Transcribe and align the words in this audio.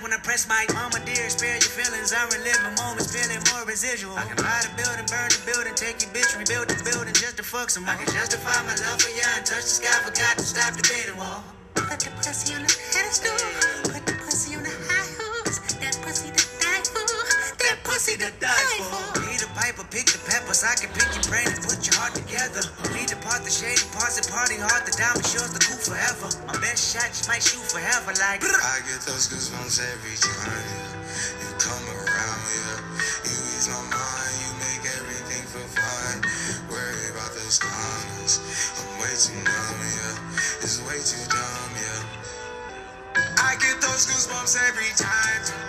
when 0.00 0.12
I 0.12 0.18
press 0.18 0.48
my 0.48 0.64
mama 0.72 1.04
dear, 1.04 1.28
spare 1.28 1.58
your 1.60 1.74
feelings. 1.74 2.12
I 2.14 2.24
relive 2.32 2.56
reliving 2.56 2.76
moments, 2.80 3.12
feeling 3.12 3.42
more 3.52 3.66
residual. 3.66 4.16
I 4.16 4.24
can 4.24 4.36
buy 4.40 4.62
the 4.64 4.72
building, 4.78 5.04
burn 5.10 5.28
the 5.28 5.42
building, 5.44 5.74
take 5.74 6.00
your 6.00 6.10
bitch, 6.16 6.32
rebuild 6.38 6.68
the 6.68 6.78
building 6.80 7.12
just 7.12 7.36
to 7.36 7.42
fuck 7.42 7.68
some 7.68 7.84
more. 7.84 7.92
I 7.92 7.96
can 8.00 8.08
justify 8.14 8.56
my 8.64 8.72
love 8.88 9.02
for 9.02 9.12
you 9.12 9.20
and 9.36 9.44
touch 9.44 9.68
the 9.68 9.74
sky, 9.82 9.92
forgot 10.06 10.38
to 10.38 10.46
stop 10.46 10.72
the 10.72 10.84
beating 10.88 11.18
wall. 11.18 11.44
Put 11.74 12.00
the 12.00 12.10
pussy 12.16 12.54
on 12.54 12.62
the 12.62 12.72
pedestal, 12.72 13.36
put 13.92 14.06
the 14.06 14.14
pussy 14.24 14.56
on 14.56 14.62
the 14.62 14.72
high 14.88 15.10
horse. 15.20 15.58
That 15.82 15.98
pussy 16.00 16.30
to 16.32 16.44
die 16.62 16.84
for, 16.88 17.04
that 17.60 17.76
pussy 17.84 18.16
to 18.16 18.30
die 18.40 18.80
for 18.88 19.11
paper, 19.72 19.88
pick 19.88 20.06
the 20.06 20.20
peppers. 20.28 20.64
I 20.64 20.76
can 20.76 20.92
pick 20.92 21.08
your 21.16 21.24
brain 21.32 21.48
and 21.48 21.60
put 21.64 21.80
your 21.80 21.96
heart 21.96 22.12
together. 22.12 22.60
Need 22.92 23.08
to 23.08 23.16
part 23.24 23.40
the 23.44 23.50
shady 23.50 23.80
parts 23.96 24.20
and 24.20 24.28
party 24.28 24.60
hard. 24.60 24.84
The 24.84 24.92
diamond 24.92 25.24
shows 25.24 25.48
the 25.52 25.60
cool 25.64 25.80
forever. 25.80 26.28
My 26.44 26.56
best 26.60 26.92
shot, 26.92 27.08
you 27.08 27.24
might 27.28 27.40
shoot 27.40 27.64
forever. 27.72 28.12
Like, 28.12 28.44
I 28.44 28.84
get 28.84 29.00
those 29.08 29.32
goosebumps 29.32 29.80
every 29.80 30.16
time 30.20 30.92
you 31.40 31.50
come 31.56 31.84
around, 31.88 32.40
yeah. 32.52 32.78
You 33.24 33.32
ease 33.32 33.68
my 33.72 33.80
mind, 33.88 34.34
you 34.44 34.50
make 34.60 34.84
everything 34.92 35.42
feel 35.48 35.68
fine. 35.72 36.20
Worry 36.68 37.08
about 37.16 37.32
those 37.32 37.56
comments, 37.56 38.44
I'm 38.76 38.92
way 39.00 39.14
too 39.16 39.40
numb, 39.40 39.80
yeah. 39.80 40.64
It's 40.64 40.84
way 40.84 41.00
too 41.00 41.24
dumb, 41.32 41.72
yeah. 41.80 42.02
I 43.40 43.56
get 43.56 43.80
those 43.80 44.04
goosebumps 44.04 44.56
every 44.68 44.92
time. 44.96 45.61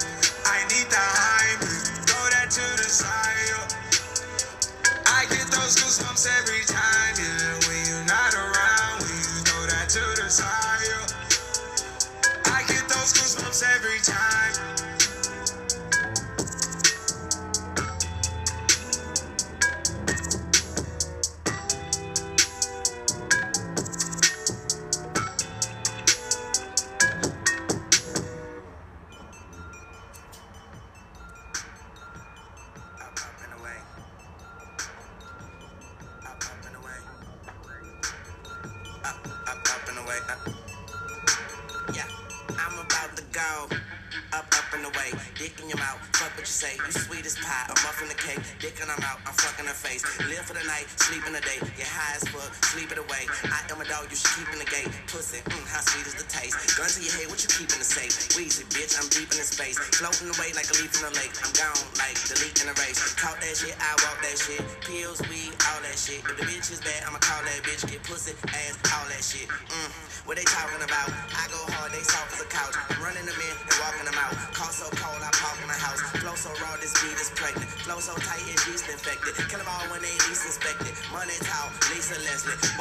bad, 66.81 67.03
I'ma 67.05 67.19
call 67.19 67.43
that 67.43 67.61
bitch, 67.61 67.83
get 67.85 68.01
pussy, 68.07 68.33
ass, 68.49 68.79
all 68.89 69.05
that 69.11 69.21
shit. 69.21 69.45
Mm, 69.45 69.91
what 70.25 70.39
they 70.39 70.47
talking 70.47 70.81
about? 70.81 71.11
I 71.35 71.45
go 71.51 71.59
hard, 71.75 71.93
they 71.93 72.01
soft 72.01 72.33
as 72.33 72.41
a 72.41 72.49
couch. 72.49 72.73
I'm 72.73 73.03
running 73.03 73.25
them 73.27 73.35
in 73.35 73.53
and 73.53 73.75
walking 73.83 74.07
them 74.07 74.17
out. 74.17 74.33
Call 74.55 74.71
so 74.73 74.89
cold, 74.97 75.21
I 75.21 75.29
park 75.37 75.59
in 75.61 75.69
the 75.69 75.77
house. 75.77 76.01
Flow 76.23 76.33
so 76.33 76.49
raw, 76.63 76.73
this 76.81 76.95
beat 77.03 77.19
is 77.19 77.29
pregnant. 77.35 77.69
Flow 77.85 77.99
so 77.99 78.15
tight, 78.17 78.41
it's 78.49 78.65
yeast 78.65 78.87
infected. 78.89 79.35
Kill 79.51 79.59
them 79.61 79.69
all 79.69 79.85
when 79.93 80.01
they 80.01 80.15
least 80.25 80.47
inspected. 80.49 80.95
Money 81.11 81.37
tall, 81.45 81.69
Lisa 81.91 82.17
Leslie. 82.25 82.72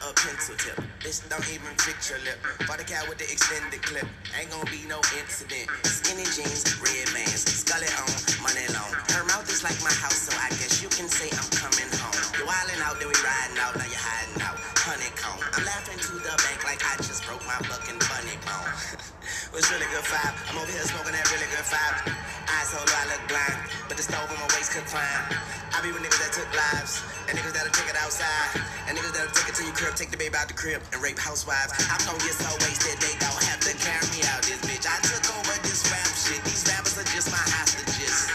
Than 0.00 0.10
a 0.10 0.14
pencil 0.14 0.54
tip. 0.56 0.78
Bitch, 1.00 1.22
don't 1.28 1.44
even 1.50 1.72
fix 1.78 2.10
your 2.10 2.18
lip. 2.24 2.38
For 2.66 2.76
the 2.76 2.84
cat 2.84 3.08
with 3.08 3.18
the 3.18 3.28
extended 3.30 3.82
clip. 3.82 4.06
Ain't 4.38 4.50
gonna 4.50 4.70
be 4.70 4.82
no 4.88 4.98
incident. 5.18 5.68
Skinny 5.84 6.24
jeans, 6.24 6.64
red 6.80 7.06
bands, 7.12 7.44
scully 7.46 7.88
on, 8.00 8.10
money 8.42 8.66
long. 8.74 8.90
Her 9.14 9.24
mouth 9.30 9.46
is 9.50 9.62
like 9.62 9.78
my 9.82 9.92
house, 9.92 10.30
so 10.30 10.32
I 10.38 10.48
guess 10.58 10.82
you 10.82 10.88
can 10.88 11.08
say 11.08 11.30
I'm 11.30 11.50
coming 11.54 11.90
home. 12.00 12.18
You 12.38 12.44
wildin' 12.46 12.82
out, 12.82 12.98
then 12.98 13.08
we 13.08 13.16
riding 13.22 13.58
out, 13.58 13.76
now 13.76 13.86
you 13.86 13.98
hiding 13.98 14.42
out. 14.42 14.58
Honeycomb. 14.84 15.40
I'm 15.56 15.64
laughing 15.64 15.98
to 15.98 16.12
the 16.20 16.34
bank 16.44 16.60
like 16.64 16.82
I 16.84 16.96
just 17.00 17.24
broke 17.24 17.44
my 17.46 17.56
fucking 17.64 18.00
funny 18.00 18.36
bone. 18.44 18.72
was 19.54 19.64
really 19.70 19.86
good 19.86 20.04
vibe. 20.10 20.34
I'm 20.50 20.58
over 20.58 20.70
here 20.70 20.82
smoking 20.82 21.14
that 21.14 21.24
really 21.30 21.48
good 21.48 21.66
vibe. 21.70 22.10
Eyes 22.10 22.68
so 22.68 22.78
low, 22.82 22.90
I 22.90 23.04
look 23.06 23.22
blind, 23.30 23.58
but 23.94 24.02
the 24.02 24.10
stove 24.10 24.26
on 24.26 24.34
my 24.42 24.50
waist 24.58 24.74
could 24.74 24.82
climb. 24.90 25.22
I 25.70 25.78
be 25.78 25.94
with 25.94 26.02
niggas 26.02 26.18
that 26.18 26.34
took 26.34 26.50
lives, 26.50 27.06
and 27.30 27.38
niggas 27.38 27.54
that'll 27.54 27.70
take 27.70 27.86
it 27.86 27.94
outside, 28.02 28.58
and 28.90 28.98
niggas 28.98 29.14
that'll 29.14 29.30
take 29.30 29.46
it 29.46 29.54
to 29.54 29.62
your 29.62 29.70
crib, 29.70 29.94
take 29.94 30.10
the 30.10 30.18
baby 30.18 30.34
out 30.34 30.50
the 30.50 30.58
crib, 30.58 30.82
and 30.90 30.98
rape 30.98 31.14
housewives. 31.14 31.70
I'm 31.78 32.02
gonna 32.02 32.18
get 32.18 32.34
so 32.34 32.50
wasted, 32.66 32.98
they 32.98 33.14
don't 33.22 33.42
have 33.46 33.62
to 33.62 33.70
carry 33.78 34.02
me 34.10 34.26
out 34.34 34.42
this 34.42 34.58
bitch. 34.66 34.82
I 34.82 34.98
took 34.98 35.22
over 35.30 35.54
this 35.62 35.86
rap 35.94 36.10
shit. 36.10 36.42
These 36.42 36.66
rappers 36.66 36.98
are 36.98 37.06
just 37.06 37.30
my 37.30 37.38
hostages. 37.54 38.34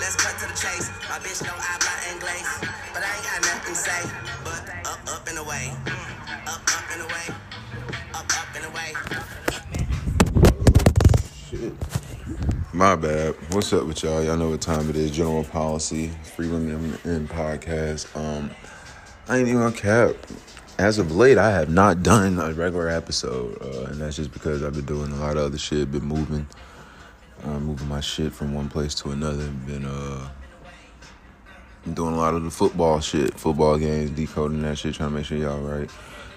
Let's 0.00 0.16
cut 0.16 0.40
to 0.40 0.48
the 0.48 0.56
chase. 0.56 0.88
My 1.12 1.20
bitch 1.20 1.44
know 1.44 1.52
I 1.52 1.76
habla 1.76 1.92
inglés, 2.08 2.48
but 2.96 3.04
I 3.04 3.10
ain't 3.12 3.28
got 3.28 3.44
nothing 3.44 3.76
to 3.76 3.84
say. 3.84 4.02
But 4.40 4.64
up, 4.88 5.04
up 5.04 5.28
and 5.28 5.36
away, 5.36 5.68
up, 6.48 6.64
up 6.64 6.86
and 6.96 7.04
away, 7.04 7.28
up, 8.16 8.24
up 8.24 8.48
and 8.56 8.64
away. 8.72 8.96
Shit. 11.52 12.63
My 12.74 12.96
bad. 12.96 13.36
What's 13.54 13.72
up 13.72 13.86
with 13.86 14.02
y'all? 14.02 14.20
Y'all 14.20 14.36
know 14.36 14.50
what 14.50 14.60
time 14.60 14.90
it 14.90 14.96
is. 14.96 15.12
General 15.12 15.44
policy, 15.44 16.08
freedom 16.34 16.68
in, 16.68 17.08
in 17.08 17.28
podcast. 17.28 18.08
Um, 18.16 18.50
I 19.28 19.38
ain't 19.38 19.46
even 19.46 19.60
gonna 19.60 19.76
cap. 19.76 20.16
As 20.76 20.98
of 20.98 21.14
late, 21.14 21.38
I 21.38 21.52
have 21.52 21.70
not 21.70 22.02
done 22.02 22.40
a 22.40 22.52
regular 22.52 22.88
episode, 22.88 23.62
uh, 23.62 23.90
and 23.90 24.00
that's 24.00 24.16
just 24.16 24.32
because 24.32 24.64
I've 24.64 24.74
been 24.74 24.86
doing 24.86 25.12
a 25.12 25.16
lot 25.18 25.36
of 25.36 25.44
other 25.44 25.56
shit. 25.56 25.92
Been 25.92 26.04
moving, 26.04 26.48
uh, 27.44 27.60
moving 27.60 27.86
my 27.86 28.00
shit 28.00 28.32
from 28.32 28.52
one 28.52 28.68
place 28.68 28.96
to 28.96 29.12
another. 29.12 29.46
Been 29.46 29.84
uh, 29.84 30.30
doing 31.92 32.14
a 32.14 32.18
lot 32.18 32.34
of 32.34 32.42
the 32.42 32.50
football 32.50 32.98
shit, 32.98 33.38
football 33.38 33.78
games, 33.78 34.10
decoding 34.10 34.62
that 34.62 34.78
shit, 34.78 34.96
trying 34.96 35.10
to 35.10 35.14
make 35.14 35.26
sure 35.26 35.38
y'all 35.38 35.60
right. 35.60 35.88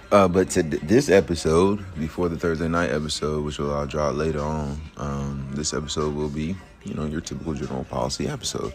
Uh, 0.10 0.28
but 0.28 0.50
to 0.50 0.64
this 0.64 1.10
episode, 1.10 1.84
before 2.00 2.30
the 2.30 2.38
Thursday 2.38 2.70
night 2.70 2.92
episode, 2.92 3.44
which 3.44 3.60
will 3.60 3.74
I'll 3.74 3.86
drop 3.86 4.16
later 4.16 4.42
on, 4.42 4.80
um, 4.96 5.50
this 5.52 5.74
episode 5.74 6.16
will 6.16 6.30
be, 6.30 6.56
you 6.86 6.94
know, 6.94 7.06
your 7.06 7.20
typical 7.20 7.54
general 7.54 7.84
policy 7.84 8.28
episode. 8.28 8.74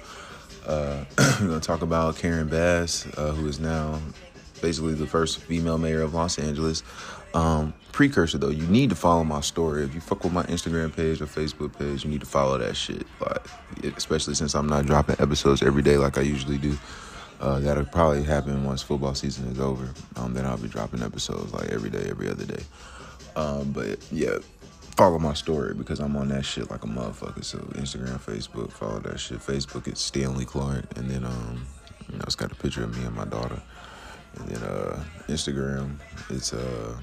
Uh, 0.67 1.05
we're 1.41 1.49
gonna 1.49 1.61
talk 1.61 1.81
about 1.81 2.17
Karen 2.17 2.49
Bass, 2.49 3.07
uh, 3.17 3.33
who 3.33 3.49
is 3.49 3.59
now 3.59 3.99
basically 4.61 4.93
the 4.93 5.07
first 5.07 5.39
female 5.39 5.79
mayor 5.79 6.03
of 6.03 6.13
Los 6.13 6.39
Angeles. 6.39 6.83
Um, 7.33 7.73
precursor 7.93 8.37
though, 8.37 8.51
you 8.51 8.67
need 8.67 8.91
to 8.91 8.97
follow 8.97 9.25
my 9.25 9.41
story. 9.41 9.85
If 9.85 9.95
you 9.95 10.03
fuck 10.03 10.25
with 10.25 10.35
my 10.35 10.45
Instagram 10.45 10.95
page 10.95 11.23
or 11.23 11.27
Facebook 11.27 11.79
page, 11.79 12.05
you 12.05 12.11
need 12.11 12.21
to 12.21 12.27
follow 12.27 12.59
that 12.59 12.77
shit. 12.77 13.07
Like, 13.21 13.47
especially 13.97 14.35
since 14.35 14.55
I'm 14.55 14.69
not 14.69 14.85
dropping 14.85 15.17
episodes 15.19 15.63
every 15.63 15.83
day 15.83 15.97
like 15.97 16.19
I 16.19 16.23
usually 16.23 16.59
do. 16.59 16.77
Uh, 17.43 17.59
that'll 17.59 17.85
probably 17.85 18.23
happen 18.23 18.65
once 18.65 18.83
football 18.83 19.17
season 19.17 19.49
is 19.49 19.59
over. 19.59 19.93
Um, 20.15 20.33
then 20.33 20.47
I'll 20.47 20.57
be 20.57 20.69
dropping 20.69 21.03
episodes 21.03 21.53
like 21.53 21.71
every 21.71 21.91
day, 21.91 22.07
every 22.09 22.31
other 22.31 22.45
day. 22.45 22.63
Um, 23.35 23.73
but 23.73 23.99
yeah, 24.13 24.39
follow 24.97 25.19
my 25.19 25.35
story 25.35 25.75
because 25.75 25.99
I'm 25.99 26.17
on 26.17 26.29
that 26.29 26.45
shit 26.45 26.71
like 26.71 26.85
a 26.85 26.87
motherfucker. 26.87 27.45
So 27.45 27.59
Instagram, 27.59 28.21
Facebook, 28.21 28.71
follow 28.71 29.01
that 29.01 29.19
shit. 29.19 29.41
Facebook 29.41 29.89
it's 29.89 30.01
Stanley 30.01 30.45
Clark, 30.45 30.85
and 30.97 31.11
then 31.11 31.25
um, 31.25 31.67
you 32.09 32.17
know 32.17 32.25
it's 32.25 32.37
got 32.37 32.53
a 32.53 32.55
picture 32.55 32.85
of 32.85 32.97
me 32.97 33.05
and 33.05 33.17
my 33.17 33.25
daughter. 33.25 33.61
And 34.37 34.49
then 34.49 34.63
uh, 34.63 35.05
Instagram, 35.27 35.97
it's 36.31 36.53
uh, 36.53 36.97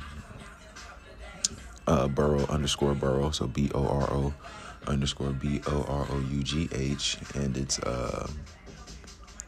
uh, 1.85 2.07
Burrow 2.07 2.45
underscore 2.47 2.95
Burrow, 2.95 3.31
so 3.31 3.45
B 3.45 3.71
O 3.75 3.85
R 3.85 4.09
O 4.13 4.33
underscore 4.87 5.31
B 5.31 5.61
O 5.67 5.83
R 5.83 6.07
O 6.09 6.19
U 6.31 6.43
G 6.43 6.69
H, 6.71 7.17
and 7.35 7.57
it's 7.57 7.79
uh 7.79 8.25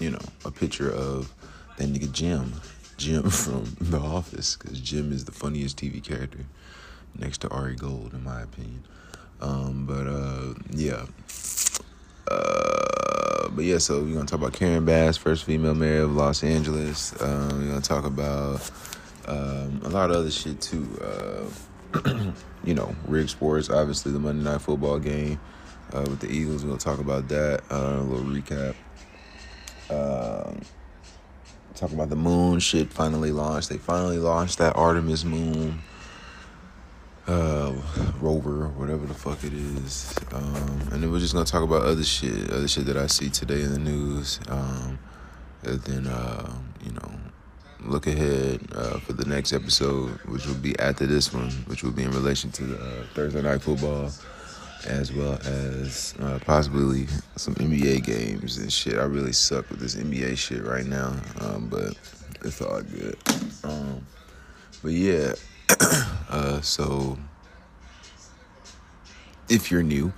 you 0.02 0.10
know, 0.10 0.20
a 0.46 0.52
picture 0.52 0.92
of 0.92 1.32
that 1.78 1.88
nigga 1.88 2.12
Jim, 2.12 2.54
Jim 2.98 3.24
from 3.30 3.76
The 3.80 4.00
Office, 4.00 4.56
because 4.56 4.80
Jim 4.82 5.12
is 5.12 5.26
the 5.26 5.32
funniest 5.32 5.78
TV 5.78 6.04
character 6.04 6.40
next 7.18 7.40
to 7.42 7.50
Ari 7.50 7.76
Gold, 7.76 8.14
in 8.14 8.24
my 8.24 8.42
opinion. 8.42 8.84
Um, 9.42 9.86
but 9.86 10.08
uh, 10.08 10.54
yeah. 10.72 11.06
Uh, 12.30 13.50
but 13.50 13.66
yeah, 13.66 13.78
so 13.78 14.02
we're 14.02 14.14
gonna 14.14 14.26
talk 14.26 14.40
about 14.40 14.54
Karen 14.54 14.86
Bass, 14.86 15.18
first 15.18 15.44
female 15.44 15.76
mayor 15.76 16.04
of 16.04 16.16
Los 16.16 16.44
Angeles. 16.44 17.20
Um, 17.22 17.50
we're 17.60 17.70
gonna 17.70 17.82
talk 17.82 18.06
about 18.06 18.70
um, 19.28 19.82
a 19.84 19.90
lot 19.90 20.10
of 20.10 20.18
other 20.18 20.32
shit 20.32 20.62
too. 20.62 20.88
Uh, 21.02 22.32
you 22.64 22.74
know, 22.74 22.96
rig 23.08 23.28
sports, 23.30 23.70
obviously 23.70 24.12
the 24.12 24.20
Monday 24.20 24.44
Night 24.44 24.62
Football 24.62 25.00
game 25.00 25.40
uh, 25.94 26.02
with 26.02 26.20
the 26.20 26.30
Eagles. 26.30 26.64
We're 26.64 26.70
gonna 26.70 26.80
talk 26.80 27.00
about 27.00 27.28
that. 27.30 27.64
Uh, 27.70 28.00
a 28.00 28.04
little 28.04 28.26
recap. 28.26 28.76
Um, 29.92 30.62
talk 31.76 31.92
about 31.92 32.10
the 32.10 32.16
moon 32.16 32.60
shit 32.60 32.92
finally 32.92 33.32
launched. 33.32 33.70
They 33.70 33.78
finally 33.78 34.18
launched 34.18 34.60
that 34.60 34.76
Artemis 34.76 35.26
moon 35.26 35.82
uh, 37.28 37.74
rover, 38.20 38.68
whatever 38.70 39.06
the 39.06 39.14
fuck 39.14 39.44
it 39.44 39.54
is. 39.54 40.14
Um, 40.32 40.82
and 40.92 41.04
then 41.04 41.12
we're 41.12 41.20
just 41.20 41.34
gonna 41.34 41.46
talk 41.46 41.64
about 41.64 41.84
other 41.84 42.04
shit, 42.04 42.52
other 42.52 42.68
shit 42.68 42.86
that 42.86 42.98
I 42.98 43.08
see 43.08 43.30
today 43.30 43.62
in 43.62 43.74
the 43.74 43.80
news. 43.80 44.40
Um, 44.50 45.00
and 45.64 45.82
then 45.82 46.08
uh, 46.08 46.54
you 46.84 46.92
know, 46.92 47.12
look 47.82 48.08
ahead 48.08 48.62
uh, 48.74 49.00
for 49.00 49.14
the 49.14 49.26
next 49.26 49.54
episode, 49.54 50.10
which 50.26 50.46
will 50.46 50.56
be 50.56 50.78
after 50.80 51.06
this 51.06 51.34
one, 51.34 51.50
which 51.68 51.84
will 51.84 51.92
be 51.92 52.04
in 52.04 52.12
relation 52.12 52.52
to 52.52 52.64
the 52.64 52.78
uh, 52.78 53.06
Thursday 53.14 53.42
night 53.42 53.62
football 53.62 54.12
as 54.86 55.14
well 55.14 55.40
as 55.46 56.14
uh, 56.20 56.40
possibly 56.46 57.08
some 57.36 57.56
NBA 57.56 58.04
games 58.04 58.58
and 58.58 58.72
shit. 58.72 58.98
I 58.98 59.04
really 59.04 59.34
suck 59.34 59.70
with 59.70 59.80
this 59.80 59.96
NBA 59.96 60.38
shit 60.38 60.64
right 60.64 60.86
now, 60.86 61.16
um, 61.40 61.68
but 61.70 61.98
it's 62.44 62.62
all 62.62 62.82
good. 62.82 63.18
Um, 63.64 64.06
but 64.82 64.92
yeah, 64.92 65.34
uh, 66.30 66.62
so 66.62 67.18
if 69.50 69.70
you're 69.70 69.84
new, 69.84 70.12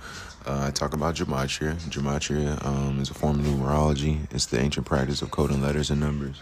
uh, 0.46 0.66
I 0.68 0.70
talk 0.70 0.94
about 0.94 1.14
gematria. 1.14 1.74
Gematria 1.88 2.64
um, 2.64 3.00
is 3.00 3.10
a 3.10 3.14
form 3.14 3.40
of 3.40 3.46
numerology. 3.46 4.32
It's 4.32 4.46
the 4.46 4.60
ancient 4.60 4.86
practice 4.86 5.22
of 5.22 5.30
coding 5.30 5.62
letters 5.62 5.90
and 5.90 6.00
numbers. 6.00 6.40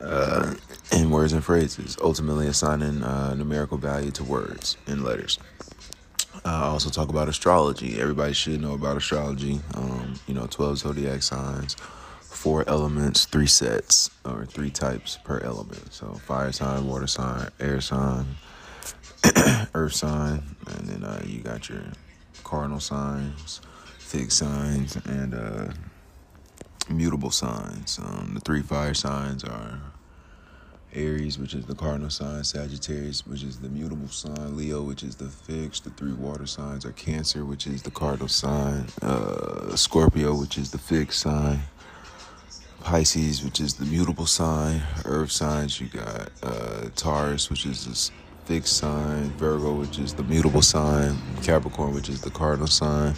Uh, 0.00 0.54
and 0.92 1.10
words 1.10 1.32
and 1.32 1.44
phrases, 1.44 1.96
ultimately 2.00 2.46
assigning 2.46 3.02
uh, 3.02 3.34
numerical 3.34 3.76
value 3.76 4.10
to 4.12 4.22
words 4.24 4.76
and 4.86 5.04
letters. 5.04 5.38
I 6.44 6.66
also 6.66 6.90
talk 6.90 7.08
about 7.08 7.28
astrology. 7.28 8.00
Everybody 8.00 8.32
should 8.32 8.60
know 8.60 8.74
about 8.74 8.96
astrology. 8.96 9.60
Um, 9.74 10.14
you 10.26 10.34
know, 10.34 10.46
12 10.46 10.78
zodiac 10.78 11.22
signs, 11.22 11.74
four 12.20 12.68
elements, 12.68 13.24
three 13.24 13.46
sets, 13.46 14.10
or 14.24 14.46
three 14.46 14.70
types 14.70 15.18
per 15.24 15.40
element. 15.40 15.92
So 15.92 16.14
fire 16.14 16.52
sign, 16.52 16.86
water 16.86 17.06
sign, 17.06 17.48
air 17.60 17.80
sign, 17.80 18.26
earth 19.74 19.94
sign, 19.94 20.42
and 20.66 20.88
then 20.88 21.04
uh, 21.04 21.22
you 21.24 21.40
got 21.40 21.68
your 21.68 21.82
cardinal 22.44 22.80
signs, 22.80 23.60
fixed 23.98 24.38
signs, 24.38 24.96
and 25.06 25.34
uh, 25.34 25.72
mutable 26.88 27.30
signs. 27.30 27.98
Um, 27.98 28.32
the 28.34 28.40
three 28.40 28.62
fire 28.62 28.94
signs 28.94 29.44
are 29.44 29.80
Aries, 30.94 31.38
which 31.38 31.54
is 31.54 31.66
the 31.66 31.74
cardinal 31.74 32.10
sign, 32.10 32.42
Sagittarius, 32.42 33.26
which 33.26 33.42
is 33.42 33.58
the 33.58 33.68
mutable 33.68 34.08
sign, 34.08 34.56
Leo, 34.56 34.82
which 34.82 35.02
is 35.02 35.16
the 35.16 35.28
fixed. 35.28 35.84
The 35.84 35.90
three 35.90 36.12
water 36.12 36.46
signs 36.46 36.84
are 36.86 36.92
Cancer, 36.92 37.44
which 37.44 37.66
is 37.66 37.82
the 37.82 37.90
cardinal 37.90 38.28
sign, 38.28 38.86
uh, 39.02 39.76
Scorpio, 39.76 40.34
which 40.34 40.56
is 40.56 40.70
the 40.70 40.78
fixed 40.78 41.20
sign, 41.20 41.60
Pisces, 42.80 43.44
which 43.44 43.60
is 43.60 43.74
the 43.74 43.84
mutable 43.84 44.26
sign, 44.26 44.82
Earth 45.04 45.30
signs. 45.30 45.80
You 45.80 45.88
got 45.88 46.30
uh, 46.42 46.88
Taurus, 46.96 47.50
which 47.50 47.66
is 47.66 47.84
the 47.84 48.12
fixed 48.46 48.78
sign, 48.78 49.30
Virgo, 49.32 49.74
which 49.74 49.98
is 49.98 50.14
the 50.14 50.24
mutable 50.24 50.62
sign, 50.62 51.18
Capricorn, 51.42 51.94
which 51.94 52.08
is 52.08 52.22
the 52.22 52.30
cardinal 52.30 52.66
sign, 52.66 53.14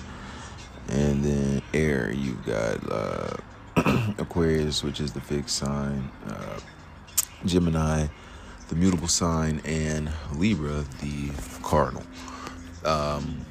and 0.88 1.22
then 1.22 1.62
Air. 1.72 2.10
you've 2.10 2.44
got 2.44 2.78
uh, 2.90 3.36
Aquarius, 4.18 4.82
which 4.82 5.00
is 5.00 5.12
the 5.12 5.20
fixed 5.20 5.56
sign. 5.56 6.10
Gemini, 7.44 8.06
the 8.68 8.74
mutable 8.74 9.08
sign, 9.08 9.60
and 9.64 10.10
Libra, 10.34 10.84
the 11.00 11.30
cardinal. 11.62 12.04
Um, 12.84 13.44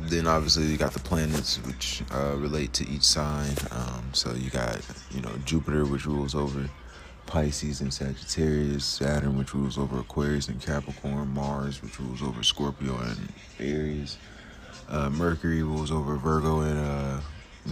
then 0.00 0.26
obviously 0.26 0.64
you 0.64 0.76
got 0.76 0.92
the 0.92 1.00
planets 1.00 1.56
which 1.64 2.02
uh, 2.12 2.34
relate 2.36 2.72
to 2.74 2.88
each 2.88 3.04
sign. 3.04 3.54
Um, 3.70 4.10
so 4.12 4.32
you 4.32 4.50
got 4.50 4.80
you 5.10 5.20
know 5.20 5.30
Jupiter 5.44 5.84
which 5.84 6.06
rules 6.06 6.34
over 6.34 6.68
Pisces 7.26 7.80
and 7.80 7.92
Sagittarius, 7.92 8.84
Saturn 8.84 9.38
which 9.38 9.54
rules 9.54 9.78
over 9.78 9.98
Aquarius 10.00 10.48
and 10.48 10.60
Capricorn, 10.60 11.28
Mars 11.28 11.82
which 11.82 11.98
rules 12.00 12.22
over 12.22 12.42
Scorpio 12.42 12.98
and 12.98 13.32
Aries, 13.58 14.18
uh, 14.88 15.08
Mercury 15.10 15.62
rules 15.62 15.90
over 15.90 16.16
Virgo 16.16 16.60
and 16.60 16.78
uh, 16.78 17.20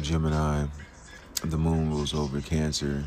Gemini, 0.01 0.67
the 1.45 1.59
moon 1.59 1.91
rules 1.91 2.15
over 2.15 2.41
Cancer, 2.41 3.05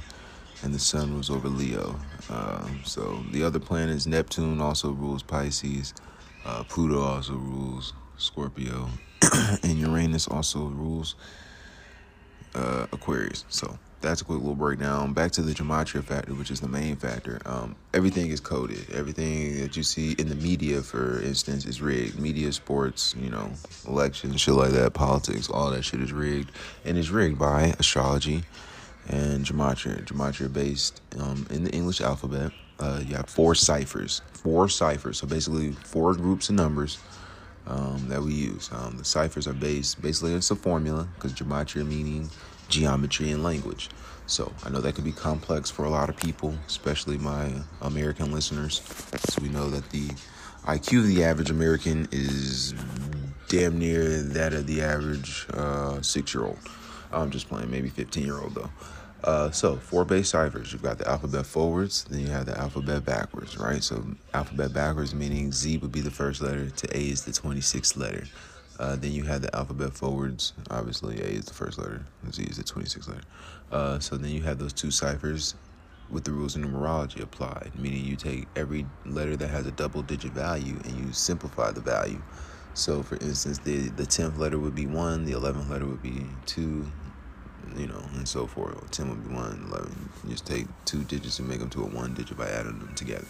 and 0.63 0.74
the 0.74 0.79
sun 0.79 1.13
rules 1.13 1.29
over 1.29 1.47
Leo. 1.47 2.00
Um, 2.29 2.81
so 2.83 3.24
the 3.31 3.43
other 3.43 3.59
planets, 3.59 4.05
Neptune 4.05 4.62
also 4.62 4.91
rules 4.91 5.24
Pisces, 5.24 5.93
uh, 6.45 6.63
Pluto 6.63 7.01
also 7.01 7.33
rules 7.33 7.93
Scorpio, 8.17 8.89
and 9.63 9.77
Uranus 9.79 10.27
also 10.27 10.59
rules 10.65 11.15
uh, 12.55 12.88
Aquarius. 12.91 13.45
So 13.50 13.77
that's 14.01 14.21
a 14.21 14.25
quick 14.25 14.39
little 14.39 14.55
breakdown. 14.55 15.13
Back 15.13 15.31
to 15.31 15.41
the 15.41 15.53
gematria 15.53 16.03
factor, 16.03 16.33
which 16.33 16.51
is 16.51 16.62
the 16.62 16.67
main 16.67 16.95
factor. 16.95 17.41
Um, 17.45 17.75
everything 17.93 18.29
is 18.29 18.39
coded. 18.39 18.89
Everything 18.91 19.59
that 19.62 19.75
you 19.75 19.83
see 19.83 20.13
in 20.13 20.29
the 20.29 20.35
media, 20.35 20.81
for 20.81 21.21
instance, 21.21 21.65
is 21.65 21.81
rigged. 21.81 22.19
Media, 22.19 22.51
sports, 22.51 23.15
you 23.19 23.29
know, 23.29 23.51
elections, 23.88 24.39
shit 24.39 24.53
like 24.53 24.71
that, 24.71 24.93
politics, 24.93 25.50
all 25.50 25.71
that 25.71 25.83
shit 25.83 26.01
is 26.01 26.13
rigged, 26.13 26.51
and 26.85 26.97
it's 26.97 27.09
rigged 27.09 27.39
by 27.39 27.74
astrology 27.79 28.43
and 29.09 29.45
gematria. 29.45 30.03
Gematria 30.05 30.51
based 30.51 31.01
um, 31.19 31.45
in 31.50 31.63
the 31.63 31.71
English 31.71 32.01
alphabet. 32.01 32.51
Uh, 32.79 33.01
you 33.05 33.15
have 33.15 33.29
four 33.29 33.55
ciphers, 33.55 34.21
four 34.33 34.67
ciphers. 34.67 35.19
So 35.19 35.27
basically, 35.27 35.71
four 35.71 36.13
groups 36.13 36.50
of 36.50 36.55
numbers 36.55 37.00
um, 37.67 38.07
that 38.09 38.21
we 38.21 38.33
use. 38.33 38.69
Um, 38.71 38.97
the 38.97 39.05
ciphers 39.05 39.47
are 39.47 39.53
based 39.53 40.01
basically 40.01 40.33
it's 40.33 40.51
a 40.51 40.55
formula 40.55 41.07
because 41.15 41.33
gematria 41.33 41.85
meaning 41.85 42.29
geometry 42.69 43.31
and 43.31 43.43
language. 43.43 43.89
So 44.27 44.51
I 44.63 44.69
know 44.69 44.81
that 44.81 44.95
could 44.95 45.03
be 45.03 45.12
complex 45.12 45.69
for 45.69 45.85
a 45.85 45.89
lot 45.89 46.09
of 46.09 46.17
people, 46.17 46.55
especially 46.67 47.17
my 47.17 47.51
American 47.81 48.31
listeners. 48.31 48.81
So 49.29 49.41
we 49.41 49.50
know 49.50 49.69
that 49.69 49.89
the 49.91 50.07
IQ 50.65 51.00
of 51.00 51.07
the 51.07 51.24
average 51.24 51.51
American 51.51 52.07
is 52.12 52.74
damn 53.50 53.77
near 53.77 54.21
that 54.21 54.53
of 54.53 54.65
the 54.65 54.81
average 54.81 55.45
uh, 55.53 56.01
six 56.01 56.33
year 56.33 56.45
old. 56.45 56.57
I'm 57.12 57.29
just 57.29 57.47
playing, 57.47 57.69
maybe 57.69 57.89
15 57.89 58.25
year 58.25 58.39
old 58.39 58.55
though. 58.55 58.69
Uh, 59.25 59.50
so 59.50 59.75
four 59.75 60.05
base 60.05 60.29
ciphers. 60.29 60.72
You've 60.72 60.84
got 60.84 61.00
the 61.00 61.10
alphabet 61.10 61.48
forwards, 61.48 62.03
then 62.05 62.20
you 62.20 62.27
have 62.27 62.46
the 62.46 62.55
alphabet 62.58 63.03
backwards, 63.05 63.58
right? 63.58 63.84
So 63.84 64.05
alphabet 64.36 64.72
backwards 64.72 65.15
meaning 65.15 65.51
Z 65.51 65.77
would 65.77 65.91
be 65.91 66.01
the 66.01 66.12
first 66.12 66.41
letter, 66.41 66.70
to 66.70 66.98
A 66.98 67.01
is 67.01 67.25
the 67.25 67.32
26th 67.32 67.98
letter. 67.98 68.25
Uh, 68.77 68.96
then 68.98 69.12
you 69.12 69.24
have 69.24 69.41
the 69.41 69.53
alphabet 69.55 69.94
forwards. 69.94 70.53
Obviously, 70.70 71.20
A 71.22 71.25
is 71.25 71.46
the 71.46 71.55
first 71.55 71.79
letter, 71.79 72.05
Z 72.32 72.44
is 72.44 72.58
the 72.58 72.63
26th 72.63 73.08
letter. 73.08 73.22
Uh, 73.72 74.00
so 74.00 74.15
then 74.15 74.29
you 74.29 74.44
have 74.44 74.60
those 74.60 74.74
two 74.74 74.91
ciphers 74.91 75.55
with 76.12 76.24
the 76.24 76.32
rules 76.32 76.55
of 76.55 76.62
numerology 76.62 77.20
applied, 77.22 77.72
meaning 77.79 78.05
you 78.05 78.15
take 78.15 78.48
every 78.55 78.86
letter 79.08 79.36
that 79.36 79.48
has 79.48 79.65
a 79.65 79.72
double 79.72 80.03
digit 80.03 80.34
value 80.34 80.77
and 80.84 81.00
you 81.00 81.12
simplify 81.12 81.72
the 81.72 81.82
value. 81.82 82.22
So, 82.75 83.01
for 83.01 83.15
instance, 83.15 83.58
the 83.58 83.89
the 83.89 84.03
10th 84.03 84.38
letter 84.38 84.60
would 84.60 84.75
be 84.75 84.86
1, 84.86 85.25
the 85.25 85.32
11th 85.32 85.70
letter 85.70 85.86
would 85.88 86.03
be 86.03 86.25
2, 86.46 86.86
you 87.77 87.88
know, 87.88 88.03
and 88.15 88.27
so 88.27 88.48
forth. 88.48 88.91
10 88.91 89.10
would 89.10 89.27
be 89.27 89.34
1, 89.34 89.67
11. 89.72 90.10
You 90.25 90.31
just 90.31 90.45
take 90.45 90.67
two 90.86 91.03
digits 91.03 91.39
and 91.39 91.48
make 91.48 91.60
them 91.60 91.69
to 91.72 91.84
a 91.84 91.88
one 91.88 92.13
digit 92.13 92.38
by 92.38 92.48
adding 92.50 92.79
them 92.79 92.93
together. 92.95 93.27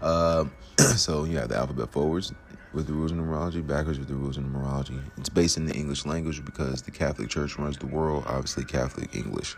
Uh, 0.00 0.44
so 0.96 1.24
you 1.24 1.38
have 1.38 1.48
the 1.48 1.56
alphabet 1.56 1.90
forwards 1.90 2.32
with 2.72 2.86
the 2.86 2.92
rules 2.92 3.10
of 3.10 3.18
numerology, 3.18 3.66
backwards 3.66 3.98
with 3.98 4.08
the 4.08 4.14
rules 4.14 4.36
of 4.36 4.44
numerology. 4.44 5.00
It's 5.16 5.28
based 5.28 5.56
in 5.56 5.66
the 5.66 5.74
English 5.74 6.04
language 6.04 6.44
because 6.44 6.82
the 6.82 6.90
Catholic 6.90 7.28
Church 7.28 7.58
runs 7.58 7.78
the 7.78 7.86
world, 7.86 8.24
obviously 8.26 8.64
Catholic 8.64 9.14
English. 9.14 9.56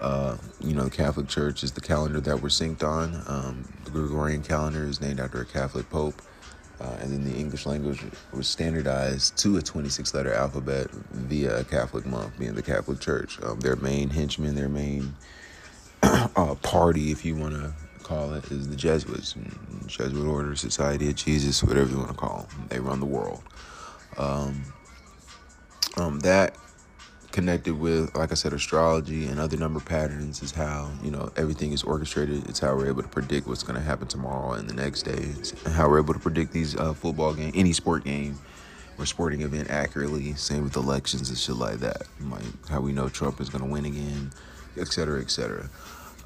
Uh, 0.00 0.36
you 0.60 0.74
know, 0.74 0.84
the 0.84 0.90
Catholic 0.90 1.28
Church 1.28 1.62
is 1.62 1.72
the 1.72 1.80
calendar 1.80 2.20
that 2.20 2.42
we're 2.42 2.48
synced 2.48 2.82
on. 2.82 3.22
Um, 3.26 3.64
the 3.84 3.90
Gregorian 3.90 4.42
calendar 4.42 4.84
is 4.84 5.00
named 5.00 5.20
after 5.20 5.40
a 5.40 5.46
Catholic 5.46 5.88
pope. 5.90 6.20
Uh, 6.82 6.96
and 7.00 7.12
then 7.12 7.24
the 7.24 7.38
English 7.38 7.66
language 7.66 8.02
was 8.32 8.48
standardized 8.48 9.36
to 9.38 9.56
a 9.56 9.62
26 9.62 10.14
letter 10.14 10.34
alphabet 10.34 10.90
via 11.12 11.60
a 11.60 11.64
Catholic 11.64 12.04
month, 12.06 12.36
being 12.38 12.54
the 12.54 12.62
Catholic 12.62 13.00
Church. 13.00 13.40
Um, 13.42 13.60
their 13.60 13.76
main 13.76 14.10
henchmen, 14.10 14.56
their 14.56 14.68
main 14.68 15.14
uh, 16.02 16.56
party, 16.62 17.12
if 17.12 17.24
you 17.24 17.36
want 17.36 17.54
to 17.54 17.72
call 18.02 18.34
it, 18.34 18.50
is 18.50 18.68
the 18.68 18.76
Jesuits. 18.76 19.36
Jesuit 19.86 20.26
Order, 20.26 20.56
Society 20.56 21.08
of 21.10 21.16
Jesus, 21.16 21.62
whatever 21.62 21.90
you 21.90 21.98
want 21.98 22.10
to 22.10 22.16
call 22.16 22.48
them. 22.50 22.66
They 22.68 22.80
run 22.80 23.00
the 23.00 23.06
world. 23.06 23.42
Um, 24.18 24.64
um, 25.96 26.20
that 26.20 26.56
connected 27.32 27.78
with, 27.78 28.14
like 28.14 28.30
I 28.30 28.34
said, 28.34 28.52
astrology 28.52 29.26
and 29.26 29.40
other 29.40 29.56
number 29.56 29.80
patterns 29.80 30.42
is 30.42 30.52
how, 30.52 30.90
you 31.02 31.10
know, 31.10 31.32
everything 31.36 31.72
is 31.72 31.82
orchestrated. 31.82 32.48
It's 32.48 32.60
how 32.60 32.76
we're 32.76 32.88
able 32.88 33.02
to 33.02 33.08
predict 33.08 33.46
what's 33.46 33.62
going 33.62 33.78
to 33.78 33.84
happen 33.84 34.06
tomorrow 34.06 34.52
and 34.52 34.68
the 34.68 34.74
next 34.74 35.02
day. 35.02 35.18
It's 35.38 35.52
how 35.72 35.88
we're 35.88 36.00
able 36.00 36.14
to 36.14 36.20
predict 36.20 36.52
these 36.52 36.76
uh, 36.76 36.92
football 36.92 37.34
game, 37.34 37.52
any 37.54 37.72
sport 37.72 38.04
game 38.04 38.38
or 38.98 39.06
sporting 39.06 39.40
event 39.40 39.70
accurately. 39.70 40.34
Same 40.34 40.62
with 40.62 40.76
elections 40.76 41.30
and 41.30 41.38
shit 41.38 41.56
like 41.56 41.78
that. 41.78 42.02
Like 42.20 42.68
how 42.68 42.80
we 42.80 42.92
know 42.92 43.08
Trump 43.08 43.40
is 43.40 43.48
going 43.48 43.64
to 43.64 43.70
win 43.70 43.86
again, 43.86 44.30
et 44.76 44.88
cetera, 44.88 45.20
et 45.20 45.30
cetera. 45.30 45.68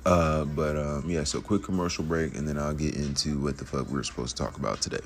Uh, 0.05 0.45
but 0.45 0.77
um, 0.77 1.09
yeah, 1.09 1.25
so 1.25 1.41
quick 1.41 1.63
commercial 1.63 2.05
break, 2.05 2.37
and 2.37 2.47
then 2.47 2.59
I'll 2.59 2.75
get 2.75 2.95
into 2.95 3.41
what 3.41 3.59
the 3.59 3.65
fuck 3.65 3.91
we 3.91 3.99
are 3.99 4.05
supposed 4.05 4.37
to 4.37 4.43
talk 4.43 4.57
about 4.57 4.81
today. 4.81 5.01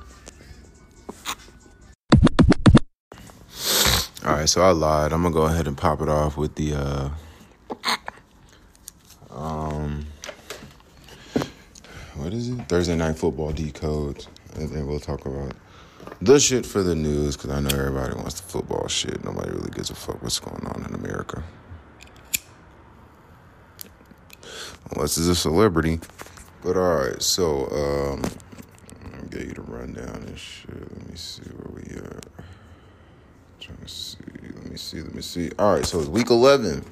All 4.24 4.32
right, 4.32 4.48
so 4.48 4.62
I 4.62 4.70
lied. 4.72 5.12
I'm 5.12 5.22
gonna 5.22 5.34
go 5.34 5.42
ahead 5.42 5.66
and 5.66 5.76
pop 5.76 6.02
it 6.02 6.08
off 6.08 6.36
with 6.36 6.54
the 6.54 6.74
uh, 6.74 7.10
um, 9.30 10.06
what 12.16 12.32
is 12.32 12.50
it? 12.50 12.68
Thursday 12.68 12.96
night 12.96 13.16
football 13.16 13.52
decode, 13.52 14.26
and 14.54 14.68
then 14.70 14.86
we'll 14.86 15.00
talk 15.00 15.24
about 15.24 15.52
the 16.20 16.38
shit 16.38 16.66
for 16.66 16.82
the 16.82 16.94
news 16.94 17.36
because 17.36 17.50
I 17.50 17.60
know 17.60 17.70
everybody 17.70 18.14
wants 18.14 18.40
the 18.40 18.48
football 18.48 18.88
shit. 18.88 19.24
Nobody 19.24 19.50
really 19.50 19.70
gives 19.70 19.90
a 19.90 19.94
fuck 19.94 20.22
what's 20.22 20.38
going 20.38 20.66
on 20.66 20.84
in 20.86 20.94
America. 20.94 21.42
unless 24.92 25.16
it's 25.16 25.28
a 25.28 25.34
celebrity. 25.34 26.00
But 26.62 26.76
all 26.76 26.96
right, 26.96 27.22
so 27.22 27.66
um, 27.70 28.22
I'll 29.14 29.26
get 29.28 29.46
you 29.46 29.54
to 29.54 29.62
run 29.62 29.94
down 29.94 30.26
this 30.26 30.38
shit. 30.38 30.70
Let 30.70 31.08
me 31.08 31.16
see 31.16 31.42
where 31.42 31.82
we 31.82 31.96
are. 31.96 32.20
Trying 33.70 33.86
to 33.86 33.88
see. 33.88 34.18
Let 34.54 34.70
me 34.70 34.76
see. 34.76 35.00
Let 35.00 35.14
me 35.14 35.22
see. 35.22 35.50
All 35.58 35.74
right, 35.74 35.84
so 35.84 36.00
it's 36.00 36.08
week 36.08 36.30
eleven. 36.30 36.84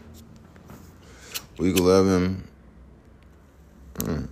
Week 1.59 1.77
eleven. 1.77 2.47
Mm. 3.95 4.29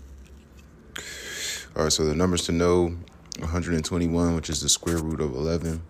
All 1.76 1.82
right, 1.84 1.92
so 1.92 2.06
the 2.06 2.14
numbers 2.14 2.42
to 2.46 2.52
know 2.52 2.96
121, 3.40 4.34
which 4.34 4.48
is 4.48 4.62
the 4.62 4.68
square 4.68 4.98
root 4.98 5.20
of 5.20 5.34
11. 5.34 5.82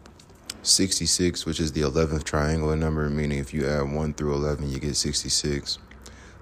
66, 0.63 1.47
which 1.47 1.61
is 1.61 1.71
the 1.73 1.83
11th 1.83 2.25
triangular 2.25 2.75
number, 2.75 3.09
meaning 3.09 3.39
if 3.39 3.55
you 3.55 3.69
add 3.69 3.93
1 3.93 4.15
through 4.15 4.35
11, 4.35 4.69
you 4.69 4.81
get 4.81 4.97
66. 4.97 5.79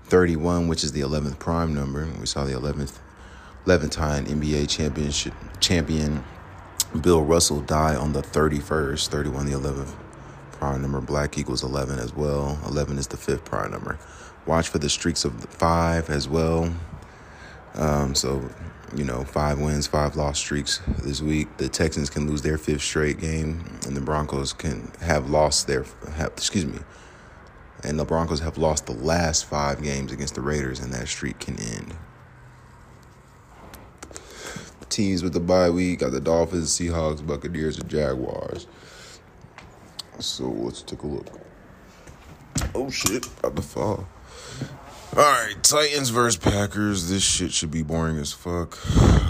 31, 0.05 0.67
which 0.67 0.83
is 0.83 0.93
the 0.93 1.03
11th 1.03 1.39
prime 1.39 1.75
number. 1.75 2.09
We 2.19 2.25
saw 2.25 2.45
the 2.45 2.53
11th, 2.53 3.01
11th 3.67 3.91
time 3.91 4.25
NBA 4.25 4.71
championship 4.71 5.35
champion 5.61 6.25
Bill 7.01 7.23
Russell 7.23 7.61
die 7.61 7.97
on 7.97 8.13
the 8.13 8.23
31st. 8.23 9.09
31, 9.09 9.47
the 9.47 9.59
11th 9.59 9.95
prime 10.59 10.83
number. 10.83 11.01
Black 11.01 11.39
equals 11.39 11.63
11 11.63 11.99
as 11.99 12.15
well. 12.15 12.59
11 12.67 12.99
is 12.99 13.07
the 13.07 13.17
fifth 13.17 13.45
prime 13.45 13.71
number. 13.71 13.99
Watch 14.47 14.69
for 14.69 14.79
the 14.79 14.91
streaks 14.91 15.25
of 15.25 15.45
five 15.45 16.11
as 16.11 16.29
well. 16.29 16.73
Um, 17.75 18.15
so, 18.15 18.49
you 18.95 19.05
know, 19.05 19.25
five 19.25 19.59
wins, 19.59 19.87
five 19.87 20.17
loss 20.17 20.39
streaks 20.39 20.81
this 21.03 21.21
week. 21.21 21.57
The 21.57 21.69
Texans 21.69 22.11
can 22.11 22.29
lose 22.29 22.43
their 22.43 22.59
fifth 22.59 22.83
straight 22.83 23.19
game, 23.19 23.65
and 23.87 23.97
the 23.97 24.01
Broncos 24.01 24.53
can 24.53 24.93
have 25.01 25.31
lost 25.31 25.67
their, 25.67 25.85
have, 26.17 26.33
excuse 26.37 26.67
me, 26.67 26.79
and 27.83 27.99
the 27.99 28.05
Broncos 28.05 28.41
have 28.41 28.59
lost 28.59 28.87
the 28.87 28.93
last 28.93 29.47
five 29.47 29.83
games 29.83 30.13
against 30.13 30.35
the 30.35 30.41
Raiders, 30.41 30.81
and 30.81 30.93
that 30.93 31.09
streak 31.09 31.39
can 31.39 31.59
end. 31.59 31.95
Teams 34.89 35.25
with 35.25 35.33
the 35.33 35.41
bye 35.41 35.71
week 35.71 36.01
got 36.01 36.13
the 36.13 36.21
Dolphins, 36.21 36.79
Seahawks, 36.79 37.27
Buccaneers, 37.27 37.79
and 37.79 37.89
Jaguars. 37.89 38.69
So 40.19 40.45
let's 40.45 40.83
take 40.83 41.03
a 41.03 41.07
look. 41.07 41.27
Oh 42.75 42.91
shit, 42.91 43.27
about 43.39 43.57
to 43.57 43.63
fall. 43.63 44.07
Alright, 45.13 45.63
Titans 45.63 46.09
versus 46.09 46.37
Packers. 46.37 47.09
This 47.09 47.23
shit 47.23 47.53
should 47.53 47.71
be 47.71 47.83
boring 47.83 48.19
as 48.19 48.33
fuck. 48.33 48.79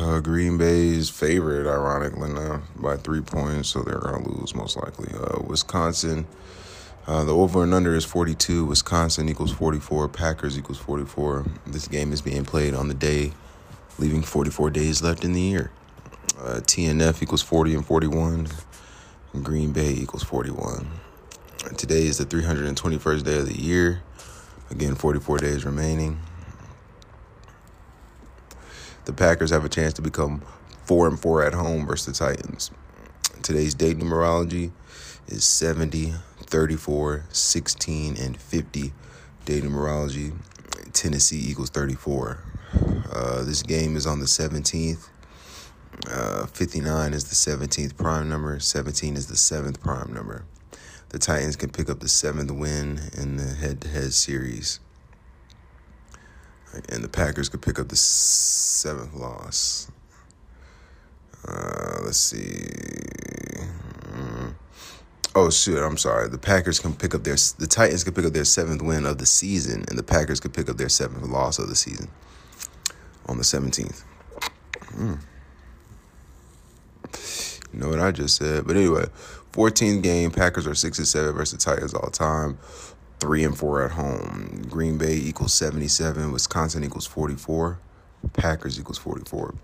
Uh, 0.01 0.21
Green 0.21 0.57
Bay's 0.57 1.11
favorite, 1.11 1.67
ironically, 1.67 2.33
now 2.33 2.63
by 2.77 2.97
three 2.97 3.21
points, 3.21 3.69
so 3.69 3.83
they're 3.83 3.99
gonna 3.99 4.27
lose 4.27 4.55
most 4.55 4.77
likely. 4.77 5.13
Uh, 5.15 5.43
Wisconsin 5.43 6.27
uh, 7.07 7.23
the 7.25 7.35
over 7.35 7.63
and 7.63 7.75
under 7.75 7.95
is 7.95 8.05
42. 8.05 8.65
Wisconsin 8.65 9.29
equals 9.29 9.53
44. 9.53 10.09
Packers 10.09 10.59
equals 10.59 10.79
44. 10.79 11.45
This 11.67 11.87
game 11.87 12.13
is 12.13 12.23
being 12.23 12.45
played 12.45 12.73
on 12.75 12.89
the 12.89 12.95
day, 12.95 13.33
leaving 13.99 14.23
44 14.23 14.71
days 14.71 15.03
left 15.03 15.25
in 15.25 15.35
the 15.35 15.41
year. 15.41 15.71
Uh, 16.39 16.61
TNF 16.61 17.23
equals 17.23 17.43
40 17.43 17.75
and 17.75 17.87
41. 17.87 18.49
Green 19.43 19.73
Bay 19.73 19.91
equals 19.93 20.23
41. 20.23 20.87
And 21.67 21.79
today 21.79 22.07
is 22.07 22.19
the 22.19 22.25
321st 22.25 23.25
day 23.25 23.39
of 23.39 23.49
the 23.49 23.61
year. 23.61 24.03
Again, 24.71 24.95
44 24.95 25.39
days 25.39 25.65
remaining. 25.65 26.21
The 29.07 29.13
Packers 29.13 29.51
have 29.51 29.65
a 29.65 29.69
chance 29.69 29.93
to 29.95 30.03
become 30.03 30.43
4 30.85 31.09
and 31.09 31.21
4 31.21 31.43
at 31.45 31.55
home 31.55 31.87
versus 31.87 32.19
the 32.19 32.25
Titans. 32.25 32.71
Today's 33.43 33.75
date 33.75 33.99
numerology 33.99 34.71
is 35.27 35.45
70, 35.45 36.15
34, 36.41 37.25
16, 37.31 38.17
and 38.17 38.41
50 38.41 38.93
day 39.45 39.61
numerology. 39.61 40.35
Tennessee 40.93 41.51
equals 41.51 41.71
34. 41.71 42.39
Uh, 43.13 43.43
this 43.43 43.63
game 43.63 43.97
is 43.97 44.07
on 44.07 44.21
the 44.21 44.27
17th. 44.27 45.09
Uh, 46.11 46.47
59 46.47 47.15
is 47.15 47.25
the 47.25 47.35
17th 47.35 47.97
prime 47.97 48.29
number. 48.29 48.59
17 48.61 49.17
is 49.17 49.27
the 49.27 49.37
seventh 49.37 49.81
prime 49.81 50.13
number. 50.13 50.45
The 51.11 51.19
Titans 51.19 51.57
can 51.57 51.71
pick 51.71 51.89
up 51.89 52.01
the 52.01 52.09
seventh 52.09 52.51
win 52.51 53.01
in 53.17 53.37
the 53.37 53.55
head-to-head 53.55 54.13
series, 54.13 54.81
and 56.89 57.05
the 57.05 57.09
Packers 57.09 57.49
could 57.49 57.63
pick 57.63 57.79
up 57.79 57.89
the 57.89 57.97
seventh 57.97 59.15
loss. 59.15 59.91
Uh, 61.47 62.01
let's 62.05 62.19
see. 62.19 62.67
Mm. 64.13 64.55
Oh 65.37 65.51
shit! 65.51 65.83
I'm 65.83 65.99
sorry. 65.99 66.29
The 66.29 66.39
Packers 66.39 66.81
can 66.81 66.95
pick 66.95 67.15
up 67.15 67.23
their 67.23 67.37
the 67.59 67.67
Titans 67.69 68.03
can 68.03 68.15
pick 68.15 68.25
up 68.25 68.33
their 68.33 68.45
seventh 68.45 68.83
win 68.83 69.07
of 69.07 69.19
the 69.19 69.27
season, 69.27 69.85
and 69.89 69.99
the 69.99 70.03
Packers 70.03 70.41
could 70.41 70.53
pick 70.53 70.69
up 70.69 70.79
their 70.79 70.89
seventh 70.89 71.23
loss 71.29 71.59
of 71.59 71.69
the 71.69 71.77
season 71.77 72.09
on 73.27 73.39
the 73.39 73.45
17th. 73.45 74.03
Mm. 74.93 75.19
You 77.73 77.81
know 77.81 77.89
what 77.89 78.01
I 78.01 78.13
just 78.13 78.37
said? 78.37 78.67
But 78.67 78.77
anyway, 78.77 79.07
14th 79.53 80.03
game, 80.03 80.31
Packers 80.31 80.67
are 80.67 80.75
6 80.75 80.99
and 80.99 81.07
7 81.09 81.33
versus 81.33 81.63
Titans 81.63 81.95
all 81.95 82.11
time. 82.11 82.59
3 83.21 83.45
and 83.45 83.57
4 83.57 83.85
at 83.85 83.91
home. 83.93 84.67
Green 84.69 84.99
Bay 84.99 85.15
equals 85.15 85.55
77, 85.55 86.31
Wisconsin 86.31 86.85
equals 86.85 87.07
44, 87.07 87.79
Packers 88.35 88.79
equals 88.79 88.99
44. 88.99 89.55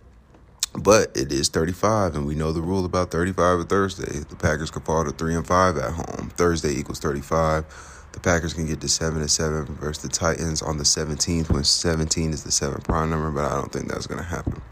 But 0.75 1.17
it 1.17 1.33
is 1.33 1.49
35, 1.49 2.15
and 2.15 2.27
we 2.27 2.35
know 2.35 2.53
the 2.53 2.63
rule 2.63 2.85
about 2.85 3.11
35 3.11 3.61
at 3.61 3.69
Thursday. 3.69 4.21
The 4.21 4.37
Packers 4.37 4.71
can 4.71 4.83
fall 4.83 5.05
to 5.05 5.11
3 5.11 5.35
and 5.35 5.47
5 5.47 5.77
at 5.77 5.93
home. 5.93 6.31
Thursday 6.37 6.71
equals 6.71 7.01
35. 7.01 7.65
The 8.13 8.21
Packers 8.21 8.55
can 8.55 8.67
get 8.67 8.81
to 8.81 8.89
7 8.89 9.21
and 9.21 9.31
7 9.31 9.67
versus 9.77 10.03
the 10.03 10.09
Titans 10.09 10.63
on 10.63 10.79
the 10.79 10.85
17th 10.85 11.51
when 11.51 11.65
17 11.65 12.33
is 12.33 12.45
the 12.45 12.53
7 12.53 12.81
prime 12.83 13.11
number, 13.11 13.31
but 13.31 13.51
I 13.51 13.57
don't 13.57 13.73
think 13.73 13.89
that's 13.89 14.07
going 14.07 14.23
to 14.23 14.27
happen. 14.27 14.63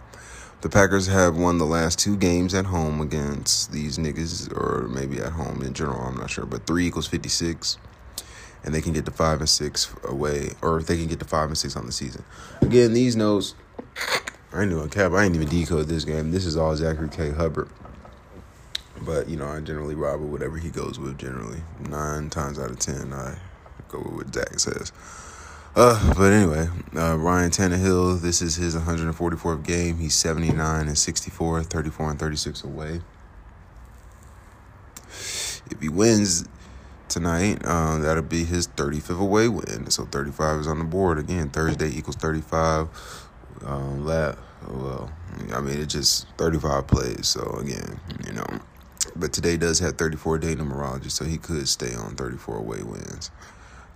The 0.61 0.69
Packers 0.69 1.07
have 1.07 1.37
won 1.37 1.59
the 1.59 1.65
last 1.65 2.01
two 2.01 2.17
games 2.17 2.53
at 2.53 2.67
home 2.67 3.01
against 3.01 3.71
these 3.71 3.97
niggas, 3.97 4.53
or 4.53 4.89
maybe 4.89 5.21
at 5.21 5.33
home 5.33 5.63
in 5.63 5.73
general, 5.73 6.01
I'm 6.01 6.17
not 6.17 6.31
sure. 6.31 6.47
But 6.47 6.67
three 6.67 6.85
equals 6.85 7.07
56, 7.07 7.79
and 8.65 8.75
they 8.75 8.81
can 8.81 8.93
get 8.93 9.05
to 9.05 9.13
five 9.13 9.39
and 9.39 9.49
six 9.49 9.95
away, 10.03 10.51
or 10.61 10.83
they 10.83 10.97
can 10.97 11.07
get 11.07 11.21
to 11.21 11.25
five 11.25 11.49
and 11.49 11.57
six 11.57 11.77
on 11.77 11.87
the 11.87 11.93
season. 11.93 12.25
Again, 12.61 12.93
these 12.93 13.15
notes, 13.15 13.55
I 14.53 14.63
ain't 14.63 14.71
doing 14.71 14.89
cap. 14.89 15.13
I 15.13 15.25
ain't 15.25 15.37
even 15.37 15.49
decode 15.49 15.87
this 15.87 16.05
game. 16.05 16.33
This 16.33 16.45
is 16.45 16.57
all 16.57 16.75
Zachary 16.75 17.09
K. 17.09 17.31
Hubbard. 17.31 17.69
But 19.01 19.29
you 19.29 19.37
know, 19.37 19.47
I 19.47 19.61
generally 19.61 19.95
ride 19.95 20.19
with 20.19 20.31
whatever 20.31 20.57
he 20.57 20.71
goes 20.71 20.99
with. 20.99 21.19
Generally, 21.19 21.63
nine 21.89 22.31
times 22.31 22.59
out 22.59 22.71
of 22.71 22.81
ten, 22.81 23.13
I 23.13 23.39
go 23.89 23.99
with 23.99 24.13
what 24.13 24.35
Zach 24.35 24.59
says. 24.59 24.93
Uh, 25.75 26.15
but 26.15 26.33
anyway, 26.33 26.69
uh, 26.97 27.17
Ryan 27.17 27.51
Tannehill, 27.51 28.21
this 28.21 28.43
is 28.43 28.57
his 28.57 28.75
144th 28.75 29.65
game. 29.65 29.99
He's 29.99 30.15
79 30.15 30.89
and 30.89 30.99
64, 30.99 31.63
34 31.63 32.11
and 32.11 32.19
36 32.19 32.65
away. 32.65 33.01
If 35.71 35.81
he 35.81 35.89
wins 35.89 36.47
tonight, 37.09 37.61
uh, 37.65 37.99
that'll 37.99 38.23
be 38.23 38.45
his 38.45 38.69
35th 38.69 39.21
away 39.21 39.49
win. 39.49 39.91
So 39.91 40.05
35 40.07 40.61
is 40.61 40.67
on 40.67 40.79
the 40.79 40.85
board 40.85 41.19
again. 41.19 41.51
Thursday 41.51 41.89
equals 41.97 42.17
35. 42.17 42.89
Um, 43.65 44.05
well, 44.05 45.11
I 45.53 45.61
mean, 45.61 45.81
it's 45.81 45.93
just 45.93 46.27
35 46.39 46.87
plays. 46.87 47.29
So 47.29 47.59
again, 47.61 48.01
you 48.27 48.33
know, 48.33 48.47
but 49.17 49.33
today 49.33 49.57
does 49.57 49.79
have 49.79 49.97
34 49.97 50.39
day 50.39 50.55
numerology, 50.55 51.11
so 51.11 51.25
he 51.25 51.39
could 51.39 51.69
stay 51.69 51.95
on 51.95 52.17
34 52.17 52.57
away 52.57 52.83
wins. 52.83 53.31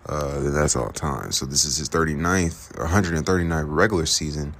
Uh, 0.06 0.50
that's 0.50 0.74
all 0.74 0.90
time. 0.90 1.30
So 1.32 1.46
this 1.46 1.64
is 1.64 1.76
his 1.76 1.88
39th, 1.88 2.72
139th 2.74 3.64
regular 3.68 4.06
season 4.06 4.54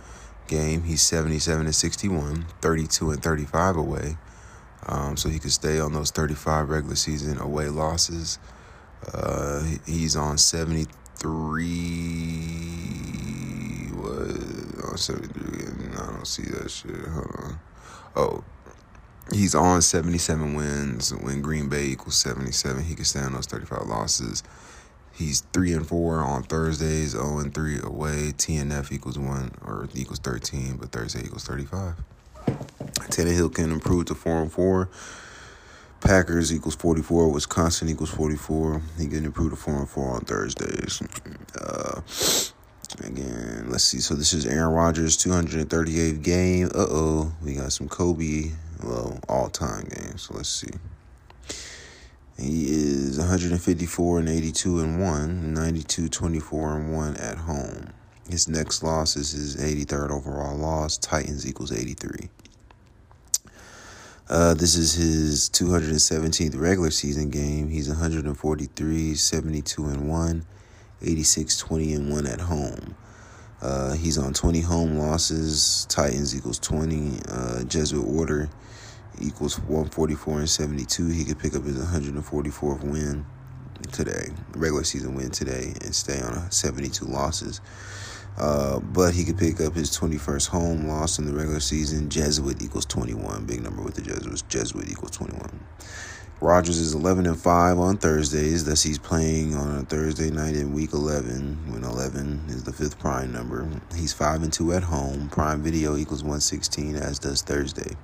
game. 0.46 0.84
He's 0.84 1.02
77 1.02 1.66
and 1.66 1.74
61, 1.74 2.46
32 2.60 3.10
and 3.10 3.22
35 3.22 3.76
away. 3.76 4.16
Um, 4.86 5.16
so 5.16 5.28
he 5.28 5.38
could 5.38 5.52
stay 5.52 5.78
on 5.78 5.92
those 5.92 6.10
35 6.10 6.68
regular 6.68 6.96
season 6.96 7.38
away 7.38 7.68
losses. 7.68 8.38
Uh, 9.12 9.64
he's 9.86 10.16
on 10.16 10.38
73. 10.38 10.86
What? 13.94 14.90
On 14.90 14.96
73. 14.96 15.52
I 15.92 16.06
don't 16.06 16.26
see 16.26 16.42
that 16.44 16.70
shit. 16.70 16.96
Hold 16.96 17.34
on. 17.38 17.60
Oh, 18.14 18.44
he's 19.32 19.54
on 19.54 19.82
77 19.82 20.54
wins 20.54 21.14
when 21.14 21.42
Green 21.42 21.68
Bay 21.68 21.86
equals 21.86 22.16
77. 22.16 22.84
He 22.84 22.94
could 22.94 23.06
stay 23.06 23.20
on 23.20 23.34
those 23.34 23.46
35 23.46 23.86
losses. 23.86 24.42
He's 25.22 25.42
three 25.52 25.72
and 25.72 25.86
four 25.86 26.18
on 26.18 26.42
Thursdays, 26.42 27.12
zero 27.12 27.38
and 27.38 27.54
three 27.54 27.78
away. 27.80 28.32
TNF 28.36 28.90
equals 28.90 29.18
one 29.18 29.52
or 29.64 29.88
equals 29.94 30.18
thirteen, 30.18 30.76
but 30.76 30.90
Thursday 30.90 31.20
equals 31.24 31.44
thirty-five. 31.44 31.94
Tannehill 33.12 33.54
can 33.54 33.70
improve 33.70 34.06
to 34.06 34.16
four 34.16 34.42
and 34.42 34.50
four. 34.50 34.88
Packers 36.00 36.52
equals 36.52 36.74
forty-four. 36.74 37.28
Wisconsin 37.30 37.88
equals 37.88 38.10
forty-four. 38.10 38.82
He 38.98 39.06
can 39.06 39.24
improve 39.24 39.50
to 39.50 39.56
four 39.56 39.76
and 39.76 39.88
four 39.88 40.10
on 40.10 40.22
Thursdays. 40.22 41.00
Uh, 41.60 42.00
again, 43.04 43.66
let's 43.68 43.84
see. 43.84 44.00
So 44.00 44.14
this 44.14 44.32
is 44.32 44.44
Aaron 44.44 44.72
Rodgers' 44.74 45.16
238th 45.18 46.22
game. 46.22 46.66
Uh 46.74 46.86
oh, 46.90 47.32
we 47.44 47.54
got 47.54 47.72
some 47.72 47.88
Kobe, 47.88 48.50
well, 48.82 49.20
all-time 49.28 49.84
games. 49.84 50.22
So 50.22 50.34
let's 50.34 50.48
see. 50.48 50.70
He 52.42 52.70
is 52.70 53.20
154 53.20 54.18
and 54.18 54.28
82 54.28 54.80
and 54.80 55.00
1, 55.00 55.54
92 55.54 56.08
24 56.08 56.76
and 56.76 56.92
1 56.92 57.16
at 57.18 57.38
home. 57.38 57.92
His 58.28 58.48
next 58.48 58.82
loss 58.82 59.14
is 59.14 59.30
his 59.30 59.56
83rd 59.56 60.10
overall 60.10 60.56
loss. 60.56 60.98
Titans 60.98 61.46
equals 61.46 61.70
83. 61.70 62.30
Uh, 64.28 64.54
this 64.54 64.74
is 64.74 64.94
his 64.94 65.48
217th 65.50 66.58
regular 66.60 66.90
season 66.90 67.30
game. 67.30 67.68
He's 67.68 67.88
143, 67.88 69.14
72 69.14 69.84
and 69.84 70.08
1, 70.08 70.46
86 71.00 71.58
20 71.58 71.94
and 71.94 72.10
1 72.10 72.26
at 72.26 72.40
home. 72.40 72.96
Uh, 73.60 73.92
he's 73.92 74.18
on 74.18 74.32
20 74.32 74.62
home 74.62 74.98
losses. 74.98 75.86
Titans 75.88 76.36
equals 76.36 76.58
20. 76.58 77.20
Uh, 77.28 77.62
Jesuit 77.62 78.04
order 78.04 78.50
equals 79.20 79.58
144 79.60 80.38
and 80.40 80.50
72. 80.50 81.08
He 81.08 81.24
could 81.24 81.38
pick 81.38 81.54
up 81.54 81.64
his 81.64 81.78
144th 81.78 82.84
win 82.84 83.26
today, 83.90 84.28
regular 84.54 84.84
season 84.84 85.14
win 85.14 85.30
today, 85.30 85.72
and 85.82 85.94
stay 85.94 86.20
on 86.20 86.50
72 86.50 87.04
losses. 87.04 87.60
Uh, 88.38 88.80
but 88.80 89.12
he 89.12 89.24
could 89.24 89.36
pick 89.36 89.60
up 89.60 89.74
his 89.74 89.90
21st 89.90 90.48
home 90.48 90.86
loss 90.88 91.18
in 91.18 91.26
the 91.26 91.32
regular 91.32 91.60
season. 91.60 92.08
Jesuit 92.08 92.62
equals 92.62 92.86
21. 92.86 93.44
Big 93.44 93.62
number 93.62 93.82
with 93.82 93.94
the 93.94 94.02
Jesuits. 94.02 94.42
Jesuit 94.42 94.88
equals 94.88 95.10
21. 95.10 95.60
Rodgers 96.40 96.78
is 96.78 96.94
11 96.94 97.26
and 97.26 97.38
5 97.38 97.78
on 97.78 97.98
Thursdays. 97.98 98.64
Thus, 98.64 98.82
he's 98.82 98.98
playing 98.98 99.54
on 99.54 99.78
a 99.78 99.82
Thursday 99.82 100.28
night 100.28 100.56
in 100.56 100.72
week 100.72 100.92
11, 100.92 101.70
when 101.72 101.84
11 101.84 102.46
is 102.48 102.64
the 102.64 102.72
fifth 102.72 102.98
prime 102.98 103.32
number. 103.32 103.68
He's 103.94 104.12
5 104.12 104.42
and 104.42 104.52
2 104.52 104.72
at 104.72 104.82
home. 104.82 105.28
Prime 105.28 105.62
video 105.62 105.96
equals 105.96 106.24
116, 106.24 106.96
as 106.96 107.20
does 107.20 107.42
Thursday. 107.42 107.96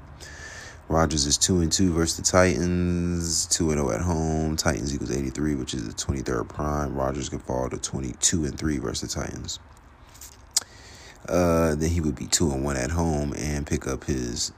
Rodgers 0.88 1.26
is 1.26 1.36
2 1.36 1.60
and 1.60 1.70
2 1.70 1.92
versus 1.92 2.16
the 2.16 2.22
Titans, 2.22 3.46
2 3.46 3.70
and 3.70 3.78
0 3.78 3.90
at 3.90 4.00
home. 4.00 4.56
Titans 4.56 4.94
equals 4.94 5.10
83, 5.10 5.54
which 5.54 5.74
is 5.74 5.86
the 5.86 5.92
23rd 5.92 6.48
prime. 6.48 6.94
Rodgers 6.94 7.28
can 7.28 7.40
fall 7.40 7.68
to 7.68 7.76
22 7.76 8.46
and 8.46 8.58
3 8.58 8.78
versus 8.78 9.12
the 9.12 9.20
Titans. 9.20 9.58
Uh, 11.28 11.74
then 11.74 11.90
he 11.90 12.00
would 12.00 12.14
be 12.14 12.26
2 12.26 12.50
and 12.52 12.64
1 12.64 12.76
at 12.76 12.90
home 12.90 13.34
and 13.36 13.66
pick 13.66 13.86
up 13.86 14.04
his 14.04 14.52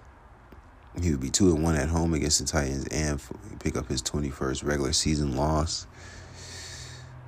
he 1.00 1.10
would 1.10 1.20
be 1.20 1.30
2 1.30 1.54
and 1.54 1.62
1 1.62 1.76
at 1.76 1.88
home 1.88 2.14
against 2.14 2.40
the 2.40 2.44
Titans 2.44 2.86
and 2.88 3.20
pick 3.60 3.76
up 3.76 3.88
his 3.88 4.02
21st 4.02 4.64
regular 4.64 4.92
season 4.92 5.36
loss. 5.36 5.86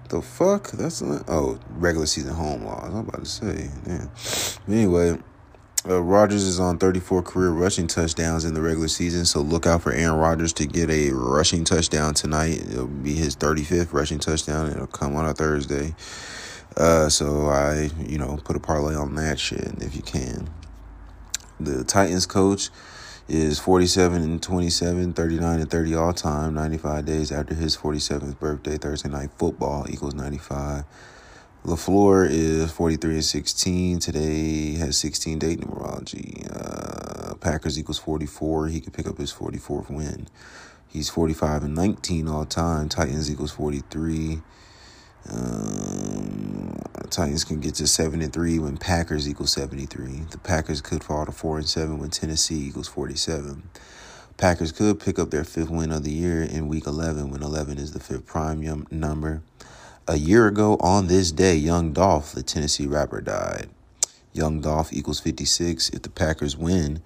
The 0.09 0.21
fuck? 0.21 0.73
That's 0.73 1.01
not, 1.01 1.25
oh, 1.29 1.59
regular 1.71 2.07
season 2.07 2.35
home 2.35 2.65
loss. 2.65 2.87
I'm 2.87 2.97
about 3.09 3.25
to 3.25 3.31
say, 3.31 3.71
damn. 3.85 4.11
Anyway, 4.69 5.19
uh, 5.88 6.01
Rodgers 6.01 6.45
is 6.45 6.61
on 6.61 6.79
34 6.79 7.23
career 7.23 7.51
rushing 7.51 7.87
touchdowns 7.87 8.45
in 8.45 8.55
the 8.55 8.62
regular 8.62 8.88
season, 8.88 9.25
so 9.25 9.40
look 9.40 9.66
out 9.66 9.83
for 9.83 9.92
Aaron 9.92 10.18
Rodgers 10.18 10.53
to 10.55 10.66
get 10.66 10.90
a 10.90 11.11
rushing 11.11 11.64
touchdown 11.64 12.14
tonight. 12.14 12.61
It'll 12.61 12.87
be 12.87 13.14
his 13.14 13.35
35th 13.35 13.92
rushing 13.92 14.18
touchdown. 14.18 14.71
It'll 14.71 14.87
come 14.87 15.16
on 15.16 15.27
a 15.27 15.35
Thursday. 15.35 15.95
Uh, 16.77 17.09
so 17.09 17.49
I, 17.49 17.90
you 17.99 18.18
know, 18.18 18.38
put 18.45 18.57
a 18.57 18.61
parlay 18.61 18.95
on 18.95 19.14
that 19.16 19.38
shit 19.40 19.83
if 19.83 19.97
you 19.97 20.03
can. 20.03 20.49
The 21.59 21.85
Titans 21.85 22.27
coach 22.27 22.71
is 23.29 23.59
47 23.59 24.23
and 24.23 24.42
27, 24.42 25.12
39 25.12 25.61
and 25.61 25.71
30 25.71 25.95
all 25.95 26.12
time, 26.12 26.55
95 26.55 27.05
days 27.05 27.33
after 27.33 27.55
his 27.55 27.77
47th 27.77 28.38
birthday. 28.38 28.77
Thursday 28.79 29.09
night 29.09 29.31
football 29.37 29.87
equals 29.88 30.14
95. 30.14 30.85
LaFleur 31.64 32.29
is 32.29 32.72
43 32.72 33.14
and 33.14 33.25
16. 33.25 33.98
Today 34.01 34.75
has 34.75 34.98
16 34.98 35.38
date 35.38 35.61
numerology. 35.61 36.44
Uh, 36.51 37.35
Packers 37.37 37.79
equals 37.79 37.98
44. 37.98 38.66
He 38.66 38.81
could 38.81 38.92
pick 38.92 39.07
up 39.07 39.18
his 39.18 39.33
44th 39.33 39.88
win. 39.88 40.27
He's 40.88 41.09
45 41.09 41.62
and 41.62 41.75
19 41.77 42.27
all 42.27 42.44
time. 42.46 42.88
Titans 42.88 43.31
equals 43.31 43.53
43. 43.53 44.42
Um, 45.31 46.81
Titans 47.11 47.44
can 47.44 47.61
get 47.61 47.77
to 47.77 47.87
seven 47.87 48.22
and 48.22 48.33
three 48.33 48.59
when 48.59 48.77
Packers 48.77 49.29
equals 49.29 49.53
seventy 49.53 49.87
three. 49.87 50.22
The 50.31 50.38
Packers 50.38 50.81
could 50.81 51.05
fall 51.05 51.27
to 51.27 51.33
four 51.33 51.59
and 51.59 51.68
seven 51.68 51.98
when 51.98 52.11
Tennessee 52.11 52.66
equals 52.66 52.88
forty 52.88 53.14
seven. 53.14 53.70
Packers 54.37 54.72
could 54.72 54.98
pick 54.98 55.20
up 55.20 55.31
their 55.31 55.44
fifth 55.44 55.70
win 55.70 55.92
of 55.92 56.03
the 56.03 56.11
year 56.11 56.42
in 56.42 56.66
Week 56.66 56.87
eleven 56.88 57.31
when 57.31 57.42
eleven 57.42 57.79
is 57.79 57.92
the 57.92 58.01
fifth 58.01 58.27
prime 58.27 58.85
number. 58.90 59.42
A 60.09 60.17
year 60.17 60.49
ago 60.49 60.77
on 60.81 61.07
this 61.07 61.31
day, 61.31 61.55
Young 61.55 61.93
Dolph, 61.93 62.33
the 62.33 62.43
Tennessee 62.43 62.88
rapper, 62.88 63.21
died. 63.21 63.69
Young 64.33 64.61
Dolph 64.61 64.93
equals 64.93 65.21
56. 65.21 65.91
If 65.91 66.03
the 66.03 66.11
Packers 66.11 66.57
win, 66.57 67.01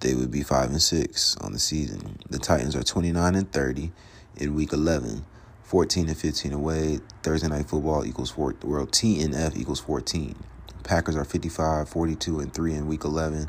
they 0.00 0.14
would 0.14 0.30
be 0.30 0.42
5 0.42 0.68
and 0.68 0.82
6 0.82 1.36
on 1.38 1.54
the 1.54 1.58
season. 1.58 2.18
The 2.28 2.38
Titans 2.38 2.76
are 2.76 2.82
29 2.82 3.34
and 3.34 3.50
30 3.50 3.90
in 4.36 4.54
week 4.54 4.74
11. 4.74 5.24
14 5.62 6.08
and 6.08 6.18
15 6.18 6.52
away. 6.52 7.00
Thursday 7.22 7.48
night 7.48 7.70
football 7.70 8.04
equals 8.04 8.30
four, 8.30 8.54
well, 8.62 8.86
TNF 8.86 9.56
equals 9.56 9.80
14. 9.80 10.34
Packers 10.82 11.16
are 11.16 11.24
55, 11.24 11.88
42 11.88 12.40
and 12.40 12.52
3 12.52 12.74
in 12.74 12.86
week 12.86 13.04
11. 13.04 13.48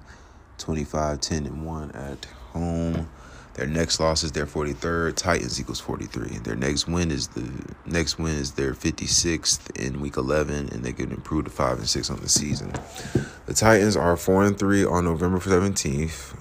25, 0.60 1.20
10 1.20 1.46
and 1.46 1.66
1 1.66 1.92
at 1.92 2.24
home. 2.54 3.10
Their 3.56 3.68
next 3.68 4.00
loss 4.00 4.24
is 4.24 4.32
their 4.32 4.48
43rd. 4.48 5.16
Titans 5.16 5.60
equals 5.60 5.80
43. 5.80 6.40
Their 6.40 6.56
next 6.56 6.88
win 6.88 7.12
is 7.12 7.28
the 7.28 7.48
next 7.86 8.18
win 8.18 8.34
is 8.34 8.54
their 8.54 8.74
56th 8.74 9.80
in 9.80 10.02
week 10.02 10.18
11, 10.18 10.70
and 10.70 10.84
they 10.84 10.92
can 10.92 11.12
improve 11.12 11.46
to 11.46 11.52
five 11.52 11.78
and 11.78 11.88
six 11.88 12.10
on 12.10 12.20
the 12.20 12.30
season. 12.30 12.74
The 13.46 13.54
Titans 13.54 13.96
are 13.96 14.18
four 14.18 14.44
and 14.44 14.58
three 14.58 14.84
on 14.84 15.06
November 15.06 15.38
17th. 15.38 16.36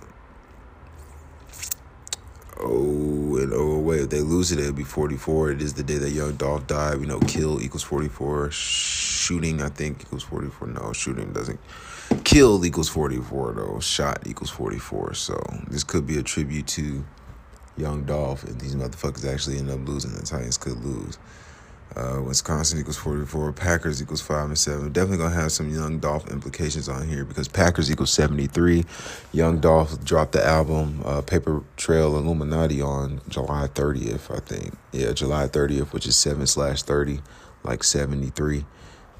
Oh, 2.59 3.37
and 3.37 3.53
oh 3.53 3.79
wait, 3.79 4.03
if 4.03 4.11
they 4.11 4.21
lose 4.21 4.53
it, 4.53 4.59
it'll 4.59 4.73
be 4.73 4.85
44. 4.85 5.51
It 5.51 5.63
is 5.63 5.75
the 5.75 5.83
day 5.83 5.99
that 5.99 6.11
Young 6.11 6.37
Dolph 6.37 6.67
died. 6.67 6.99
We 6.99 7.07
know 7.07 7.19
kill 7.21 7.61
equals 7.61 7.83
44. 7.83 8.53
Shooting, 8.53 9.61
I 9.61 9.69
think, 9.69 10.03
equals 10.03 10.23
44. 10.23 10.69
No, 10.69 10.93
shooting 10.93 11.33
doesn't. 11.33 11.61
Killed 12.25 12.65
equals 12.65 12.89
44, 12.89 13.53
though. 13.55 13.81
Shot 13.81 14.27
equals 14.27 14.51
44. 14.51 15.15
So 15.15 15.41
this 15.69 15.85
could 15.85 16.07
be 16.07 16.19
a 16.19 16.23
tribute 16.23 16.67
to 16.69 17.05
Young 17.77 18.05
Dolph, 18.05 18.45
and 18.45 18.61
these 18.61 18.75
motherfuckers 18.75 19.31
actually 19.31 19.59
end 19.59 19.71
up 19.71 19.87
losing. 19.87 20.13
The 20.13 20.23
Titans 20.23 20.59
could 20.59 20.85
lose. 20.85 21.19
Uh, 21.97 22.23
Wisconsin 22.23 22.79
equals 22.81 22.97
44. 22.97 23.53
Packers 23.53 24.03
equals 24.03 24.23
5 24.23 24.47
and 24.49 24.59
7. 24.59 24.93
Definitely 24.93 25.19
going 25.19 25.33
to 25.33 25.41
have 25.41 25.53
some 25.53 25.71
Young 25.71 25.99
Dolph 25.99 26.31
implications 26.31 26.89
on 26.89 27.07
here 27.07 27.25
because 27.25 27.49
Packers 27.49 27.91
equals 27.91 28.13
73. 28.13 28.85
Young 29.33 29.61
Dolph 29.61 30.03
dropped 30.05 30.33
the 30.33 30.45
album 30.45 31.03
uh, 31.05 31.21
Paper 31.21 31.63
Trail 31.77 32.17
Illuminati 32.17 32.81
on 32.81 33.21
July 33.29 33.67
30th, 33.69 34.35
I 34.35 34.41
think. 34.41 34.75
Yeah, 34.93 35.13
July 35.13 35.49
30th, 35.49 35.93
which 35.93 36.07
is 36.07 36.17
7 36.17 36.47
slash 36.47 36.83
30, 36.83 37.21
like 37.65 37.85
73 37.85 38.65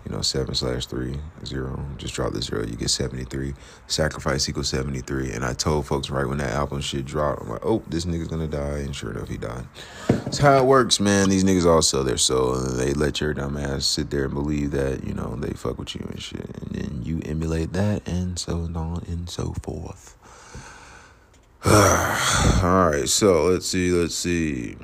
you 0.05 0.11
know, 0.11 0.21
seven 0.21 0.55
slash 0.55 0.87
three 0.87 1.17
zero. 1.45 1.85
Just 1.97 2.15
drop 2.15 2.33
the 2.33 2.43
zero, 2.43 2.65
you 2.65 2.77
get 2.77 2.91
seventy 2.91 3.25
three. 3.25 3.55
Sacrifice 3.87 4.49
equals 4.49 4.69
seventy 4.69 5.01
three. 5.01 5.31
And 5.31 5.45
I 5.45 5.53
told 5.53 5.87
folks 5.87 6.11
right 6.11 6.27
when 6.27 6.39
that 6.39 6.51
album 6.51 6.81
shit 6.81 7.05
dropped, 7.05 7.43
I'm 7.43 7.49
like, 7.49 7.65
oh, 7.65 7.83
this 7.89 8.05
nigga's 8.05 8.29
gonna 8.29 8.49
die, 8.49 8.79
and 8.79 8.95
sure 8.95 9.13
enough, 9.13 9.29
he 9.29 9.37
died. 9.37 9.65
That's 10.09 10.39
how 10.39 10.59
it 10.59 10.65
works, 10.65 10.99
man. 11.01 11.29
These 11.29 11.45
niggas 11.45 11.67
all 11.67 11.83
sell 11.83 12.05
their 12.05 12.17
soul, 12.17 12.55
and 12.55 12.79
they 12.79 12.93
let 12.95 13.21
your 13.21 13.35
dumb 13.35 13.57
ass 13.57 13.87
sit 13.87 14.11
there 14.11 14.25
and 14.25 14.35
believe 14.35 14.73
that 14.73 15.05
you 15.05 15.15
know 15.15 15.37
they 15.37 15.53
fuck 15.53 15.79
with 15.79 15.95
you 15.95 16.07
and 16.11 16.23
shit, 16.23 16.51
and 16.61 16.71
then 16.71 17.03
you 17.03 17.21
emulate 17.25 17.73
that, 17.73 18.07
and 18.09 18.39
so 18.39 18.69
on 18.75 19.05
and 19.07 19.29
so 19.31 19.55
forth. 19.63 20.17
all 21.65 22.91
right, 22.91 23.09
so 23.09 23.45
let's 23.45 23.69
see, 23.69 23.93
let's 23.93 24.17
see. 24.17 24.77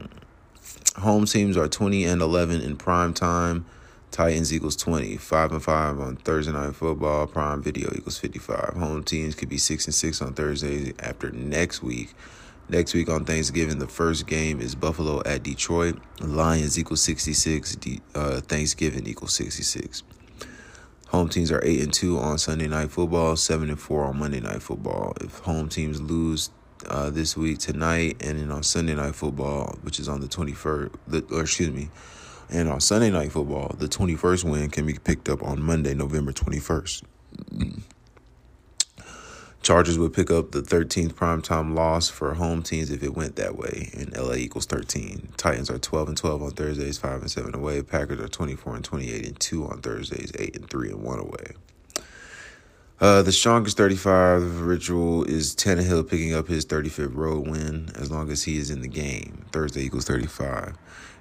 Home 0.98 1.26
teams 1.26 1.56
are 1.56 1.66
twenty 1.66 2.04
and 2.04 2.22
eleven 2.22 2.60
in 2.60 2.76
prime 2.76 3.14
time. 3.14 3.66
Titans 4.10 4.52
equals 4.52 4.76
20. 4.76 5.16
5 5.16 5.52
and 5.52 5.62
5 5.62 6.00
on 6.00 6.16
Thursday 6.16 6.52
night 6.52 6.74
football. 6.74 7.26
Prime 7.26 7.62
video 7.62 7.90
equals 7.94 8.18
55. 8.18 8.74
Home 8.76 9.04
teams 9.04 9.34
could 9.34 9.48
be 9.48 9.58
6 9.58 9.86
and 9.86 9.94
6 9.94 10.22
on 10.22 10.34
Thursdays 10.34 10.92
after 11.00 11.30
next 11.30 11.82
week. 11.82 12.14
Next 12.70 12.92
week 12.92 13.08
on 13.08 13.24
Thanksgiving, 13.24 13.78
the 13.78 13.88
first 13.88 14.26
game 14.26 14.60
is 14.60 14.74
Buffalo 14.74 15.22
at 15.24 15.42
Detroit. 15.42 15.98
Lions 16.20 16.78
equals 16.78 17.02
66. 17.02 17.76
Uh, 18.14 18.40
Thanksgiving 18.42 19.06
equals 19.06 19.34
66. 19.34 20.02
Home 21.08 21.30
teams 21.30 21.50
are 21.50 21.64
8 21.64 21.80
and 21.80 21.92
2 21.92 22.18
on 22.18 22.36
Sunday 22.36 22.68
night 22.68 22.90
football, 22.90 23.36
7 23.36 23.70
and 23.70 23.80
4 23.80 24.04
on 24.04 24.18
Monday 24.18 24.40
night 24.40 24.62
football. 24.62 25.14
If 25.22 25.38
home 25.38 25.70
teams 25.70 26.02
lose 26.02 26.50
uh, 26.86 27.08
this 27.08 27.36
week 27.36 27.58
tonight 27.58 28.16
and 28.20 28.38
then 28.38 28.50
on 28.50 28.62
Sunday 28.62 28.94
night 28.94 29.14
football, 29.14 29.78
which 29.82 29.98
is 29.98 30.08
on 30.08 30.20
the 30.20 30.26
21st, 30.26 30.94
the, 31.06 31.24
or 31.32 31.42
excuse 31.42 31.70
me, 31.70 31.88
and 32.50 32.68
on 32.68 32.80
Sunday 32.80 33.10
Night 33.10 33.32
Football, 33.32 33.74
the 33.78 33.88
21st 33.88 34.44
win 34.44 34.70
can 34.70 34.86
be 34.86 34.94
picked 34.94 35.28
up 35.28 35.42
on 35.42 35.62
Monday, 35.62 35.94
November 35.94 36.32
21st. 36.32 37.02
Chargers 39.60 39.98
would 39.98 40.14
pick 40.14 40.30
up 40.30 40.52
the 40.52 40.62
13th 40.62 41.12
primetime 41.12 41.74
loss 41.74 42.08
for 42.08 42.32
home 42.34 42.62
teams 42.62 42.90
if 42.90 43.02
it 43.02 43.14
went 43.14 43.36
that 43.36 43.56
way, 43.56 43.90
and 43.92 44.16
LA 44.16 44.34
equals 44.34 44.64
13. 44.66 45.32
Titans 45.36 45.68
are 45.68 45.78
12 45.78 46.08
and 46.08 46.16
12 46.16 46.42
on 46.42 46.50
Thursdays, 46.52 46.96
5 46.96 47.20
and 47.20 47.30
7 47.30 47.54
away. 47.54 47.82
Packers 47.82 48.20
are 48.20 48.28
24 48.28 48.76
and 48.76 48.84
28 48.84 49.26
and 49.26 49.38
2 49.40 49.66
on 49.66 49.82
Thursdays, 49.82 50.32
8 50.38 50.56
and 50.56 50.70
3 50.70 50.90
and 50.90 51.02
1 51.02 51.18
away. 51.18 51.52
Uh, 53.00 53.22
the 53.22 53.30
strongest 53.30 53.76
35 53.76 54.62
ritual 54.62 55.22
is 55.24 55.54
Tannehill 55.54 56.08
picking 56.08 56.34
up 56.34 56.48
his 56.48 56.64
35th 56.64 57.14
road 57.14 57.46
win 57.46 57.90
as 57.94 58.10
long 58.10 58.30
as 58.30 58.44
he 58.44 58.56
is 58.56 58.70
in 58.70 58.80
the 58.80 58.88
game. 58.88 59.44
Thursday 59.52 59.82
equals 59.82 60.04
35. 60.04 60.76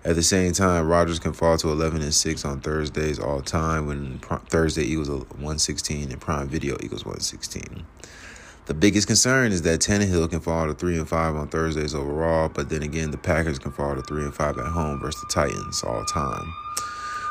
At 0.06 0.16
the 0.16 0.24
same 0.24 0.54
time, 0.54 0.88
Rodgers 0.88 1.20
can 1.20 1.34
fall 1.34 1.58
to 1.58 1.70
11 1.70 2.02
and 2.02 2.14
6 2.14 2.46
on 2.46 2.62
Thursdays 2.62 3.20
all 3.20 3.42
time 3.42 3.88
when 3.88 4.20
Thursday 4.50 4.84
equals 4.84 5.10
116 5.10 6.12
and 6.12 6.22
Prime 6.22 6.48
Video 6.48 6.76
equals 6.82 7.04
116. 7.04 7.86
The 8.68 8.74
biggest 8.74 9.08
concern 9.08 9.52
is 9.52 9.62
that 9.64 9.80
Tannehill 9.80 10.30
can 10.30 10.40
fall 10.40 10.68
to 10.68 10.74
3 10.74 10.98
and 10.98 11.08
5 11.08 11.36
on 11.36 11.48
Thursdays 11.48 11.96
overall, 11.96 12.50
but 12.50 12.70
then 12.70 12.84
again, 12.84 13.12
the 13.12 13.18
Packers 13.18 13.60
can 13.60 13.72
fall 13.72 13.96
to 13.96 14.02
3 14.02 14.24
and 14.24 14.36
5 14.36 14.58
at 14.58 14.66
home 14.68 15.00
versus 15.00 15.22
the 15.22 15.34
Titans 15.34 15.84
all 15.84 16.04
time. 16.06 16.54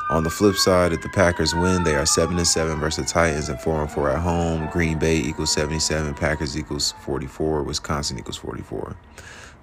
On 0.08 0.22
the 0.22 0.30
flip 0.30 0.54
side, 0.54 0.92
if 0.92 1.02
the 1.02 1.08
Packers 1.08 1.54
win, 1.54 1.82
they 1.82 1.94
are 1.94 2.06
7 2.06 2.36
and 2.36 2.46
7 2.46 2.78
versus 2.78 3.04
the 3.04 3.12
Titans 3.12 3.48
and 3.48 3.60
4 3.60 3.82
and 3.82 3.90
4 3.90 4.10
at 4.10 4.20
home. 4.20 4.68
Green 4.70 4.98
Bay 4.98 5.18
equals 5.18 5.52
77, 5.52 6.14
Packers 6.14 6.56
equals 6.56 6.94
44, 7.04 7.64
Wisconsin 7.64 8.18
equals 8.18 8.36
44. 8.36 8.96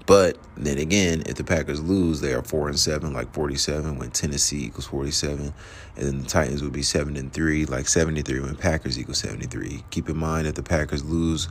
But 0.06 0.38
then 0.58 0.80
again, 0.80 1.24
if 1.28 1.36
the 1.36 1.46
Packers 1.46 1.82
lose, 1.82 2.20
they 2.20 2.34
are 2.34 2.44
four 2.44 2.68
and 2.68 2.78
seven, 2.78 3.14
like 3.14 3.34
forty-seven, 3.34 3.98
when 3.98 4.12
Tennessee 4.12 4.66
equals 4.66 4.86
forty-seven, 4.88 5.54
and 5.96 6.06
then 6.06 6.20
the 6.20 6.28
Titans 6.28 6.62
would 6.62 6.74
be 6.74 6.82
seven 6.82 7.16
and 7.16 7.32
three, 7.32 7.66
like 7.66 7.88
seventy-three, 7.88 8.42
when 8.42 8.56
Packers 8.56 9.00
equals 9.00 9.20
seventy-three. 9.20 9.86
Keep 9.92 10.10
in 10.10 10.18
mind 10.18 10.46
if 10.46 10.56
the 10.56 10.64
Packers 10.64 11.06
lose, 11.06 11.48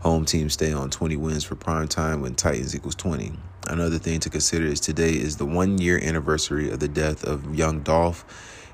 home 0.00 0.26
teams 0.26 0.52
stay 0.52 0.70
on 0.70 0.90
twenty 0.90 1.16
wins 1.16 1.44
for 1.44 1.54
prime 1.54 1.88
time 1.88 2.20
when 2.20 2.34
Titans 2.34 2.76
equals 2.76 2.94
twenty. 2.94 3.32
Another 3.68 3.98
thing 3.98 4.20
to 4.20 4.28
consider 4.28 4.66
is 4.66 4.80
today 4.80 5.12
is 5.14 5.38
the 5.38 5.46
one-year 5.46 5.98
anniversary 6.02 6.70
of 6.70 6.80
the 6.80 6.88
death 6.88 7.24
of 7.24 7.54
young 7.54 7.80
Dolph, 7.80 8.26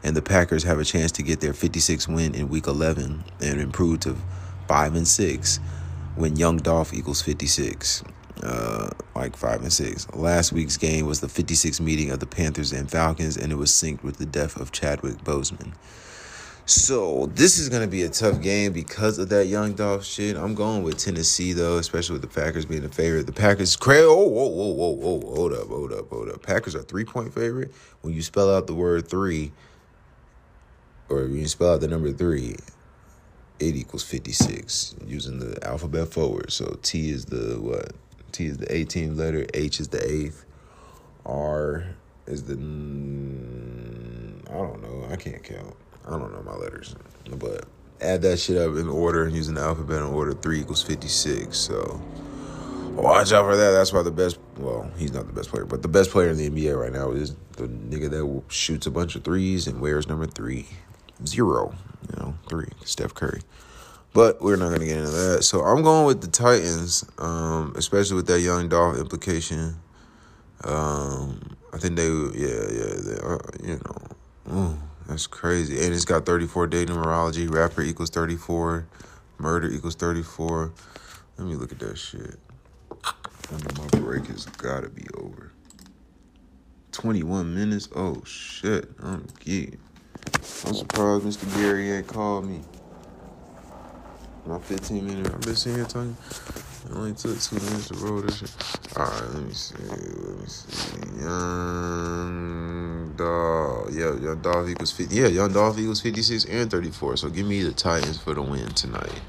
and 0.02 0.16
the 0.16 0.22
Packers 0.22 0.64
have 0.64 0.80
a 0.80 0.84
chance 0.84 1.12
to 1.12 1.22
get 1.22 1.40
their 1.40 1.54
fifty-six 1.54 2.08
win 2.08 2.34
in 2.34 2.48
Week 2.48 2.66
eleven 2.66 3.22
and 3.40 3.60
improve 3.60 4.00
to 4.00 4.16
five 4.66 4.96
and 4.96 5.06
six 5.06 5.60
when 6.16 6.34
young 6.34 6.56
Dolph 6.56 6.92
equals 6.92 7.22
fifty-six 7.22 8.02
uh, 8.42 8.90
like 9.14 9.36
five 9.36 9.62
and 9.62 9.72
six. 9.72 10.08
Last 10.14 10.52
week's 10.52 10.76
game 10.76 11.06
was 11.06 11.20
the 11.20 11.26
56th 11.26 11.80
meeting 11.80 12.10
of 12.10 12.20
the 12.20 12.26
Panthers 12.26 12.72
and 12.72 12.90
Falcons, 12.90 13.36
and 13.36 13.52
it 13.52 13.56
was 13.56 13.70
synced 13.70 14.02
with 14.02 14.16
the 14.16 14.26
death 14.26 14.56
of 14.60 14.72
Chadwick 14.72 15.18
Boseman. 15.18 15.72
So 16.66 17.26
this 17.34 17.58
is 17.58 17.68
gonna 17.68 17.88
be 17.88 18.02
a 18.02 18.08
tough 18.08 18.40
game 18.40 18.72
because 18.72 19.18
of 19.18 19.28
that 19.30 19.46
young 19.46 19.72
Dolph 19.72 20.04
shit. 20.04 20.36
I'm 20.36 20.54
going 20.54 20.84
with 20.84 20.98
Tennessee 20.98 21.52
though, 21.52 21.78
especially 21.78 22.12
with 22.12 22.22
the 22.22 22.28
Packers 22.28 22.64
being 22.64 22.82
the 22.82 22.88
favorite. 22.88 23.26
The 23.26 23.32
Packers, 23.32 23.74
crazy. 23.74 24.04
Oh, 24.04 24.28
whoa, 24.28 24.46
whoa, 24.46 24.70
whoa, 24.70 24.90
whoa, 24.90 25.34
hold 25.34 25.52
up, 25.52 25.66
hold 25.66 25.92
up, 25.92 26.08
hold 26.08 26.28
up. 26.28 26.42
Packers 26.44 26.76
are 26.76 26.82
three 26.82 27.04
point 27.04 27.34
favorite. 27.34 27.72
When 28.02 28.14
you 28.14 28.22
spell 28.22 28.54
out 28.54 28.68
the 28.68 28.74
word 28.74 29.08
three, 29.08 29.50
or 31.08 31.22
when 31.22 31.38
you 31.38 31.48
spell 31.48 31.74
out 31.74 31.80
the 31.80 31.88
number 31.88 32.12
three, 32.12 32.54
it 33.58 33.76
equals 33.76 34.02
56 34.04 34.94
using 35.06 35.38
the 35.38 35.58
alphabet 35.66 36.08
forward. 36.08 36.52
So 36.52 36.78
T 36.82 37.10
is 37.10 37.26
the 37.26 37.60
what? 37.60 37.92
T 38.32 38.46
is 38.46 38.58
the 38.58 38.66
18th 38.66 39.16
letter. 39.16 39.46
H 39.54 39.80
is 39.80 39.88
the 39.88 40.04
eighth. 40.04 40.44
R 41.26 41.84
is 42.26 42.44
the. 42.44 42.54
I 42.54 42.56
don't 44.52 44.82
know. 44.82 45.06
I 45.10 45.16
can't 45.16 45.42
count. 45.42 45.74
I 46.06 46.10
don't 46.10 46.32
know 46.32 46.42
my 46.42 46.56
letters. 46.56 46.94
But 47.36 47.66
add 48.00 48.22
that 48.22 48.38
shit 48.38 48.56
up 48.56 48.76
in 48.76 48.88
order 48.88 49.24
and 49.24 49.34
using 49.34 49.54
the 49.54 49.60
alphabet 49.60 49.98
in 49.98 50.04
order. 50.04 50.32
Three 50.32 50.60
equals 50.60 50.82
56. 50.82 51.56
So 51.56 52.00
watch 52.92 53.32
out 53.32 53.44
for 53.44 53.56
that. 53.56 53.70
That's 53.70 53.92
why 53.92 54.02
the 54.02 54.10
best. 54.10 54.38
Well, 54.56 54.90
he's 54.96 55.12
not 55.12 55.26
the 55.26 55.32
best 55.32 55.50
player, 55.50 55.64
but 55.64 55.82
the 55.82 55.88
best 55.88 56.10
player 56.10 56.30
in 56.30 56.36
the 56.36 56.50
NBA 56.50 56.78
right 56.78 56.92
now 56.92 57.12
is 57.12 57.34
the 57.52 57.68
nigga 57.68 58.10
that 58.10 58.42
shoots 58.48 58.86
a 58.86 58.90
bunch 58.90 59.16
of 59.16 59.24
threes 59.24 59.66
and 59.66 59.80
wears 59.80 60.08
number 60.08 60.26
three. 60.26 60.66
Zero. 61.26 61.74
You 62.10 62.16
know, 62.18 62.34
three. 62.48 62.68
Steph 62.84 63.14
Curry. 63.14 63.40
But 64.12 64.40
we're 64.40 64.56
not 64.56 64.68
going 64.68 64.80
to 64.80 64.86
get 64.86 64.98
into 64.98 65.10
that. 65.10 65.44
So 65.44 65.62
I'm 65.62 65.82
going 65.82 66.06
with 66.06 66.20
the 66.20 66.26
Titans, 66.28 67.04
um, 67.18 67.74
especially 67.76 68.16
with 68.16 68.26
that 68.26 68.40
young 68.40 68.68
Dolph 68.68 68.98
implication. 68.98 69.76
Um, 70.64 71.56
I 71.72 71.78
think 71.78 71.96
they, 71.96 72.08
yeah, 72.08 72.66
yeah, 72.70 72.94
they 72.98 73.18
are, 73.22 73.40
you 73.62 73.80
know, 73.84 74.52
ooh, 74.52 74.78
that's 75.08 75.26
crazy. 75.28 75.84
And 75.84 75.94
it's 75.94 76.04
got 76.04 76.26
34 76.26 76.66
day 76.66 76.84
numerology. 76.86 77.52
Rapper 77.52 77.82
equals 77.82 78.10
34. 78.10 78.86
Murder 79.38 79.70
equals 79.70 79.94
34. 79.94 80.72
Let 81.38 81.46
me 81.46 81.54
look 81.54 81.72
at 81.72 81.78
that 81.78 81.96
shit. 81.96 82.36
My 83.50 83.86
break 83.98 84.26
has 84.26 84.44
got 84.46 84.82
to 84.82 84.90
be 84.90 85.04
over. 85.14 85.52
21 86.92 87.54
minutes? 87.54 87.88
Oh, 87.94 88.22
shit. 88.24 88.90
I'm 89.02 89.26
geek. 89.40 89.78
I'm 90.66 90.74
surprised 90.74 91.24
Mr. 91.24 91.54
Gary 91.56 91.90
ain't 91.90 92.06
called 92.06 92.44
me 92.46 92.60
my 94.50 94.58
15 94.58 95.06
minute. 95.06 95.32
I've 95.32 95.40
been 95.42 95.54
sitting 95.54 95.78
here 95.78 95.86
talking. 95.86 96.16
It 96.84 96.92
only 96.92 97.12
took 97.12 97.38
two 97.40 97.56
minutes 97.56 97.88
to 97.88 97.94
roll 97.94 98.20
this 98.20 98.38
shit. 98.38 98.50
Alright, 98.96 99.34
let 99.34 99.44
me 99.44 99.52
see. 99.52 99.76
Let 99.78 100.40
me 100.40 100.46
see. 100.46 101.22
Young 101.22 103.14
Dolph. 103.16 103.90
Yeah, 103.92 104.16
Young 104.18 104.40
Dolph 104.42 104.68
equals 104.68 104.90
50. 104.90 105.14
Yeah, 105.14 105.28
Young 105.28 105.52
Dolph 105.52 105.78
equals 105.78 106.00
56 106.00 106.46
and 106.46 106.68
34. 106.70 107.18
So 107.18 107.28
give 107.30 107.46
me 107.46 107.62
the 107.62 107.72
Titans 107.72 108.18
for 108.18 108.34
the 108.34 108.42
win 108.42 108.66
tonight. 108.70 109.20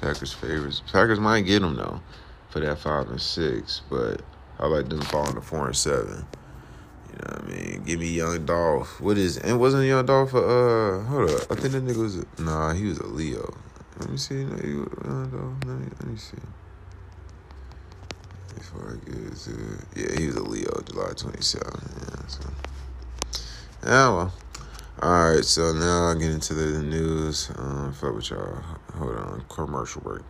Packers 0.00 0.32
favorites. 0.32 0.82
Packers 0.90 1.20
might 1.20 1.42
get 1.42 1.60
them, 1.60 1.76
though, 1.76 2.00
for 2.48 2.60
that 2.60 2.78
5 2.78 3.10
and 3.10 3.20
6. 3.20 3.82
But 3.90 4.22
I 4.58 4.66
like 4.66 4.88
them 4.88 5.02
falling 5.02 5.34
to 5.34 5.42
4 5.42 5.66
and 5.66 5.76
7. 5.76 6.06
You 6.06 6.14
know 6.14 6.24
what 7.12 7.42
I 7.42 7.46
mean? 7.46 7.82
Give 7.84 8.00
me 8.00 8.08
Young 8.08 8.46
Dolph. 8.46 8.98
What 9.00 9.18
is. 9.18 9.36
And 9.36 9.60
wasn't 9.60 9.84
Young 9.86 10.06
Dolph 10.06 10.32
a. 10.32 10.38
Uh, 10.38 11.04
hold 11.04 11.30
up. 11.30 11.52
I 11.52 11.54
think 11.54 11.72
that 11.74 11.84
nigga 11.84 11.98
was. 11.98 12.16
A, 12.18 12.24
nah, 12.38 12.72
he 12.72 12.86
was 12.86 12.98
a 12.98 13.06
Leo. 13.06 13.54
Let 14.00 14.10
me 14.10 14.16
see. 14.16 14.42
Uh, 14.42 14.46
let 14.46 14.60
me, 14.60 15.86
let 16.00 16.06
me 16.06 16.16
see. 16.16 16.36
Before 18.54 18.90
I 18.90 19.04
get 19.04 19.36
to 19.36 19.50
it. 19.50 19.80
Yeah, 19.96 20.18
he 20.20 20.26
was 20.26 20.36
a 20.36 20.42
Leo, 20.42 20.80
July 20.82 21.10
27th. 21.10 22.20
Yeah, 22.20 22.26
so. 22.26 22.40
yeah 23.84 24.08
well. 24.08 24.32
All 25.02 25.30
right, 25.30 25.44
so 25.44 25.72
now 25.72 26.06
I 26.06 26.14
get 26.14 26.30
into 26.30 26.54
the 26.54 26.82
news. 26.82 27.50
Um, 27.56 27.92
fuck 27.92 28.14
with 28.14 28.30
y'all. 28.30 28.62
Hold 28.94 29.16
on, 29.16 29.44
commercial 29.48 30.00
break. 30.02 30.22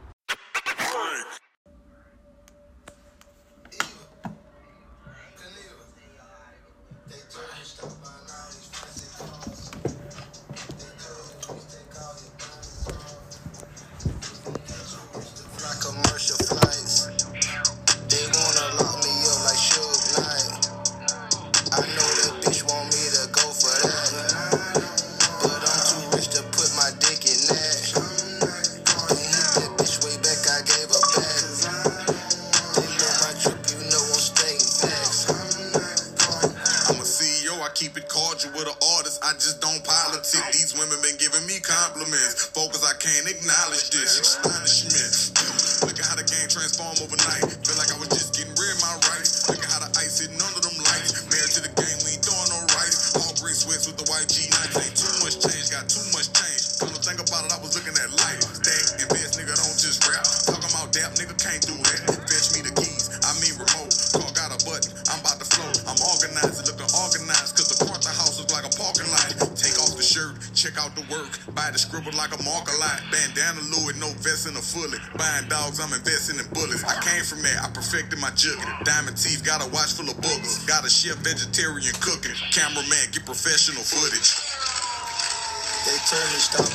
Cameraman, 82.54 83.10
get 83.10 83.26
professional 83.26 83.82
footage. 83.82 84.30
They 85.90 85.98
told 86.06 86.22
me 86.30 86.38
stop 86.38 86.70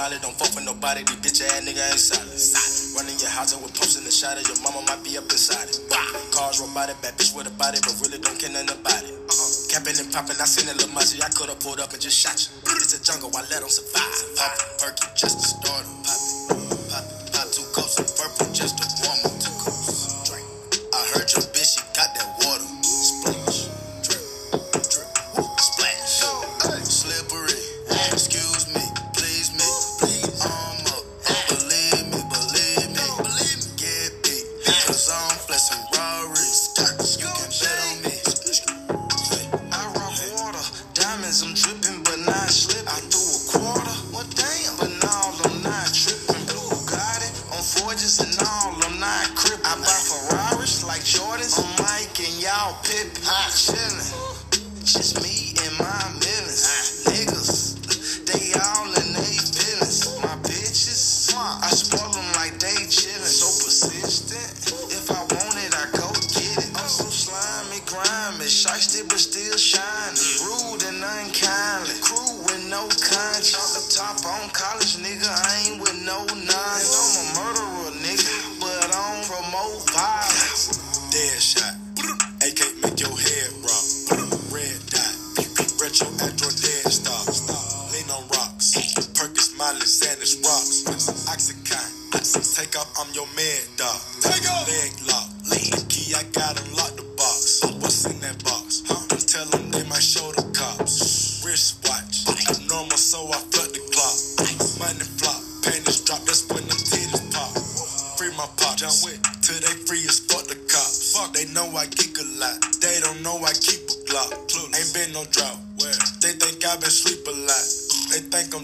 Perky 0.00 0.16
don't 0.24 0.32
fuck 0.32 0.48
with 0.56 0.64
nobody, 0.64 1.04
these 1.04 1.20
bitch 1.20 1.44
ass 1.44 1.60
nigga 1.60 1.84
ain't 1.84 2.00
solid. 2.00 2.32
Running 2.96 3.20
your 3.20 3.28
house 3.28 3.52
and 3.52 3.60
with 3.60 3.76
pumps 3.76 4.00
in 4.00 4.04
the 4.04 4.10
shot 4.10 4.40
your 4.40 4.56
mama 4.64 4.80
might 4.88 5.04
be 5.04 5.20
up 5.20 5.28
inside 5.28 5.68
it. 5.68 5.76
Cars 6.32 6.56
robotic, 6.56 6.96
bad 7.04 7.20
bitch 7.20 7.36
with 7.36 7.44
a 7.44 7.54
body, 7.60 7.76
but 7.84 7.92
really 8.00 8.16
don't 8.16 8.40
care 8.40 8.48
nothing 8.48 8.80
about 8.80 9.04
it. 9.04 9.12
Capping 9.68 10.00
and 10.00 10.08
popping, 10.08 10.40
I 10.40 10.48
seen 10.48 10.72
a 10.72 10.74
little 10.80 10.88
machi, 10.96 11.20
I 11.20 11.28
could've 11.28 11.60
pulled 11.60 11.84
up 11.84 11.92
and 11.92 12.00
just 12.00 12.16
shot 12.16 12.32
you. 12.40 12.48
It's 12.80 12.96
a 12.96 13.00
jungle, 13.04 13.28
I 13.36 13.44
let 13.52 13.60
them 13.60 13.68
survive. 13.68 14.40
Perky, 14.80 15.04
just 15.20 15.36
to 15.36 15.44
start 15.44 15.84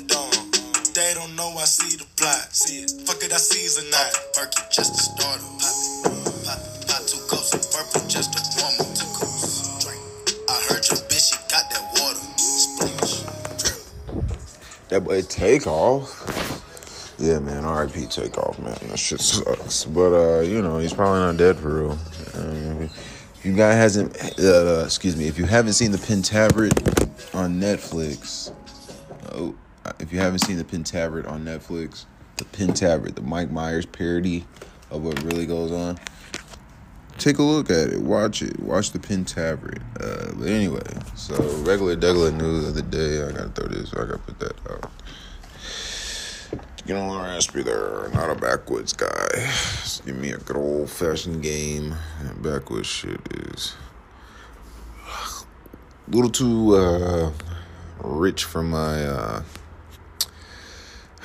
Dumb. 0.07 0.51
They 0.95 1.13
don't 1.15 1.35
know 1.37 1.51
I 1.59 1.65
see 1.65 1.97
the 1.97 2.07
plot. 2.17 2.55
See 2.55 2.83
it. 2.83 2.91
Fuck 3.07 3.23
it, 3.23 3.33
I 3.33 3.37
season 3.37 3.91
that. 3.91 4.11
Perky 4.35 4.63
just 4.71 4.95
to 4.95 5.01
start 5.03 5.41
'em. 5.41 5.59
Pop 6.45 6.59
pop 6.87 7.03
two 7.07 7.21
cups 7.29 7.53
of 7.55 7.63
purple 7.73 8.09
just 8.09 8.33
to 8.33 8.41
warm 8.61 8.75
up. 8.81 8.89
Two 8.97 9.07
cups, 9.19 9.85
drink. 9.85 10.01
I 10.49 10.57
heard 10.69 10.85
your 10.89 10.99
bitch, 11.09 11.33
she 11.33 11.37
got 11.51 11.69
that 11.71 11.85
water. 12.01 12.25
Splash. 12.39 13.25
That 14.89 15.05
boy 15.05 15.23
Takeoff. 15.23 17.15
Yeah, 17.19 17.39
man. 17.39 17.65
R.I.P. 17.65 18.07
Takeoff, 18.07 18.59
man. 18.59 18.77
That 18.89 18.99
shit 18.99 19.21
sucks. 19.21 19.85
But 19.85 20.13
uh, 20.13 20.41
you 20.41 20.63
know, 20.63 20.79
he's 20.79 20.93
probably 20.93 21.21
not 21.21 21.37
dead 21.37 21.57
for 21.57 21.83
real. 21.83 21.99
Um, 22.35 22.91
if 23.35 23.45
you 23.45 23.55
guy 23.55 23.73
hasn't, 23.73 24.17
uh, 24.39 24.83
excuse 24.85 25.17
me, 25.17 25.27
if 25.27 25.39
you 25.39 25.45
haven't 25.47 25.73
seen 25.75 25.93
the 25.93 25.99
Pentaverate 25.99 27.35
on 27.35 27.61
Netflix, 27.61 28.53
oh, 29.33 29.55
if 29.99 30.13
you 30.13 30.19
haven't 30.19 30.41
seen 30.41 30.57
the 30.59 30.65
Pentaverate 30.65 31.29
on 31.29 31.45
Netflix, 31.45 32.07
the 32.37 32.45
Pentaverate, 32.45 33.15
the 33.15 33.23
Mike 33.23 33.51
Myers 33.51 33.87
parody 33.87 34.45
of 34.91 35.03
what 35.03 35.23
really 35.23 35.47
goes 35.47 35.73
on. 35.73 35.99
Take 37.19 37.39
a 37.39 37.43
look 37.43 37.71
at 37.71 37.89
it. 37.89 38.01
Watch 38.01 38.43
it. 38.43 38.61
Watch 38.61 38.91
the 38.91 38.99
Pentaverate. 38.99 39.83
Uh, 39.99 40.35
but 40.37 40.49
anyway, 40.49 40.83
so 41.15 41.35
regular 41.63 41.97
Douglas 41.97 42.33
news 42.33 42.69
of 42.69 42.75
the 42.75 42.83
day. 42.83 43.23
I 43.23 43.33
gotta 43.33 43.49
throw 43.49 43.69
this. 43.69 43.93
I 43.95 44.05
gotta 44.05 44.19
put 44.19 44.39
that 44.41 44.55
out. 44.71 44.91
You 46.85 46.95
know, 46.95 47.21
raspy 47.21 47.63
there. 47.63 48.09
Not 48.11 48.31
a 48.31 48.35
backwoods 48.35 48.93
guy. 48.93 49.29
Just 49.35 50.05
give 50.05 50.17
me 50.17 50.31
a 50.31 50.39
good 50.39 50.57
old 50.57 50.91
fashioned 50.91 51.43
game. 51.43 51.97
And 52.21 52.43
backwoods 52.43 52.87
shit 52.87 53.21
is 53.33 53.75
a 56.07 56.11
little 56.11 56.31
too 56.31 56.77
uh, 56.77 57.33
rich 58.05 58.45
for 58.45 58.63
my 58.63 59.05
uh, 59.05 59.43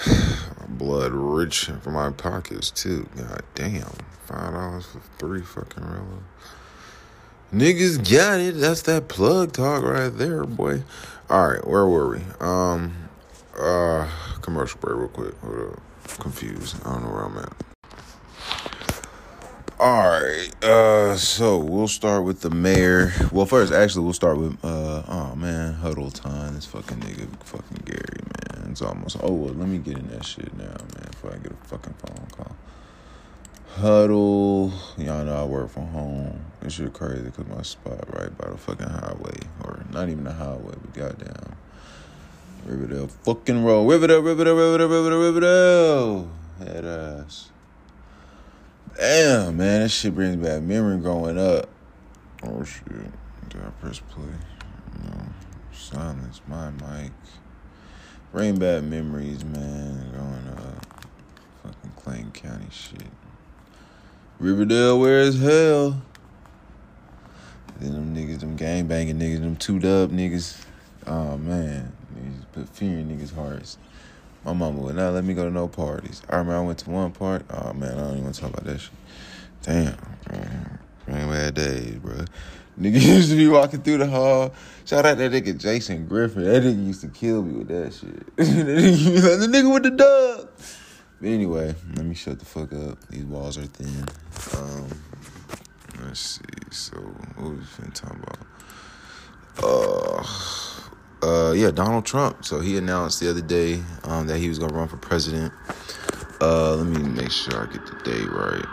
blood, 0.69 1.11
rich 1.11 1.65
for 1.81 1.91
my 1.91 2.11
pockets 2.11 2.71
too. 2.71 3.07
God 3.15 3.43
damn, 3.55 3.91
five 4.25 4.53
dollars 4.53 4.85
for 4.85 5.01
three 5.17 5.41
fucking 5.41 5.83
real. 5.83 6.23
Niggas 7.53 8.09
got 8.09 8.39
it. 8.39 8.55
That's 8.55 8.81
that 8.83 9.09
plug 9.09 9.51
talk 9.51 9.83
right 9.83 10.09
there, 10.09 10.45
boy. 10.45 10.83
All 11.29 11.49
right, 11.49 11.67
where 11.67 11.85
were 11.85 12.09
we? 12.09 12.21
Um, 12.39 12.93
uh, 13.59 14.09
commercial 14.41 14.79
break, 14.79 14.95
real 14.95 15.07
quick. 15.09 15.37
Hold 15.39 15.73
up. 15.73 15.81
Confused. 16.19 16.75
I 16.85 16.93
don't 16.93 17.03
know 17.03 17.11
where 17.11 17.23
I'm 17.23 17.37
at. 17.37 17.70
All 19.81 20.11
right. 20.11 20.63
Uh, 20.63 21.17
so 21.17 21.57
we'll 21.57 21.87
start 21.87 22.23
with 22.23 22.41
the 22.41 22.51
mayor. 22.51 23.13
Well, 23.31 23.47
first, 23.47 23.73
actually, 23.73 24.03
we'll 24.03 24.13
start 24.13 24.37
with 24.37 24.63
uh, 24.63 25.01
oh 25.07 25.33
man, 25.35 25.73
huddle 25.73 26.11
time. 26.11 26.53
This 26.53 26.67
fucking 26.67 26.99
nigga, 26.99 27.27
fucking 27.43 27.81
Gary, 27.85 28.59
man. 28.59 28.69
It's 28.69 28.83
almost. 28.83 29.17
Oh 29.23 29.33
well, 29.33 29.55
let 29.55 29.67
me 29.67 29.79
get 29.79 29.97
in 29.97 30.07
that 30.09 30.23
shit 30.23 30.55
now, 30.55 30.65
man. 30.65 31.07
Before 31.09 31.33
I 31.33 31.37
get 31.37 31.53
a 31.53 31.55
fucking 31.65 31.95
phone 31.95 32.27
call. 32.27 32.55
Huddle. 33.77 34.71
Y'all 34.99 35.25
know 35.25 35.41
I 35.41 35.45
work 35.45 35.71
from 35.71 35.87
home. 35.87 36.39
This 36.61 36.73
shit 36.73 36.93
crazy 36.93 37.23
because 37.23 37.47
my 37.47 37.63
spot 37.63 38.07
right 38.15 38.37
by 38.37 38.51
the 38.51 38.57
fucking 38.57 38.87
highway, 38.87 39.39
or 39.63 39.83
not 39.91 40.09
even 40.09 40.25
the 40.25 40.33
highway, 40.33 40.75
but 40.79 40.93
goddamn 40.93 41.55
Riverdale 42.67 43.07
fucking 43.07 43.63
roll. 43.63 43.87
Riverdale, 43.87 44.21
Riverdale, 44.21 44.55
Riverdale, 44.55 44.87
Riverdale, 44.87 45.19
Riverdale. 45.19 46.31
Head 46.59 46.85
ass. 46.85 47.50
Damn, 48.97 49.57
man, 49.57 49.81
that 49.81 49.89
shit 49.89 50.13
brings 50.13 50.35
back 50.35 50.61
memory 50.61 50.97
growing 50.97 51.37
up. 51.37 51.69
Oh 52.43 52.63
shit. 52.63 52.87
Did 53.49 53.61
I 53.61 53.69
press 53.81 53.99
play? 53.99 54.25
No. 55.03 55.25
Silence 55.73 56.41
my 56.47 56.69
mic. 56.71 57.11
Bring 58.31 58.59
back 58.59 58.83
memories, 58.83 59.43
man, 59.43 60.09
growing 60.11 60.47
up. 60.57 60.85
Fucking 61.63 61.91
Clayton 61.97 62.31
County 62.31 62.67
shit. 62.71 63.03
Riverdale, 64.39 64.99
where 64.99 65.19
is 65.19 65.39
hell? 65.39 66.01
Then 67.79 67.93
them 67.93 68.15
niggas, 68.15 68.39
them 68.39 68.55
gang 68.55 68.87
banging 68.87 69.19
niggas, 69.19 69.41
them 69.41 69.55
two 69.55 69.79
dub 69.79 70.11
niggas. 70.11 70.63
Oh 71.07 71.37
man, 71.37 71.91
niggas 72.15 72.45
put 72.51 72.69
fear 72.69 72.99
in 72.99 73.09
niggas' 73.09 73.33
hearts. 73.33 73.77
My 74.43 74.53
mama 74.53 74.79
would 74.79 74.95
not 74.95 75.13
let 75.13 75.23
me 75.23 75.33
go 75.33 75.45
to 75.45 75.51
no 75.51 75.67
parties. 75.67 76.21
I 76.29 76.37
remember 76.37 76.57
I 76.57 76.61
went 76.61 76.79
to 76.79 76.89
one 76.89 77.11
part. 77.11 77.45
Oh 77.49 77.73
man, 77.73 77.93
I 77.93 77.95
don't 77.95 78.11
even 78.11 78.23
want 78.23 78.35
to 78.35 78.41
talk 78.41 78.51
about 78.51 78.65
that 78.65 78.79
shit. 78.79 78.91
Damn, 79.61 79.97
man. 80.31 80.79
bad 81.05 81.53
days, 81.53 81.95
bro. 81.95 82.25
Nigga 82.79 83.01
used 83.01 83.29
to 83.29 83.37
be 83.37 83.47
walking 83.47 83.81
through 83.81 83.99
the 83.99 84.07
hall. 84.07 84.53
Shout 84.85 85.05
out 85.05 85.17
that 85.17 85.31
nigga 85.31 85.57
Jason 85.57 86.07
Griffin. 86.07 86.43
That 86.45 86.63
nigga 86.63 86.87
used 86.87 87.01
to 87.01 87.09
kill 87.09 87.43
me 87.43 87.59
with 87.59 87.67
that 87.67 87.93
shit. 87.93 88.35
the 88.35 89.47
nigga 89.47 89.71
with 89.71 89.83
the 89.83 89.91
dub. 89.91 90.49
But 91.19 91.27
anyway, 91.27 91.75
let 91.95 92.05
me 92.05 92.15
shut 92.15 92.39
the 92.39 92.45
fuck 92.45 92.73
up. 92.73 93.07
These 93.09 93.25
walls 93.25 93.59
are 93.59 93.65
thin. 93.65 94.07
Um, 94.57 94.87
let's 96.03 96.19
see. 96.19 96.41
So, 96.71 96.97
what 96.97 97.51
was 97.51 97.59
we 97.59 97.65
finna 97.65 97.93
talk 97.93 98.15
about? 98.15 98.39
Uh, 99.63 100.23
uh, 101.23 101.53
yeah, 101.55 101.71
Donald 101.71 102.05
Trump. 102.05 102.45
So 102.45 102.59
he 102.59 102.77
announced 102.77 103.19
the 103.19 103.29
other 103.29 103.41
day 103.41 103.81
um, 104.03 104.27
that 104.27 104.39
he 104.39 104.49
was 104.49 104.59
gonna 104.59 104.73
run 104.73 104.87
for 104.87 104.97
president. 104.97 105.53
Uh, 106.41 106.75
let 106.75 106.87
me 106.87 107.01
make 107.03 107.31
sure 107.31 107.67
I 107.67 107.71
get 107.71 107.85
the 107.85 107.95
date 108.03 108.29
right. 108.31 108.65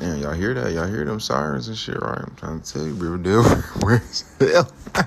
Man, 0.00 0.20
y'all 0.20 0.32
hear 0.32 0.54
that? 0.54 0.72
Y'all 0.72 0.86
hear 0.86 1.04
them 1.04 1.20
sirens 1.20 1.68
and 1.68 1.76
shit, 1.76 2.00
right? 2.00 2.20
I'm 2.20 2.34
trying 2.36 2.60
to 2.60 2.72
tell 2.72 2.86
you, 2.86 2.94
Riverdale, 2.94 3.44
where's 3.82 4.24
hell? 4.38 4.70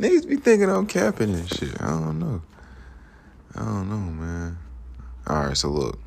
Niggas 0.00 0.28
be 0.28 0.36
thinking 0.36 0.70
I'm 0.70 0.86
capping 0.86 1.34
and 1.34 1.48
shit. 1.48 1.80
I 1.80 1.88
don't 1.88 2.18
know. 2.18 2.42
I 3.54 3.60
don't 3.60 3.88
know, 3.90 3.96
man. 3.96 4.58
All 5.26 5.44
right, 5.46 5.56
so 5.56 5.68
look, 5.68 5.98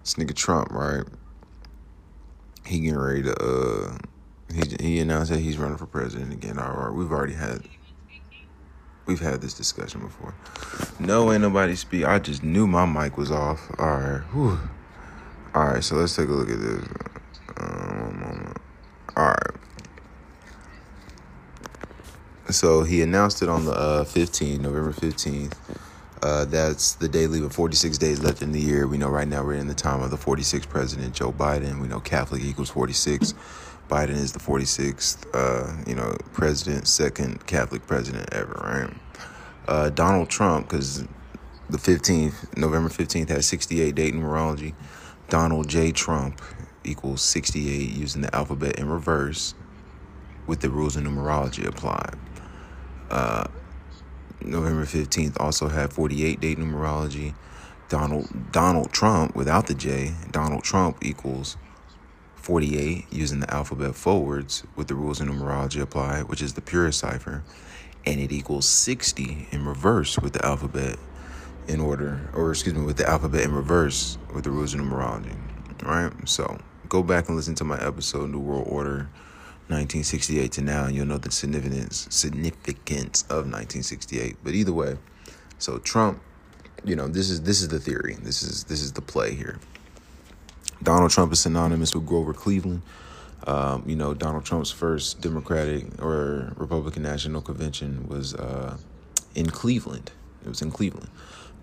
this 0.00 0.14
nigga 0.14 0.34
Trump, 0.34 0.70
right? 0.72 1.04
He 2.66 2.80
getting 2.80 2.98
ready 2.98 3.22
to. 3.24 3.34
uh 3.42 3.98
He 4.52 4.62
he 4.84 5.00
announced 5.00 5.30
that 5.30 5.40
he's 5.40 5.58
running 5.58 5.76
for 5.78 5.86
president 5.86 6.32
again. 6.32 6.58
All 6.58 6.72
right, 6.74 6.92
we've 6.92 7.12
already 7.12 7.34
had. 7.34 7.62
We've 9.06 9.20
had 9.20 9.40
this 9.40 9.54
discussion 9.54 10.00
before. 10.00 10.34
No, 10.98 11.32
ain't 11.32 11.42
nobody 11.42 11.76
speak. 11.76 12.04
I 12.04 12.18
just 12.18 12.42
knew 12.42 12.66
my 12.66 12.86
mic 12.86 13.18
was 13.18 13.30
off. 13.30 13.70
All 13.78 13.98
right. 13.98 14.22
Whew. 14.32 14.58
All 15.54 15.66
right, 15.66 15.84
so 15.84 15.96
let's 15.96 16.16
take 16.16 16.28
a 16.28 16.32
look 16.32 16.50
at 16.50 16.60
this. 16.60 16.88
Um, 17.60 18.54
all 19.16 19.26
right. 19.28 19.56
So 22.50 22.82
he 22.82 23.02
announced 23.02 23.42
it 23.42 23.48
on 23.48 23.64
the 23.64 23.72
uh, 23.72 24.04
15th, 24.04 24.60
November 24.60 24.92
15th. 24.92 25.54
Uh, 26.22 26.44
that's 26.46 26.94
the 26.94 27.08
day 27.08 27.26
leaving 27.26 27.50
46 27.50 27.98
days 27.98 28.22
left 28.22 28.40
in 28.42 28.52
the 28.52 28.60
year. 28.60 28.86
We 28.86 28.96
know 28.96 29.08
right 29.08 29.28
now 29.28 29.44
we're 29.44 29.54
in 29.54 29.68
the 29.68 29.74
time 29.74 30.02
of 30.02 30.10
the 30.10 30.16
46th 30.16 30.68
president, 30.68 31.14
Joe 31.14 31.32
Biden. 31.32 31.80
We 31.80 31.88
know 31.88 32.00
Catholic 32.00 32.42
equals 32.42 32.70
46. 32.70 33.34
Biden 33.88 34.10
is 34.10 34.32
the 34.32 34.38
46th, 34.38 35.26
uh, 35.34 35.84
you 35.86 35.94
know, 35.94 36.16
president, 36.32 36.88
second 36.88 37.46
Catholic 37.46 37.86
president 37.86 38.32
ever, 38.32 38.52
right? 38.52 38.94
Uh, 39.68 39.90
Donald 39.90 40.28
Trump, 40.28 40.68
because 40.68 41.04
the 41.68 41.78
15th, 41.78 42.56
November 42.56 42.88
15th, 42.88 43.28
has 43.28 43.46
68 43.46 43.94
date 43.94 44.14
numerology. 44.14 44.74
Donald 45.28 45.68
J. 45.68 45.92
Trump 45.92 46.40
equals 46.84 47.22
68 47.22 47.90
using 47.90 48.22
the 48.22 48.34
alphabet 48.34 48.78
in 48.78 48.88
reverse 48.88 49.54
with 50.46 50.60
the 50.60 50.70
rules 50.70 50.96
of 50.96 51.04
numerology 51.04 51.66
applied. 51.66 52.16
Uh, 53.10 53.46
November 54.42 54.84
15th 54.84 55.40
also 55.40 55.68
had 55.68 55.92
48 55.92 56.40
date 56.40 56.58
numerology. 56.58 57.34
Donald 57.88 58.52
Donald 58.52 58.92
Trump 58.92 59.36
without 59.36 59.66
the 59.66 59.74
J, 59.74 60.14
Donald 60.30 60.64
Trump 60.64 60.98
equals 61.02 61.56
48 62.44 63.06
using 63.10 63.40
the 63.40 63.52
alphabet 63.52 63.94
forwards 63.94 64.64
with 64.76 64.88
the 64.88 64.94
rules 64.94 65.18
of 65.18 65.28
numerology 65.28 65.80
applied, 65.80 66.24
which 66.24 66.42
is 66.42 66.52
the 66.52 66.60
pure 66.60 66.92
cipher, 66.92 67.42
and 68.04 68.20
it 68.20 68.30
equals 68.32 68.68
60 68.68 69.48
in 69.50 69.64
reverse 69.64 70.18
with 70.18 70.34
the 70.34 70.44
alphabet 70.44 70.98
in 71.68 71.80
order, 71.80 72.28
or 72.34 72.50
excuse 72.50 72.74
me, 72.74 72.84
with 72.84 72.98
the 72.98 73.08
alphabet 73.08 73.44
in 73.44 73.54
reverse 73.54 74.18
with 74.34 74.44
the 74.44 74.50
rules 74.50 74.74
of 74.74 74.80
numerology. 74.80 75.34
Right? 75.82 76.12
So 76.28 76.58
go 76.90 77.02
back 77.02 77.28
and 77.28 77.36
listen 77.36 77.54
to 77.54 77.64
my 77.64 77.82
episode, 77.82 78.28
New 78.28 78.40
World 78.40 78.66
Order 78.68 79.08
1968 79.68 80.52
to 80.52 80.60
now, 80.60 80.84
and 80.84 80.94
you'll 80.94 81.06
know 81.06 81.16
the 81.16 81.30
significance 81.30 82.06
significance 82.10 83.22
of 83.22 83.46
1968. 83.48 84.36
But 84.44 84.52
either 84.52 84.74
way, 84.74 84.98
so 85.58 85.78
Trump, 85.78 86.20
you 86.84 86.94
know, 86.94 87.08
this 87.08 87.30
is 87.30 87.40
this 87.40 87.62
is 87.62 87.68
the 87.68 87.80
theory. 87.80 88.18
This 88.20 88.42
is 88.42 88.64
this 88.64 88.82
is 88.82 88.92
the 88.92 89.00
play 89.00 89.34
here. 89.34 89.58
Donald 90.82 91.10
Trump 91.10 91.32
is 91.32 91.40
synonymous 91.40 91.94
with 91.94 92.06
Grover 92.06 92.34
Cleveland. 92.34 92.82
Um, 93.46 93.84
you 93.86 93.96
know, 93.96 94.14
Donald 94.14 94.44
Trump's 94.44 94.70
first 94.70 95.20
Democratic 95.20 96.02
or 96.02 96.52
Republican 96.56 97.02
National 97.02 97.42
Convention 97.42 98.08
was 98.08 98.34
uh, 98.34 98.76
in 99.34 99.50
Cleveland. 99.50 100.12
It 100.44 100.48
was 100.48 100.62
in 100.62 100.70
Cleveland. 100.70 101.08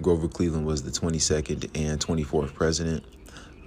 Grover 0.01 0.27
Cleveland 0.27 0.65
was 0.65 0.83
the 0.83 0.91
22nd 0.91 1.69
and 1.75 1.99
24th 1.99 2.53
president 2.53 3.03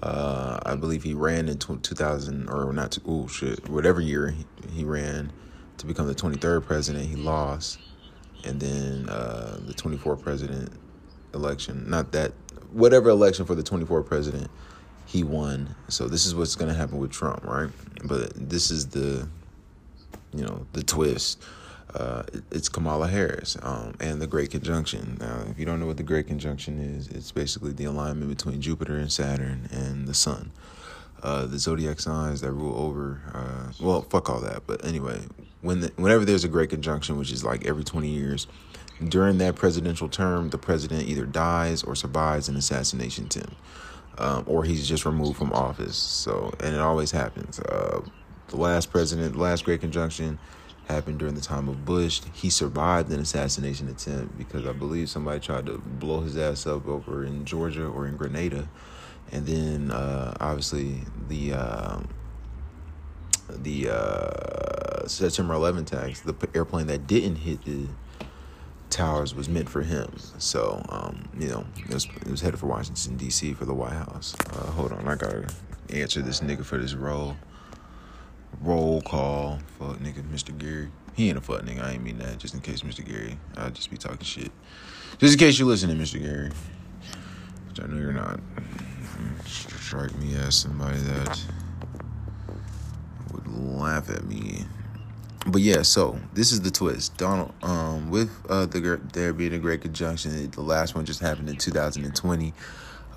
uh, 0.05 0.61
I 0.67 0.77
believe 0.77 1.03
he 1.03 1.15
ran 1.15 1.49
in 1.49 1.57
2000 1.57 2.49
or 2.51 2.73
not. 2.75 2.99
Oh 3.07 3.27
shit, 3.27 3.67
whatever 3.71 4.03
year 4.03 4.29
he, 4.29 4.45
he, 4.71 4.85
ran 4.85 5.33
to 5.79 5.87
become 5.87 6.07
the 6.07 6.15
23rd 6.15 6.67
president, 6.67 7.07
he 7.07 7.17
lost, 7.17 7.79
and 8.45 8.61
then 8.61 9.09
uh, 9.09 9.59
the 9.67 9.73
24th 9.73 10.23
president 10.23 10.71
election, 11.33 11.89
not 11.89 12.13
that 12.13 12.33
whatever 12.71 13.09
election 13.09 13.47
for 13.47 13.55
the 13.55 13.63
24th 13.63 14.05
president, 14.05 14.51
he 15.15 15.23
won. 15.23 15.75
So 15.89 16.09
this 16.09 16.27
is 16.27 16.35
what's 16.35 16.57
gonna 16.57 16.75
happen 16.75 16.99
with 16.99 17.13
Trump, 17.13 17.45
right? 17.45 17.71
But 18.05 18.33
this 18.35 18.71
is 18.73 18.89
the, 18.89 19.29
you 20.33 20.45
know, 20.45 20.67
the 20.73 20.83
twist 20.83 21.41
uh, 21.95 22.25
it's 22.51 22.69
Kamala 22.69 23.07
Harris 23.07 23.57
um, 23.63 23.95
and 24.01 24.21
the 24.21 24.27
Great 24.27 24.51
Conjunction. 24.51 25.17
Now, 25.21 25.45
if 25.49 25.59
you 25.61 25.65
don't 25.65 25.79
know 25.79 25.87
what 25.87 25.97
the 25.97 26.03
Great 26.03 26.27
Conjunction 26.27 26.81
is, 26.81 27.07
it's 27.07 27.31
basically 27.31 27.73
the 27.73 27.85
alignment 27.85 28.29
between 28.29 28.61
Jupiter 28.61 28.97
and 28.97 29.13
Saturn 29.13 29.69
and 29.71 30.09
the 30.09 30.15
Sun. 30.15 30.51
Uh, 31.23 31.47
the 31.47 31.57
zodiac 31.57 32.01
signs 32.01 32.41
that 32.41 32.51
rule 32.51 32.77
over, 32.77 33.21
uh, 33.33 33.73
well, 33.81 34.03
fuck 34.03 34.29
all 34.29 34.41
that. 34.41 34.67
But 34.67 34.85
anyway, 34.85 35.21
when 35.63 35.81
the, 35.81 35.93
whenever 35.95 36.25
there's 36.25 36.43
a 36.43 36.49
Great 36.49 36.71
Conjunction, 36.71 37.17
which 37.17 37.31
is 37.31 37.45
like 37.45 37.65
every 37.65 37.85
20 37.85 38.09
years, 38.09 38.49
during 39.09 39.39
that 39.39 39.55
presidential 39.55 40.09
term, 40.09 40.51
the 40.51 40.59
president 40.59 41.09
either 41.09 41.27
dies 41.27 41.85
or 41.85 41.95
survives 41.95 42.49
an 42.49 42.57
assassination 42.57 43.27
attempt, 43.27 43.55
um, 44.19 44.45
or 44.47 44.65
he's 44.65 44.89
just 44.89 45.05
removed 45.05 45.37
from 45.37 45.53
office. 45.53 45.97
So, 45.97 46.53
and 46.61 46.75
it 46.75 46.81
always 46.81 47.11
happens. 47.11 47.59
Uh, 47.61 48.03
the 48.49 48.57
last 48.57 48.91
president, 48.91 49.35
the 49.35 49.41
last 49.41 49.65
Great 49.65 49.81
Conjunction, 49.81 50.39
happened 50.89 51.19
during 51.19 51.35
the 51.35 51.41
time 51.41 51.69
of 51.69 51.85
Bush. 51.85 52.21
He 52.35 52.51
survived 52.51 53.11
an 53.11 53.21
assassination 53.21 53.89
attempt 53.89 54.37
because 54.37 54.67
I 54.67 54.73
believe 54.73 55.09
somebody 55.09 55.41
tried 55.41 55.67
to 55.67 55.79
blow 55.79 56.21
his 56.21 56.37
ass 56.37 56.67
up 56.67 56.87
over 56.87 57.25
in 57.25 57.45
Georgia 57.45 57.87
or 57.87 58.07
in 58.07 58.17
Grenada, 58.17 58.69
and 59.33 59.47
then 59.47 59.91
uh, 59.91 60.37
obviously 60.41 61.01
the 61.29 61.55
uh, 61.55 62.01
the 63.49 63.89
September 65.07 65.55
11 65.55 65.83
attacks, 65.83 66.21
the 66.21 66.35
airplane 66.55 66.87
that 66.87 67.07
didn't 67.07 67.37
hit 67.37 67.65
the 67.65 67.87
towers 68.95 69.35
was 69.35 69.49
meant 69.49 69.69
for 69.69 69.83
him. 69.83 70.11
So 70.39 70.85
um, 70.89 71.29
you 71.39 71.49
know 71.49 71.67
it 71.77 71.93
was, 71.93 72.05
it 72.05 72.31
was 72.31 72.41
headed 72.41 72.61
for 72.61 72.67
Washington 72.67 73.17
D.C. 73.17 73.55
for 73.55 73.65
the 73.65 73.75
White 73.75 73.93
House. 73.93 74.35
Uh, 74.53 74.71
hold 74.71 74.93
on, 74.93 75.07
I 75.07 75.17
gotta 75.17 75.49
answer 75.91 76.23
this 76.23 76.41
nigga 76.41 76.65
for 76.65 76.79
this 76.79 76.95
role 76.95 77.37
roll 78.61 79.03
call. 79.03 79.59
Fuck 79.79 79.99
nigga, 79.99 80.23
Mr. 80.23 80.57
Gary. 80.57 80.91
He 81.15 81.29
ain't 81.29 81.39
a 81.39 81.41
fuck 81.41 81.63
nigga. 81.63 81.83
I 81.83 81.93
ain't 81.93 82.03
mean 82.03 82.19
that. 82.19 82.39
Just 82.39 82.55
in 82.55 82.61
case, 82.61 82.83
Mr. 82.83 83.05
Gary. 83.05 83.39
I'll 83.57 83.71
just 83.71 83.91
be 83.91 83.97
talking 83.97 84.19
shit. 84.21 84.51
Just 85.19 85.35
in 85.35 85.39
case 85.39 85.59
you're 85.59 85.69
listening, 85.69 85.99
Mr. 85.99 86.21
Gary. 86.21 86.51
Which 87.69 87.81
I 87.81 87.87
know 87.87 87.97
you're 87.97 88.13
not. 88.13 88.41
Strike 89.47 90.17
me 90.19 90.35
as 90.37 90.55
somebody 90.55 90.99
that 90.99 91.45
would 93.33 93.47
laugh 93.49 94.11
at 94.11 94.25
me. 94.25 94.65
But 95.47 95.63
yeah, 95.63 95.83
so 95.83 96.19
this 96.35 96.53
is 96.53 96.63
the 96.63 96.71
twist. 96.73 97.17
Donald, 97.19 97.55
um, 97.63 98.11
with 98.11 98.31
uh, 98.49 98.67
the 98.67 99.01
there 99.13 99.33
being 99.33 99.55
a 99.55 99.59
great 99.59 99.83
conjunction, 99.83 100.51
the 100.51 100.61
last 100.63 100.95
one 100.95 101.05
just 101.07 101.21
happened 101.21 101.49
in 101.51 101.57
2020. 101.57 102.55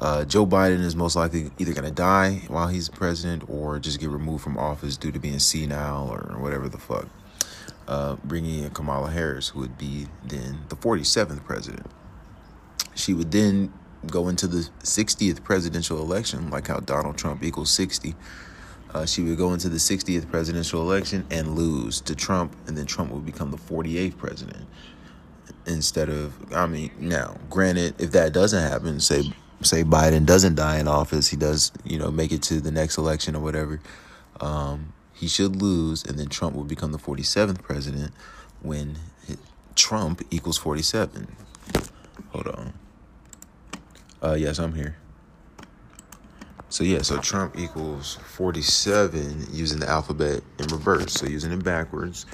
Uh, 0.01 0.25
Joe 0.25 0.45
Biden 0.45 0.81
is 0.81 0.95
most 0.95 1.15
likely 1.15 1.51
either 1.59 1.73
going 1.73 1.85
to 1.85 1.91
die 1.91 2.43
while 2.49 2.67
he's 2.67 2.89
president 2.89 3.43
or 3.49 3.79
just 3.79 3.99
get 3.99 4.09
removed 4.09 4.43
from 4.43 4.57
office 4.57 4.97
due 4.97 5.11
to 5.11 5.19
being 5.19 5.39
senile 5.39 6.09
or 6.09 6.39
whatever 6.39 6.69
the 6.69 6.77
fuck. 6.79 7.07
uh, 7.87 8.17
bringing 8.23 8.63
in 8.63 8.71
Kamala 8.71 9.11
Harris, 9.11 9.49
who 9.49 9.61
would 9.61 9.77
be 9.77 10.07
then 10.25 10.61
the 10.69 10.75
47th 10.75 11.45
president. 11.45 11.87
She 12.95 13.13
would 13.13 13.31
then 13.31 13.73
go 14.07 14.27
into 14.29 14.47
the 14.47 14.69
60th 14.83 15.43
presidential 15.43 15.99
election, 16.01 16.49
like 16.49 16.67
how 16.67 16.79
Donald 16.79 17.17
Trump 17.17 17.43
equals 17.43 17.71
60. 17.71 18.15
Uh, 18.93 19.05
she 19.05 19.21
would 19.21 19.37
go 19.37 19.53
into 19.53 19.69
the 19.69 19.77
60th 19.77 20.29
presidential 20.29 20.81
election 20.81 21.25
and 21.29 21.55
lose 21.55 22.01
to 22.01 22.15
Trump, 22.15 22.55
and 22.67 22.77
then 22.77 22.85
Trump 22.85 23.11
would 23.11 23.25
become 23.25 23.51
the 23.51 23.57
48th 23.57 24.17
president 24.17 24.65
instead 25.65 26.09
of. 26.09 26.33
I 26.53 26.65
mean, 26.67 26.91
now, 26.99 27.37
granted, 27.49 27.99
if 28.01 28.11
that 28.11 28.33
doesn't 28.33 28.61
happen, 28.61 28.99
say 28.99 29.23
say 29.61 29.83
Biden 29.83 30.25
doesn't 30.25 30.55
die 30.55 30.79
in 30.79 30.87
office, 30.87 31.27
he 31.27 31.37
does, 31.37 31.71
you 31.83 31.97
know, 31.97 32.11
make 32.11 32.31
it 32.31 32.41
to 32.43 32.61
the 32.61 32.71
next 32.71 32.97
election 32.97 33.35
or 33.35 33.41
whatever. 33.41 33.79
Um, 34.39 34.93
he 35.13 35.27
should 35.27 35.55
lose, 35.55 36.03
and 36.03 36.19
then 36.19 36.27
Trump 36.27 36.55
will 36.55 36.63
become 36.63 36.91
the 36.91 36.99
47th 36.99 37.61
president 37.63 38.13
when 38.61 38.97
Trump 39.75 40.21
equals 40.29 40.57
47. 40.57 41.27
Hold 42.29 42.47
on. 42.47 42.73
Uh, 44.21 44.33
yes, 44.33 44.59
I'm 44.59 44.73
here. 44.73 44.97
So 46.69 46.83
yeah, 46.83 47.01
so 47.01 47.17
Trump 47.19 47.57
equals 47.57 48.17
47 48.25 49.47
using 49.51 49.79
the 49.79 49.89
alphabet 49.89 50.41
in 50.59 50.67
reverse. 50.67 51.13
So 51.13 51.25
using 51.25 51.51
it 51.53 51.63
backwards, 51.63 52.25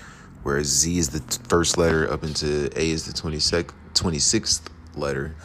whereas 0.41 0.67
Z 0.67 0.97
is 0.97 1.09
the 1.09 1.39
first 1.47 1.77
letter 1.77 2.11
up 2.11 2.23
into 2.23 2.69
A 2.75 2.89
is 2.89 3.05
the 3.05 3.13
26th, 3.13 3.71
26th 3.93 4.61
letter. 4.95 5.35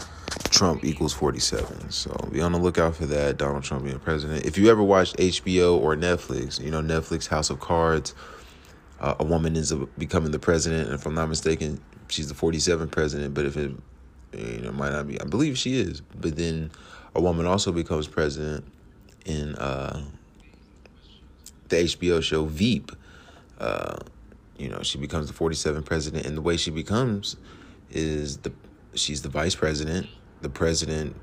Trump 0.51 0.85
equals 0.85 1.13
47. 1.13 1.91
So 1.91 2.11
be 2.33 2.41
on 2.41 2.53
the 2.53 2.59
lookout 2.59 2.97
for 2.97 3.05
that. 3.07 3.37
Donald 3.37 3.63
Trump 3.63 3.85
being 3.85 3.99
president. 3.99 4.47
If 4.47 4.57
you 4.57 4.71
ever 4.71 4.83
watched 4.83 5.17
HBO 5.19 5.79
or 5.79 5.95
Netflix, 5.95 6.61
you 6.61 6.71
know, 6.71 6.81
Netflix 6.81 7.29
House 7.29 7.51
of 7.51 7.61
Cards, 7.61 8.15
uh, 9.01 9.17
a 9.19 9.25
woman 9.25 9.57
up 9.57 9.99
becoming 9.99 10.31
the 10.31 10.39
president. 10.39 10.87
And 10.87 10.95
if 10.95 11.05
I'm 11.05 11.15
not 11.15 11.29
mistaken, 11.29 11.81
she's 12.09 12.29
the 12.29 12.35
47th 12.35 12.91
president. 12.91 13.35
But 13.35 13.45
if 13.45 13.57
it, 13.57 13.73
you 14.33 14.61
know, 14.63 14.73
might 14.73 14.93
not 14.93 15.07
be, 15.07 15.21
I 15.21 15.25
believe 15.25 15.59
she 15.59 15.79
is. 15.79 16.01
But 16.01 16.37
then 16.37 16.71
a 17.15 17.21
woman 17.21 17.45
also 17.47 17.71
becomes 17.71 18.07
president 18.07 18.65
in 19.29 19.55
uh, 19.57 20.03
the 21.69 21.77
HBO 21.77 22.23
show 22.23 22.45
Veep. 22.45 22.93
Uh, 23.59 23.99
you 24.57 24.69
know, 24.69 24.83
she 24.83 24.99
becomes 24.99 25.31
the 25.31 25.35
47th 25.35 25.85
president. 25.85 26.27
And 26.27 26.37
the 26.37 26.43
way 26.43 26.57
she 26.57 26.71
becomes 26.71 27.37
is 27.91 28.39
the 28.39 28.53
she's 28.95 29.23
the 29.23 29.29
vice 29.29 29.55
president 29.55 30.09
the 30.41 30.49
president 30.49 31.17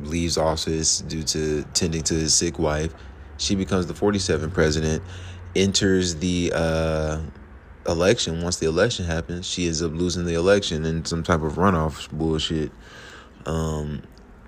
leaves 0.00 0.36
office 0.36 0.98
due 1.00 1.22
to 1.22 1.64
tending 1.74 2.02
to 2.02 2.14
his 2.14 2.34
sick 2.34 2.58
wife. 2.58 2.94
She 3.36 3.54
becomes 3.54 3.86
the 3.86 3.94
47th 3.94 4.52
president, 4.52 5.02
enters 5.54 6.16
the 6.16 6.52
uh, 6.54 7.20
election. 7.86 8.42
Once 8.42 8.56
the 8.56 8.66
election 8.66 9.04
happens, 9.04 9.46
she 9.46 9.66
ends 9.66 9.82
up 9.82 9.92
losing 9.92 10.24
the 10.24 10.34
election 10.34 10.84
in 10.84 11.04
some 11.04 11.22
type 11.22 11.42
of 11.42 11.54
runoff 11.54 12.10
bullshit, 12.10 12.72
um, 13.46 14.02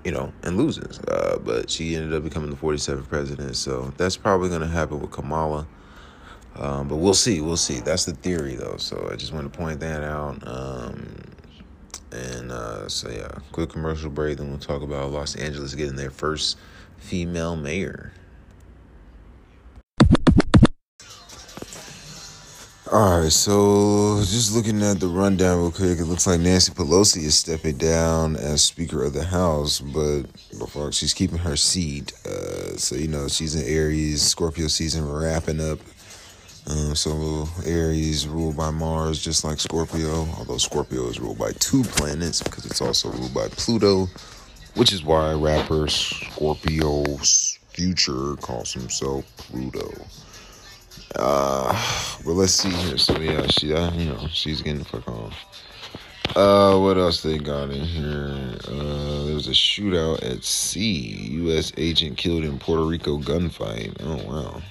you 0.06 0.12
know, 0.12 0.32
and 0.44 0.56
loses. 0.56 1.00
Uh, 1.00 1.36
but 1.44 1.68
she 1.68 1.96
ended 1.96 2.14
up 2.14 2.22
becoming 2.22 2.48
the 2.48 2.56
47th 2.56 3.08
president. 3.08 3.56
So 3.56 3.92
that's 3.96 4.16
probably 4.16 4.48
going 4.48 4.60
to 4.60 4.68
happen 4.68 5.00
with 5.00 5.10
Kamala. 5.10 5.66
Um, 6.54 6.86
but 6.86 6.98
we'll 6.98 7.12
see. 7.12 7.40
We'll 7.40 7.56
see. 7.56 7.80
That's 7.80 8.04
the 8.04 8.14
theory, 8.14 8.54
though. 8.54 8.76
So 8.76 9.08
I 9.12 9.16
just 9.16 9.32
want 9.32 9.52
to 9.52 9.58
point 9.58 9.80
that 9.80 10.04
out. 10.04 10.46
Um, 10.46 11.24
and 12.12 12.52
uh, 12.52 12.88
so, 12.88 13.10
yeah, 13.10 13.26
quick 13.50 13.70
commercial 13.70 14.08
break. 14.08 14.38
Then 14.38 14.48
we'll 14.48 14.60
talk 14.60 14.82
about 14.82 15.10
Los 15.10 15.34
Angeles 15.34 15.74
getting 15.74 15.96
their 15.96 16.12
first 16.12 16.56
female 16.98 17.56
mayor. 17.56 18.12
All 22.92 23.20
right, 23.20 23.32
so 23.32 24.18
just 24.20 24.54
looking 24.54 24.82
at 24.82 25.00
the 25.00 25.08
rundown 25.08 25.58
real 25.58 25.72
quick, 25.72 25.98
it 25.98 26.04
looks 26.04 26.26
like 26.26 26.40
Nancy 26.40 26.72
Pelosi 26.72 27.24
is 27.24 27.36
stepping 27.36 27.76
down 27.76 28.36
as 28.36 28.62
Speaker 28.62 29.02
of 29.02 29.12
the 29.12 29.24
House, 29.24 29.80
but 29.80 30.24
she's 30.94 31.12
keeping 31.12 31.38
her 31.38 31.56
seat. 31.56 32.12
Uh, 32.24 32.76
so 32.76 32.94
you 32.94 33.08
know 33.08 33.26
she's 33.26 33.56
in 33.56 33.66
Aries, 33.66 34.22
Scorpio 34.22 34.68
season 34.68 35.08
wrapping 35.08 35.60
up 35.60 35.80
um, 36.68 36.96
so 36.96 37.48
Aries 37.64 38.26
ruled 38.26 38.56
by 38.56 38.70
Mars, 38.70 39.22
just 39.22 39.44
like 39.44 39.60
Scorpio. 39.60 40.26
Although 40.36 40.58
Scorpio 40.58 41.08
is 41.08 41.20
ruled 41.20 41.38
by 41.38 41.52
two 41.52 41.84
planets 41.84 42.42
because 42.42 42.66
it's 42.66 42.80
also 42.80 43.10
ruled 43.10 43.32
by 43.32 43.46
Pluto, 43.48 44.08
which 44.74 44.92
is 44.92 45.04
why 45.04 45.32
rapper 45.34 45.86
Scorpio's 45.86 47.58
future 47.68 48.34
calls 48.36 48.72
himself 48.72 49.24
Pluto. 49.36 49.92
Uh, 51.18 52.18
but 52.24 52.32
let's 52.32 52.52
see 52.52 52.70
here. 52.70 52.98
So 52.98 53.18
yeah, 53.18 53.46
she, 53.46 53.72
uh, 53.72 53.92
you 53.92 54.06
know, 54.06 54.26
she's 54.28 54.62
getting 54.62 54.80
the 54.80 54.84
fuck 54.84 55.08
on. 55.08 55.32
Uh, 56.34 56.78
what 56.78 56.98
else 56.98 57.22
they 57.22 57.38
got 57.38 57.70
in 57.70 57.84
here? 57.84 58.58
Uh, 58.68 59.24
there 59.24 59.34
was 59.34 59.48
a 59.48 59.52
shootout 59.52 60.22
at 60.22 60.44
sea. 60.44 61.28
U.S. 61.32 61.72
agent 61.76 62.18
killed 62.18 62.44
in 62.44 62.58
Puerto 62.58 62.84
Rico 62.84 63.18
gunfight. 63.18 63.96
Oh 64.02 64.16
wow 64.26 64.62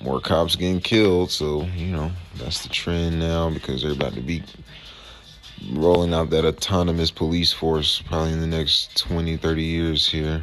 more 0.00 0.20
cops 0.20 0.56
getting 0.56 0.80
killed. 0.80 1.30
So, 1.30 1.64
you 1.76 1.88
know, 1.88 2.10
that's 2.36 2.62
the 2.62 2.68
trend 2.68 3.18
now 3.18 3.50
because 3.50 3.82
they're 3.82 3.92
about 3.92 4.14
to 4.14 4.20
be 4.20 4.42
rolling 5.72 6.14
out 6.14 6.30
that 6.30 6.44
autonomous 6.44 7.10
police 7.10 7.52
force 7.52 8.00
probably 8.02 8.32
in 8.32 8.40
the 8.40 8.46
next 8.46 8.96
20, 8.96 9.36
30 9.36 9.62
years 9.62 10.08
here. 10.08 10.42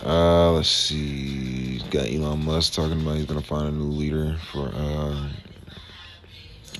Uh, 0.00 0.52
let's 0.52 0.68
see. 0.68 1.80
Got 1.90 2.08
Elon 2.08 2.44
Musk 2.44 2.72
talking 2.72 3.00
about 3.00 3.16
he's 3.16 3.26
gonna 3.26 3.42
find 3.42 3.68
a 3.68 3.72
new 3.72 3.90
leader 3.90 4.36
for 4.50 4.70
uh, 4.74 5.28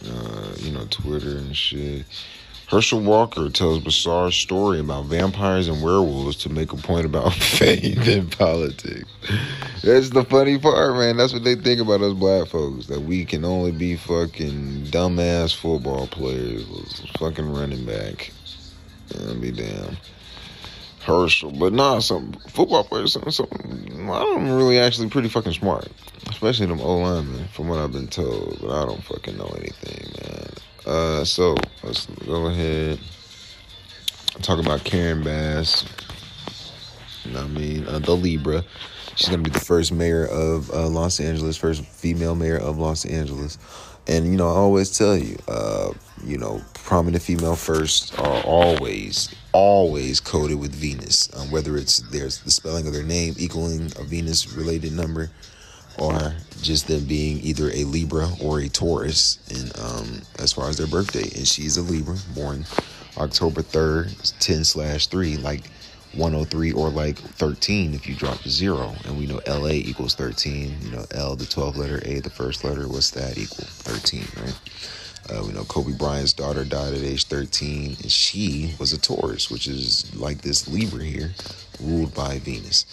uh, 0.07 0.55
you 0.59 0.73
know, 0.73 0.87
Twitter 0.91 1.39
and 1.39 1.57
shit. 1.57 2.07
Herschel 2.69 3.01
Walker 3.01 3.51
tells 3.51 3.81
bizarre 3.81 4.31
story 4.31 4.81
about 4.81 5.05
vampires 5.05 5.69
and 5.69 5.83
werewolves 5.83 6.37
to 6.37 6.49
make 6.49 6.73
a 6.73 6.77
point 6.77 7.05
about 7.05 7.35
faith 7.35 8.09
in 8.09 8.31
politics. 8.31 9.09
That's 9.85 10.09
the 10.09 10.25
funny 10.25 10.59
part, 10.59 10.97
man. 10.97 11.19
That's 11.19 11.35
what 11.35 11.45
they 11.45 11.55
think 11.55 11.83
about 11.83 12.01
us 12.01 12.15
black 12.15 12.49
folks. 12.49 12.87
That 12.87 13.03
we 13.03 13.27
can 13.27 13.45
only 13.45 13.73
be 13.73 13.97
fucking 13.97 14.87
dumbass 14.87 15.55
football 15.55 16.07
players, 16.07 16.65
fucking 17.19 17.53
running 17.53 17.85
back. 17.85 18.33
Yeah, 19.15 19.35
be 19.35 19.53
damn. 19.53 19.99
Herschel, 21.03 21.51
but 21.51 21.73
nah, 21.73 21.99
some 21.99 22.33
football 22.49 22.85
players, 22.85 23.13
some, 23.13 23.29
some, 23.31 23.49
I 23.51 24.21
don't 24.21 24.49
really 24.51 24.79
actually 24.79 25.09
pretty 25.09 25.29
fucking 25.29 25.53
smart, 25.53 25.89
especially 26.29 26.67
them 26.67 26.81
O 26.81 26.99
linemen, 26.99 27.49
from 27.49 27.69
what 27.69 27.81
I've 27.81 27.93
been 27.93 28.07
told. 28.07 28.59
But 28.61 28.71
I 28.71 28.87
don't 28.87 29.03
fucking 29.03 29.37
know 29.37 29.51
anything, 29.57 30.13
man. 30.23 30.49
Uh, 30.87 31.25
so 31.25 31.57
let's 31.83 32.07
go 32.07 32.47
ahead. 32.47 33.01
Talk 34.43 34.61
about 34.61 34.85
Karen 34.85 35.25
Bass. 35.25 35.85
You 37.25 37.33
know 37.33 37.43
what 37.43 37.51
I 37.51 37.51
mean? 37.51 37.87
Uh, 37.87 37.99
the 37.99 38.17
Libra. 38.17 38.65
She's 39.17 39.29
gonna 39.29 39.43
be 39.43 39.51
the 39.51 39.61
first 39.61 39.93
mayor 39.93 40.27
of 40.27 40.71
uh, 40.71 40.89
Los 40.89 41.21
Angeles, 41.21 41.57
first 41.57 41.85
female 41.85 42.35
mayor 42.35 42.59
of 42.59 42.79
Los 42.79 43.05
Angeles. 43.05 43.59
And 44.07 44.27
you 44.27 44.37
know, 44.37 44.49
I 44.49 44.55
always 44.57 44.97
tell 44.97 45.17
you, 45.17 45.37
uh, 45.49 45.93
you 46.25 46.39
know, 46.39 46.61
prominent 46.75 47.23
female 47.23 47.57
first 47.57 48.19
are 48.19 48.43
always, 48.43 49.35
always 49.53 50.21
coded 50.21 50.59
with 50.59 50.75
Venus. 50.75 51.35
Um, 51.37 51.51
whether 51.51 51.77
it's 51.77 51.99
there's 52.11 52.41
the 52.41 52.51
spelling 52.51 52.87
of 52.87 52.93
their 52.93 53.05
name 53.05 53.35
equaling 53.39 53.93
a 53.99 54.05
Venus 54.05 54.53
related 54.53 54.93
number, 54.93 55.31
or 55.99 56.35
just 56.63 56.89
them 56.89 57.05
being 57.05 57.39
either 57.43 57.71
a 57.71 57.85
Libra 57.85 58.29
or 58.41 58.61
a 58.61 58.69
Taurus, 58.69 59.39
and 59.51 59.79
um, 59.79 60.23
as 60.39 60.53
far 60.53 60.69
as 60.69 60.79
their 60.79 60.87
birthday, 60.87 61.31
and 61.37 61.47
she's 61.47 61.77
a 61.77 61.83
Libra, 61.83 62.17
born 62.35 62.65
October 63.19 63.63
third, 63.63 64.13
ten 64.41 64.65
slash 64.65 65.07
three, 65.07 65.37
like 65.37 65.71
103 66.15 66.73
or 66.73 66.91
like 66.91 67.19
13 67.19 67.95
if 67.95 68.07
you 68.07 68.15
drop 68.15 68.39
zero. 68.43 68.95
And 69.07 69.19
we 69.19 69.27
know 69.27 69.41
LA 69.47 69.71
equals 69.71 70.15
13. 70.15 70.77
You 70.83 70.91
know, 70.91 71.05
L, 71.13 71.37
the 71.37 71.45
12th 71.45 71.77
letter, 71.77 72.01
A, 72.05 72.21
the 72.21 72.31
first 72.31 72.65
letter. 72.65 72.89
What's 72.89 73.11
that 73.11 73.39
equal? 73.39 73.65
13, 73.65 74.25
right? 74.45 74.61
Uh, 75.31 75.45
we 75.47 75.53
know 75.53 75.65
Kobe 75.65 75.93
Bryant's 75.93 76.33
daughter 76.33 76.65
died 76.65 76.95
at 76.95 77.03
age 77.03 77.27
13, 77.27 77.97
and 78.03 78.11
she 78.11 78.75
was 78.81 78.93
a 78.93 79.01
Taurus, 79.01 79.51
which 79.51 79.69
is 79.69 80.15
like 80.17 80.43
this 80.43 80.67
Libra 80.67 81.05
here, 81.05 81.31
ruled 81.81 82.13
by 82.13 82.39
Venus. 82.41 82.87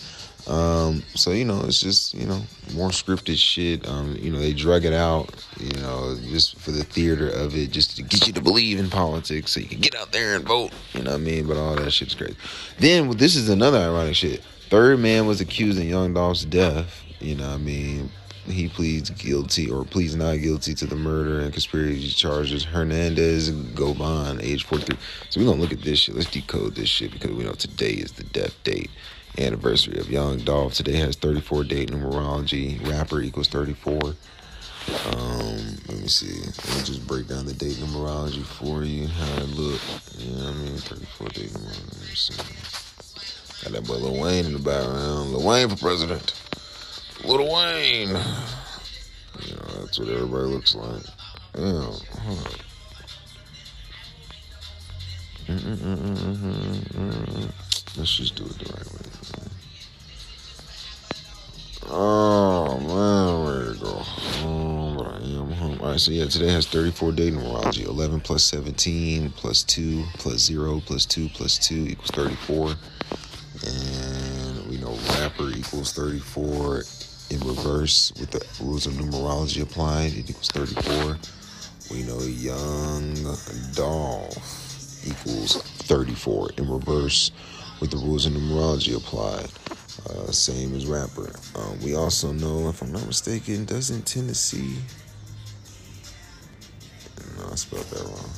Um, 0.50 1.04
so 1.14 1.30
you 1.30 1.45
know, 1.45 1.62
it's 1.66 1.80
just 1.80 2.16
you 2.16 2.26
know 2.26 2.41
more 2.74 2.89
scripted 2.89 3.38
shit. 3.38 3.88
Um, 3.88 4.16
you 4.20 4.32
know, 4.32 4.39
they 4.39 4.52
drug 4.52 4.84
it 4.84 4.93
out, 4.93 5.30
you 5.60 5.80
know, 5.82 6.18
just 6.28 6.58
for 6.58 6.72
the 6.72 6.84
theater 6.84 7.30
of 7.30 7.56
it, 7.56 7.70
just 7.70 7.95
to 7.97 8.04
get 8.04 8.26
you 8.26 8.34
to 8.34 8.41
believe 8.41 8.80
in 8.80 8.89
politics, 8.89 9.52
so 9.52 9.60
you 9.60 9.68
can 9.68 9.80
get 9.80 9.95
out 9.95 10.12
there 10.12 10.36
and 10.36 10.43
vote. 10.43 10.72
You 10.93 11.04
know 11.04 11.12
what 11.12 11.22
I 11.22 11.24
mean? 11.24 11.45
But 11.45 11.58
all 11.58 11.76
that 11.76 11.91
shit's 11.91 12.16
crazy. 12.16 12.36
Then 12.80 13.12
this 13.12 13.36
is 13.36 13.50
another 13.50 13.78
ironic 13.78 14.16
shit. 14.16 14.41
Third 14.70 15.00
man 15.00 15.28
was 15.28 15.39
accused 15.39 15.80
in 15.80 15.88
Young 15.88 16.16
Dolph's 16.16 16.45
death. 16.45 17.04
You 17.20 17.36
know 17.36 17.47
what 17.47 17.56
I 17.56 17.58
mean? 17.58 18.12
He 18.45 18.70
pleads 18.70 19.12
guilty 19.12 19.70
or 19.70 19.86
pleads 19.86 20.16
not 20.16 20.38
guilty 20.38 20.74
to 20.74 20.88
the 20.88 20.95
murder 20.95 21.41
and 21.41 21.54
conspiracy 21.54 22.10
charges. 22.10 22.64
Hernandez 22.64 23.52
Govan, 23.52 24.41
age 24.41 24.64
43. 24.64 24.97
So 25.30 25.39
we're 25.39 25.45
gonna 25.45 25.62
look 25.62 25.74
at 25.74 25.84
this 25.84 26.00
shit. 26.00 26.16
Let's 26.16 26.32
decode 26.32 26.74
this 26.74 26.89
shit 26.89 27.12
because 27.12 27.30
we 27.30 27.43
know 27.43 27.52
today 27.52 27.91
is 27.91 28.14
the 28.14 28.24
death 28.24 28.56
date 28.64 28.89
anniversary 29.38 29.99
of 29.99 30.09
Young 30.09 30.39
Dolph. 30.39 30.73
Today 30.73 30.95
has 30.97 31.15
34 31.15 31.63
date 31.65 31.91
numerology. 31.91 32.86
Rapper 32.89 33.21
equals 33.21 33.47
34. 33.47 33.93
Um, 33.93 35.77
let 35.88 35.99
me 35.99 36.07
see. 36.07 36.41
Let 36.41 36.77
me 36.77 36.84
just 36.84 37.05
break 37.07 37.27
down 37.27 37.45
the 37.45 37.53
date 37.53 37.75
numerology 37.75 38.43
for 38.43 38.84
you. 38.84 39.07
How 39.07 39.43
it 39.43 39.49
look. 39.49 39.82
You 40.17 40.36
know 40.36 40.45
what 40.45 40.53
I 40.53 40.57
mean? 40.57 40.77
34 40.77 41.27
date 41.30 41.49
numerology. 41.51 42.69
Got 43.63 43.73
that 43.73 43.86
boy 43.86 43.95
Lil 43.95 44.21
Wayne 44.21 44.45
in 44.45 44.53
the 44.53 44.59
background. 44.59 45.32
Lil 45.32 45.45
Wayne 45.45 45.69
for 45.69 45.75
president. 45.75 46.34
Lil 47.25 47.53
Wayne. 47.53 48.07
You 48.07 49.55
know, 49.55 49.82
that's 49.82 49.99
what 49.99 50.09
everybody 50.09 50.45
looks 50.45 50.75
like. 50.75 51.03
Yeah, 51.57 51.91
hold. 52.23 52.65
Let's 57.97 58.15
just 58.15 58.36
do 58.36 58.45
it 58.45 58.59
the 58.59 58.73
right 58.73 58.93
way. 58.93 59.09
Oh 61.91 62.80
man, 62.80 63.67
I'm 63.67 63.74
to 63.74 63.80
go 63.84 63.89
home, 63.89 64.97
but 64.97 65.07
I 65.07 65.17
am 65.17 65.51
home. 65.51 65.82
All 65.82 65.91
right, 65.91 65.99
so 65.99 66.11
yeah, 66.11 66.26
today 66.26 66.51
has 66.51 66.67
34 66.67 67.13
day 67.13 67.32
numerology. 67.32 67.88
11 67.88 68.22
plus 68.22 68.43
17 68.43 69.32
plus 69.32 69.63
2 69.63 70.03
plus 70.20 70.38
0 70.38 70.82
plus 70.86 71.05
2 71.07 71.30
plus 71.30 71.57
2 71.57 71.88
equals 71.89 72.11
34. 72.11 72.76
And 73.65 74.70
we 74.70 74.78
know 74.78 74.95
rapper 75.20 75.49
equals 75.49 75.91
34 75.93 76.84
in 77.32 77.39
reverse 77.39 78.13
with 78.20 78.32
the 78.32 78.45
rules 78.63 78.86
of 78.86 78.93
numerology 78.93 79.63
applied. 79.63 80.13
It 80.13 80.30
equals 80.30 80.49
34. 80.49 81.17
We 81.91 82.03
know 82.03 82.20
young 82.20 83.15
Dolph 83.74 85.07
equals 85.07 85.61
34 85.61 86.51
in 86.57 86.70
reverse 86.70 87.32
with 87.80 87.91
the 87.91 87.97
rules 87.97 88.25
of 88.25 88.34
numerology 88.34 88.95
applied. 88.95 89.49
Uh, 90.07 90.32
same 90.32 90.73
as 90.75 90.86
rapper. 90.86 91.34
Um, 91.55 91.80
we 91.82 91.95
also 91.95 92.32
know, 92.32 92.69
if 92.69 92.82
I'm 92.82 92.91
not 92.91 93.05
mistaken, 93.05 93.65
doesn't 93.65 94.05
Tennessee. 94.05 94.77
No, 97.38 97.49
I 97.51 97.55
spelled 97.55 97.86
that 97.86 98.03
wrong. 98.03 98.30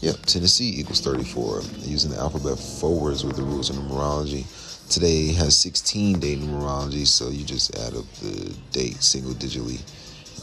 Yep, 0.00 0.26
Tennessee 0.26 0.80
equals 0.80 1.00
34. 1.00 1.62
Using 1.78 2.10
the 2.10 2.18
alphabet 2.18 2.58
forwards 2.58 3.24
with 3.24 3.36
the 3.36 3.42
rules 3.42 3.70
of 3.70 3.76
numerology. 3.76 4.44
Today 4.90 5.32
has 5.32 5.56
16 5.56 6.20
day 6.20 6.36
numerology, 6.36 7.06
so 7.06 7.30
you 7.30 7.44
just 7.44 7.74
add 7.76 7.94
up 7.94 8.04
the 8.20 8.54
date 8.70 9.02
single 9.02 9.32
digitally. 9.32 9.80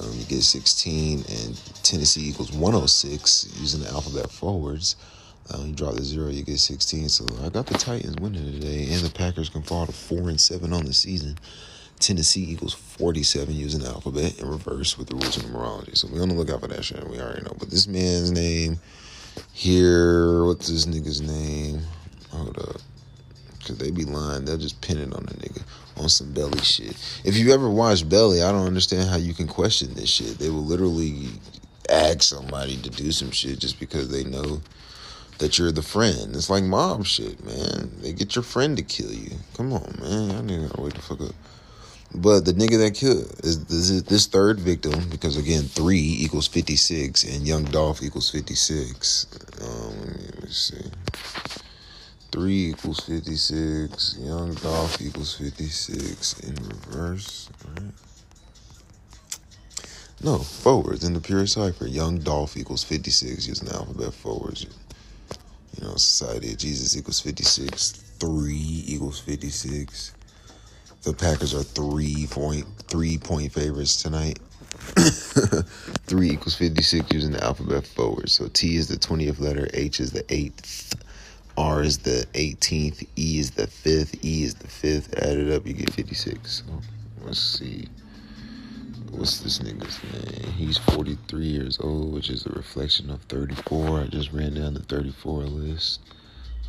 Um, 0.02 0.12
you 0.18 0.26
get 0.26 0.42
16, 0.42 1.20
and 1.20 1.84
Tennessee 1.84 2.28
equals 2.28 2.52
106 2.52 3.56
using 3.60 3.82
the 3.82 3.90
alphabet 3.90 4.32
forwards. 4.32 4.96
Um, 5.50 5.68
you 5.68 5.74
drop 5.74 5.96
the 5.96 6.04
zero, 6.04 6.30
you 6.30 6.44
get 6.44 6.60
16. 6.60 7.10
So 7.10 7.26
I 7.44 7.50
got 7.50 7.66
the 7.66 7.78
Titans 7.78 8.16
winning 8.18 8.52
today, 8.52 8.88
and 8.92 9.02
the 9.02 9.10
Packers 9.10 9.50
can 9.50 9.64
fall 9.64 9.86
to 9.86 9.92
four 9.92 10.30
and 10.30 10.40
seven 10.40 10.72
on 10.72 10.86
the 10.86 10.94
season. 10.94 11.38
Tennessee 12.00 12.52
equals 12.52 12.74
47 12.74 13.54
using 13.54 13.82
the 13.82 13.88
alphabet 13.88 14.40
in 14.40 14.50
reverse 14.50 14.98
with 14.98 15.08
the 15.08 15.16
rules 15.16 15.38
of 15.38 15.44
numerology. 15.44 15.96
So 15.98 16.08
we 16.08 16.20
on 16.20 16.30
the 16.30 16.36
lookout 16.36 16.62
for 16.62 16.68
that 16.68 16.84
shit. 16.84 17.08
We 17.08 17.20
already 17.20 17.44
know. 17.44 17.56
But 17.60 17.70
this 17.70 17.88
man's 17.88 18.32
name 18.32 18.80
here, 19.54 20.46
what's 20.46 20.68
this 20.68 20.86
nigga's 20.86 21.22
name? 21.22 21.82
Hold 22.32 22.58
up. 22.58 22.82
Cause 23.66 23.78
they 23.78 23.92
be 23.92 24.06
lying, 24.06 24.46
they'll 24.46 24.58
just 24.58 24.82
pin 24.82 24.98
it 24.98 25.14
on 25.14 25.24
the 25.24 25.34
nigga 25.36 25.62
on 25.98 26.10
some 26.10 26.34
belly 26.34 26.60
shit. 26.62 26.96
If 27.24 27.38
you 27.38 27.54
ever 27.54 27.70
watched 27.70 28.10
Belly, 28.10 28.42
I 28.42 28.52
don't 28.52 28.66
understand 28.66 29.10
how 29.10 29.18
you 29.18 29.36
can 29.36 29.48
question 29.48 29.94
this 29.94 30.10
shit. 30.10 30.40
They 30.40 30.50
will 30.50 30.66
literally 30.66 31.28
ask 31.90 32.24
somebody 32.24 32.78
to 32.78 32.90
do 32.90 33.12
some 33.12 33.32
shit 33.32 33.60
just 33.60 33.80
because 33.80 34.10
they 34.10 34.24
know 34.24 34.62
that 35.42 35.58
you're 35.58 35.72
the 35.72 35.82
friend. 35.82 36.36
It's 36.36 36.50
like 36.50 36.64
mob 36.64 37.06
shit, 37.06 37.44
man. 37.44 37.92
They 38.02 38.14
get 38.14 38.36
your 38.36 38.44
friend 38.44 38.78
to 38.78 38.84
kill 38.84 39.12
you. 39.12 39.32
Come 39.58 39.74
on, 39.74 39.98
man. 40.00 40.30
Y'all 40.30 40.44
nigga 40.44 40.70
gotta 40.70 40.82
wake 40.82 40.94
the 40.94 41.02
fuck 41.02 41.22
up. 41.22 41.36
But 42.14 42.46
the 42.46 42.54
nigga 42.54 42.78
that 42.78 42.94
killed 42.94 43.26
is 43.44 43.66
this, 43.66 44.02
this 44.04 44.28
third 44.28 44.60
victim 44.60 45.10
because 45.10 45.38
again 45.38 45.64
three 45.64 46.18
equals 46.20 46.48
fifty 46.48 46.76
six 46.76 47.24
and 47.24 47.48
Young 47.48 47.64
Dolph 47.64 48.04
equals 48.04 48.30
fifty 48.30 48.54
six. 48.54 49.28
Um, 49.62 49.98
let 49.98 50.08
me, 50.08 50.24
let 50.26 50.44
me 50.44 50.50
see. 50.50 50.92
Three 52.32 52.70
equals 52.72 53.00
fifty 53.00 53.36
six. 53.36 54.18
Young 54.20 54.54
Dolph 54.56 55.02
equals 55.02 55.36
fifty 55.36 55.68
six 55.68 56.40
in 56.42 56.56
reverse. 56.56 57.50
Right? 57.68 57.92
No, 60.24 60.38
forwards 60.38 61.04
in 61.04 61.14
the 61.14 61.22
pure 61.22 61.48
cipher. 61.48 61.88
Young 61.88 62.20
Dolph 62.20 62.58
equals 62.58 62.84
fifty 62.84 63.10
six 63.10 63.48
using 63.48 63.70
the 63.70 63.76
alphabet 63.76 64.14
forwards. 64.14 64.68
You 65.80 65.88
know, 65.88 65.96
Society 65.96 66.52
of 66.52 66.58
Jesus 66.58 66.98
equals 66.98 67.20
56. 67.22 67.92
3 68.20 68.84
equals 68.88 69.20
56. 69.20 70.14
The 71.04 71.14
Packers 71.14 71.56
are 71.56 71.64
three 71.64 72.28
point 72.30 72.66
three 72.88 73.18
point 73.18 73.52
favorites 73.52 74.04
tonight. 74.04 74.38
3 74.96 76.30
equals 76.30 76.56
56 76.56 77.12
using 77.12 77.32
the 77.32 77.44
alphabet 77.44 77.88
forward. 77.88 78.30
So 78.30 78.48
T 78.50 78.76
is 78.76 78.88
the 78.88 78.98
20th 78.98 79.40
letter, 79.40 79.68
H 79.74 80.00
is 80.00 80.12
the 80.12 80.24
8th, 80.24 80.94
R 81.58 81.82
is 81.82 82.00
the 82.00 82.28
18th, 82.34 83.08
E 83.18 83.40
is 83.40 83.52
the 83.52 83.68
5th, 83.68 84.24
E 84.24 84.44
is 84.44 84.56
the 84.56 84.68
5th. 84.68 85.18
Add 85.18 85.38
it 85.40 85.52
up, 85.52 85.66
you 85.66 85.74
get 85.74 85.92
56. 85.92 86.64
So 86.68 86.82
let's 87.26 87.40
see. 87.40 87.88
What's 89.12 89.42
this 89.42 89.60
nigga's 89.60 90.00
name? 90.14 90.54
He's 90.54 90.78
43 90.78 91.46
years 91.46 91.80
old, 91.82 92.14
which 92.14 92.30
is 92.30 92.46
a 92.46 92.50
reflection 92.50 93.10
of 93.10 93.22
34. 93.24 94.00
I 94.00 94.08
just 94.08 94.32
ran 94.32 94.54
down 94.54 94.74
the 94.74 94.84
34 94.84 95.44
list. 95.44 96.00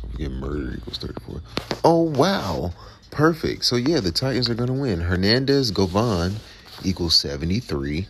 Don't 0.01 0.11
forget 0.11 0.31
murder 0.31 0.75
equals 0.75 0.97
34. 0.97 1.41
Oh, 1.85 2.01
wow. 2.01 2.73
Perfect. 3.11 3.63
So, 3.63 3.77
yeah, 3.77 4.01
the 4.01 4.11
Titans 4.11 4.49
are 4.49 4.55
going 4.55 4.67
to 4.67 4.73
win. 4.73 4.99
Hernandez 4.99 5.71
Govan 5.71 6.35
equals 6.83 7.15
73 7.15 8.07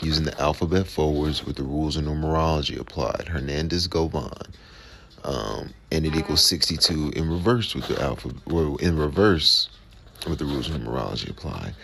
using 0.00 0.24
the 0.24 0.40
alphabet 0.40 0.86
forwards 0.86 1.44
with 1.44 1.56
the 1.56 1.64
rules 1.64 1.96
of 1.96 2.04
numerology 2.04 2.78
applied. 2.78 3.26
Hernandez 3.28 3.88
Govan. 3.88 4.52
Um, 5.24 5.74
and 5.90 6.06
it 6.06 6.14
equals 6.14 6.44
62 6.44 7.10
in 7.16 7.28
reverse 7.28 7.74
with 7.74 7.88
the 7.88 8.00
alphabet, 8.00 8.40
or 8.46 8.80
in 8.80 8.96
reverse 8.96 9.68
with 10.26 10.38
the 10.38 10.44
rules 10.44 10.68
of 10.68 10.76
numerology 10.76 11.30
applied. 11.30 11.74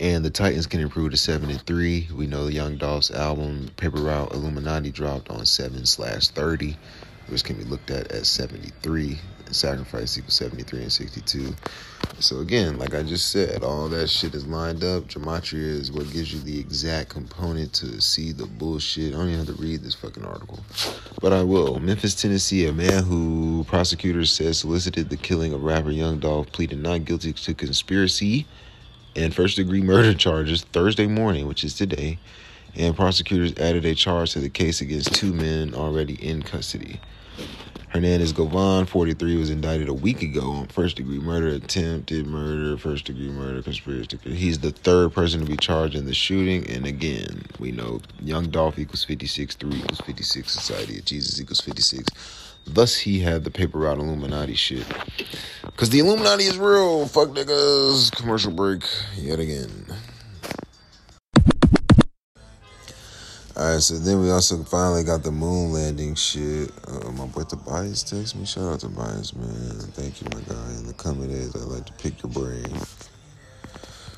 And 0.00 0.24
the 0.24 0.30
Titans 0.30 0.66
can 0.66 0.80
improve 0.80 1.10
to 1.10 1.16
seven 1.16 1.50
and 1.50 1.60
three. 1.62 2.08
We 2.14 2.26
know 2.26 2.44
the 2.44 2.52
Young 2.52 2.76
Dolph's 2.76 3.10
album 3.10 3.70
Paper 3.76 3.98
Route 3.98 4.32
Illuminati 4.32 4.90
dropped 4.90 5.30
on 5.30 5.44
seven 5.46 5.86
slash 5.86 6.28
thirty, 6.28 6.76
which 7.28 7.44
can 7.44 7.56
be 7.56 7.64
looked 7.64 7.90
at 7.90 8.12
as 8.12 8.28
seventy 8.28 8.70
three. 8.82 9.18
Sacrifice 9.54 10.16
equals 10.18 10.34
seventy 10.34 10.62
three 10.62 10.82
and 10.82 10.92
sixty 10.92 11.20
two. 11.22 11.54
So 12.20 12.40
again, 12.40 12.78
like 12.78 12.94
I 12.94 13.02
just 13.02 13.30
said, 13.30 13.62
all 13.62 13.88
that 13.88 14.08
shit 14.08 14.34
is 14.34 14.46
lined 14.46 14.82
up. 14.82 15.04
Gematria 15.04 15.62
is 15.62 15.92
what 15.92 16.10
gives 16.12 16.32
you 16.32 16.40
the 16.40 16.58
exact 16.58 17.10
component 17.10 17.72
to 17.74 18.00
see 18.00 18.32
the 18.32 18.46
bullshit. 18.46 19.14
I 19.14 19.18
don't 19.18 19.28
even 19.28 19.46
have 19.46 19.56
to 19.56 19.62
read 19.62 19.82
this 19.82 19.94
fucking 19.94 20.24
article, 20.24 20.58
but 21.20 21.32
I 21.32 21.42
will. 21.42 21.78
Memphis, 21.78 22.14
Tennessee, 22.14 22.66
a 22.66 22.72
man 22.72 23.04
who 23.04 23.64
prosecutors 23.68 24.32
said 24.32 24.56
solicited 24.56 25.10
the 25.10 25.16
killing 25.16 25.52
of 25.52 25.62
rapper 25.62 25.90
Young 25.90 26.18
Dolph 26.18 26.50
pleaded 26.52 26.78
not 26.78 27.04
guilty 27.04 27.32
to 27.32 27.54
conspiracy 27.54 28.46
and 29.16 29.34
first 29.34 29.56
degree 29.56 29.82
murder 29.82 30.14
charges 30.14 30.62
Thursday 30.64 31.06
morning, 31.06 31.46
which 31.46 31.64
is 31.64 31.74
today. 31.74 32.18
And 32.76 32.94
prosecutors 32.94 33.56
added 33.58 33.84
a 33.84 33.94
charge 33.94 34.32
to 34.32 34.40
the 34.40 34.50
case 34.50 34.80
against 34.80 35.14
two 35.14 35.32
men 35.32 35.74
already 35.74 36.14
in 36.14 36.42
custody. 36.42 37.00
Hernandez 37.90 38.34
Govan, 38.34 38.84
43, 38.84 39.36
was 39.38 39.48
indicted 39.48 39.88
a 39.88 39.94
week 39.94 40.20
ago 40.20 40.50
on 40.52 40.66
first 40.66 40.96
degree 40.96 41.18
murder, 41.18 41.48
attempted 41.48 42.26
murder, 42.26 42.76
first 42.76 43.06
degree 43.06 43.30
murder, 43.30 43.62
conspiracy. 43.62 44.18
He's 44.24 44.58
the 44.58 44.72
third 44.72 45.14
person 45.14 45.40
to 45.40 45.46
be 45.46 45.56
charged 45.56 45.94
in 45.94 46.04
the 46.04 46.12
shooting. 46.12 46.68
And 46.68 46.84
again, 46.84 47.44
we 47.58 47.72
know 47.72 48.02
Young 48.20 48.50
Dolph 48.50 48.78
equals 48.78 49.04
56, 49.04 49.54
3 49.54 49.70
equals 49.74 50.00
56, 50.02 50.52
Society 50.52 50.98
of 50.98 51.06
Jesus 51.06 51.40
equals 51.40 51.62
56. 51.62 52.08
Thus, 52.66 52.98
he 52.98 53.20
had 53.20 53.44
the 53.44 53.50
paper 53.50 53.78
route 53.78 53.98
Illuminati 53.98 54.54
shit. 54.54 54.86
Because 55.64 55.88
the 55.88 56.00
Illuminati 56.00 56.44
is 56.44 56.58
real. 56.58 57.06
Fuck 57.06 57.28
niggas. 57.28 58.14
Commercial 58.14 58.52
break 58.52 58.82
yet 59.16 59.40
again. 59.40 59.86
Alright, 63.58 63.82
so 63.82 63.98
then 63.98 64.20
we 64.20 64.30
also 64.30 64.62
finally 64.62 65.02
got 65.02 65.24
the 65.24 65.32
moon 65.32 65.72
landing 65.72 66.14
shit. 66.14 66.70
Uh, 66.86 67.10
my 67.10 67.26
boy 67.26 67.42
Tobias 67.42 68.04
text 68.04 68.36
me. 68.36 68.46
Shout 68.46 68.72
out 68.72 68.78
to 68.78 68.86
Tobias, 68.86 69.34
man. 69.34 69.80
Thank 69.94 70.22
you, 70.22 70.28
my 70.32 70.40
guy. 70.42 70.74
In 70.78 70.86
the 70.86 70.92
coming 70.92 71.28
days, 71.28 71.56
I'd 71.56 71.62
like 71.62 71.84
to 71.86 71.92
pick 71.94 72.22
your 72.22 72.30
brain. 72.30 72.70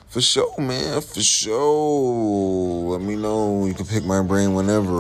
For 0.09 0.21
sure, 0.21 0.61
man. 0.61 1.01
For 1.01 1.23
sure. 1.23 2.93
Let 2.93 3.01
me 3.01 3.17
know. 3.17 3.65
You 3.65 3.73
can 3.73 3.87
pick 3.87 4.05
my 4.05 4.23
brain 4.23 4.53
whenever. 4.53 4.91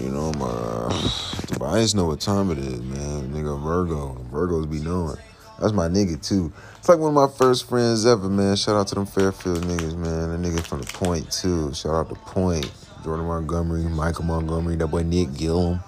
You 0.00 0.08
know, 0.08 0.32
my 0.38 0.88
Tobias 1.48 1.94
know 1.94 2.06
what 2.06 2.20
time 2.20 2.50
it 2.50 2.56
is, 2.56 2.80
man. 2.80 3.30
Nigga, 3.30 3.62
Virgo. 3.62 4.24
Virgos 4.32 4.70
be 4.70 4.80
knowing. 4.80 5.18
That's 5.60 5.74
my 5.74 5.88
nigga 5.88 6.26
too. 6.26 6.50
It's 6.78 6.88
like 6.88 6.98
one 6.98 7.14
of 7.14 7.30
my 7.30 7.36
first 7.36 7.68
friends 7.68 8.06
ever, 8.06 8.30
man. 8.30 8.56
Shout 8.56 8.76
out 8.76 8.86
to 8.88 8.94
them 8.94 9.04
Fairfield 9.04 9.64
niggas, 9.64 9.96
man. 9.98 10.42
The 10.42 10.48
nigga 10.48 10.66
from 10.66 10.80
the 10.80 10.86
Point 10.86 11.30
too. 11.30 11.74
Shout 11.74 11.92
out 11.94 12.08
to 12.08 12.14
Point. 12.14 12.70
Jordan 13.04 13.26
Montgomery, 13.26 13.82
Michael 13.82 14.24
Montgomery, 14.24 14.76
that 14.76 14.86
boy 14.86 15.02
Nick 15.02 15.34
Gillum. 15.34 15.78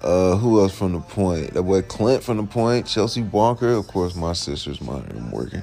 Uh, 0.00 0.36
who 0.36 0.60
else 0.60 0.72
from 0.72 0.92
the 0.92 1.00
Point? 1.00 1.52
That 1.54 1.64
boy 1.64 1.82
Clint 1.82 2.22
from 2.22 2.36
the 2.36 2.44
Point, 2.44 2.86
Chelsea 2.86 3.22
Walker, 3.22 3.70
of 3.70 3.88
course. 3.88 4.14
My 4.14 4.32
sister's 4.32 4.80
mine. 4.80 5.30
Working. 5.32 5.62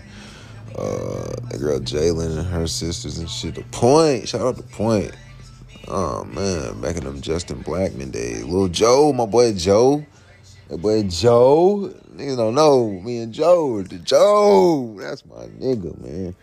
Uh, 0.78 1.34
the 1.50 1.58
girl 1.58 1.80
Jalen 1.80 2.38
and 2.38 2.48
her 2.50 2.68
sisters 2.68 3.18
and 3.18 3.30
shit. 3.30 3.56
The 3.56 3.64
point. 3.72 4.28
Shout 4.28 4.42
out 4.42 4.58
the 4.58 4.64
Point. 4.64 5.16
Oh 5.88 6.26
man, 6.26 6.82
back 6.82 6.98
in 6.98 7.06
them 7.06 7.22
Justin 7.22 7.62
Blackman 7.62 8.12
days. 8.12 8.44
Little 8.44 8.68
Joe, 8.68 9.14
my 9.14 9.26
boy 9.26 9.54
Joe. 9.54 10.06
That 10.68 10.80
boy 10.80 11.04
Joe. 11.04 11.94
Niggas 12.14 12.36
don't 12.36 12.56
know 12.56 12.90
me 12.90 13.20
and 13.20 13.34
Joe. 13.34 13.82
The 13.84 14.00
Joe. 14.00 14.98
That's 15.00 15.26
my 15.26 15.46
nigga, 15.46 15.98
man. 16.02 16.36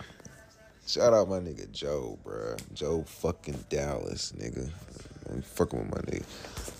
Shout 0.87 1.15
out 1.15 1.31
my 1.31 1.39
nigga 1.39 1.71
Joe, 1.73 2.19
bro. 2.23 2.57
Joe 2.75 3.05
fucking 3.05 3.65
Dallas, 3.71 4.33
nigga. 4.37 4.69
I'm 5.31 5.41
fucking 5.41 5.79
with 5.79 5.91
my 5.91 6.01
nigga. 6.03 6.25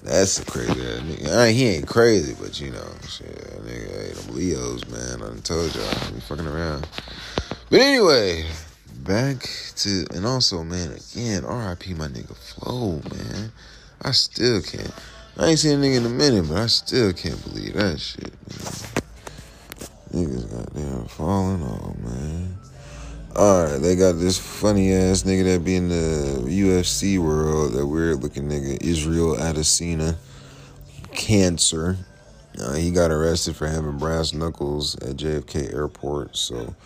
That's 0.03 0.39
a 0.39 0.45
crazy 0.45 0.73
ass 0.73 1.01
nigga. 1.01 1.35
I 1.35 1.51
he 1.53 1.69
ain't 1.69 1.87
crazy, 1.87 2.37
but 2.39 2.61
you 2.61 2.71
know, 2.71 2.87
shit, 3.09 3.35
nigga, 3.65 3.91
hey, 3.91 4.13
them 4.13 4.37
Leos, 4.37 4.87
man. 4.89 5.23
I 5.23 5.27
done 5.29 5.41
told 5.41 5.75
y'all, 5.75 5.89
I 5.89 6.11
be 6.11 6.21
fucking 6.21 6.47
around. 6.47 6.87
But 7.71 7.81
anyway, 7.81 8.45
back 9.05 9.49
to 9.77 10.05
and 10.15 10.27
also, 10.27 10.63
man, 10.63 10.93
again, 10.93 11.47
R.I.P. 11.47 11.95
my 11.95 12.09
nigga 12.09 12.37
Flo, 12.37 13.01
man. 13.11 13.53
I 14.03 14.11
still 14.11 14.61
can't. 14.61 14.93
I 15.39 15.47
ain't 15.47 15.59
seen 15.59 15.79
a 15.79 15.83
nigga 15.83 15.97
in 15.97 16.07
a 16.07 16.11
minute, 16.11 16.47
but 16.47 16.59
I 16.59 16.67
still 16.67 17.15
can't 17.15 17.43
believe 17.43 17.73
that 17.73 17.99
shit, 17.99 18.33
man. 18.51 18.93
Niggas 20.13 20.51
goddamn 20.51 21.07
falling 21.07 21.63
off, 21.63 21.97
man. 21.97 22.59
Alright, 23.37 23.81
they 23.81 23.97
got 23.97 24.13
this 24.13 24.39
funny 24.39 24.93
ass 24.93 25.25
nigga 25.25 25.43
that 25.45 25.65
be 25.65 25.75
in 25.75 25.89
the 25.89 26.45
UFC 26.49 27.19
world, 27.19 27.73
that 27.73 27.85
weird 27.85 28.23
looking 28.23 28.49
nigga, 28.49 28.81
Israel 28.81 29.35
Adesanya, 29.35 30.15
cancer. 31.11 31.97
Uh, 32.61 32.75
he 32.75 32.93
got 32.93 33.11
arrested 33.11 33.57
for 33.57 33.67
having 33.67 33.99
brass 33.99 34.33
knuckles 34.33 34.95
at 35.03 35.17
JFK 35.17 35.75
Airport. 35.75 36.37
So 36.37 36.77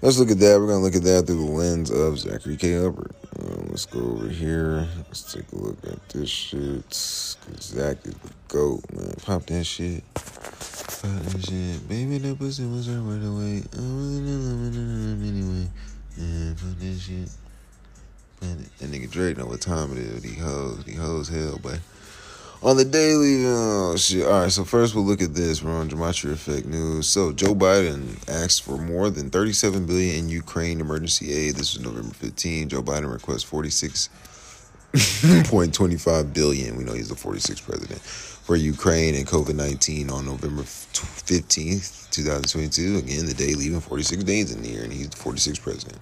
let's 0.00 0.18
look 0.18 0.30
at 0.30 0.38
that. 0.38 0.58
We're 0.58 0.68
gonna 0.68 0.80
look 0.80 0.96
at 0.96 1.02
that 1.02 1.26
through 1.26 1.44
the 1.44 1.52
lens 1.52 1.90
of 1.90 2.18
Zachary 2.18 2.56
K. 2.56 2.80
Hubbard. 2.80 3.12
Uh, 3.38 3.56
let's 3.68 3.84
go 3.84 4.00
over 4.00 4.28
here. 4.28 4.88
Let's 5.06 5.30
take 5.30 5.52
a 5.52 5.56
look 5.56 5.76
at 5.86 6.08
this 6.08 6.30
shit. 6.30 6.84
Cause 6.88 7.36
Zach 7.60 7.98
is 8.06 8.14
the 8.14 8.30
goat, 8.48 8.80
man. 8.90 9.12
Pop 9.22 9.44
that 9.46 9.64
shit. 9.64 10.02
Pop 10.14 10.24
that 10.24 11.44
shit. 11.46 11.86
Baby, 11.86 12.16
that 12.16 12.38
pussy 12.38 12.64
was 12.64 12.88
right 12.88 13.22
away. 13.22 13.62
Wasn't 13.76 15.22
anyway. 15.22 15.68
Yeah, 16.16 16.54
put 16.54 16.80
that 16.80 16.98
shit. 16.98 17.28
That 18.40 18.90
nigga 18.90 19.10
Drake 19.10 19.36
know 19.36 19.46
what 19.46 19.60
time 19.60 19.92
it 19.92 19.98
is. 19.98 20.24
He 20.24 20.34
hoes, 20.34 20.82
he 20.86 20.94
hoes 20.94 21.28
hell, 21.28 21.60
but 21.62 21.78
on 22.62 22.76
the 22.76 22.84
daily, 22.84 23.46
oh 23.46 23.96
shit. 23.96 24.26
All 24.26 24.42
right, 24.42 24.52
so 24.52 24.64
first 24.64 24.94
we'll 24.94 25.04
look 25.04 25.22
at 25.22 25.34
this. 25.34 25.62
We're 25.62 25.72
on 25.72 25.88
Gematria 25.88 26.32
Effect 26.32 26.66
News. 26.66 27.06
So 27.06 27.32
Joe 27.32 27.54
Biden 27.54 28.22
asked 28.28 28.62
for 28.62 28.76
more 28.76 29.08
than 29.10 29.30
37 29.30 29.86
billion 29.86 30.16
in 30.16 30.28
Ukraine 30.28 30.80
emergency 30.80 31.32
aid. 31.32 31.54
This 31.56 31.74
was 31.74 31.84
November 31.84 32.14
15. 32.14 32.68
Joe 32.70 32.82
Biden 32.82 33.12
requests 33.12 33.44
46.25 33.44 36.34
billion. 36.34 36.76
We 36.76 36.84
know 36.84 36.92
he's 36.92 37.08
the 37.08 37.14
46th 37.14 37.64
president 37.64 38.02
for 38.42 38.56
Ukraine 38.56 39.14
and 39.14 39.26
COVID 39.26 39.54
19 39.54 40.10
on 40.10 40.26
November 40.26 40.62
15th, 40.62 42.10
2022. 42.10 42.98
Again, 42.98 43.26
the 43.26 43.34
day 43.34 43.54
leaving 43.54 43.80
46 43.80 44.24
days 44.24 44.52
in 44.52 44.62
the 44.62 44.68
year, 44.68 44.84
and 44.84 44.92
he's 44.92 45.08
the 45.10 45.16
46th 45.16 45.62
president. 45.62 45.98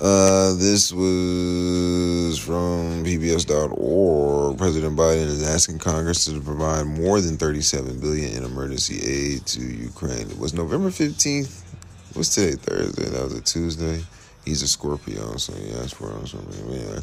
Uh, 0.00 0.54
this 0.54 0.92
was 0.92 2.38
from 2.38 3.04
PBS.org. 3.04 4.56
President 4.56 4.96
Biden 4.96 5.26
is 5.26 5.46
asking 5.46 5.78
Congress 5.78 6.24
to 6.24 6.40
provide 6.40 6.86
more 6.86 7.20
than 7.20 7.36
37 7.36 8.00
billion 8.00 8.34
in 8.34 8.44
emergency 8.44 8.98
aid 9.04 9.44
to 9.44 9.60
Ukraine. 9.60 10.30
It 10.30 10.38
was 10.38 10.54
November 10.54 10.88
15th. 10.88 11.62
What's 12.14 12.34
today? 12.34 12.56
Thursday. 12.56 13.10
That 13.10 13.22
was 13.22 13.34
a 13.34 13.42
Tuesday. 13.42 14.02
He's 14.44 14.62
a 14.62 14.68
Scorpio, 14.68 15.36
so 15.36 15.52
he 15.52 15.70
asked 15.72 15.94
for. 15.94 16.10
Anyway. 16.10 17.00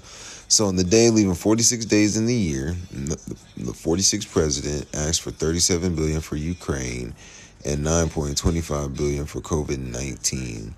So 0.49 0.65
on 0.65 0.75
the 0.75 0.83
day 0.83 1.09
leaving 1.09 1.35
46 1.35 1.85
days 1.85 2.17
in 2.17 2.25
the 2.25 2.33
year, 2.33 2.75
the 2.91 3.71
46th 3.73 4.31
president 4.31 4.87
asked 4.95 5.21
for 5.21 5.31
37 5.31 5.95
billion 5.95 6.21
for 6.21 6.35
Ukraine 6.35 7.13
and 7.65 7.85
9.25 7.85 8.95
billion 8.97 9.25
for 9.25 9.41
COVID-19, 9.41 10.71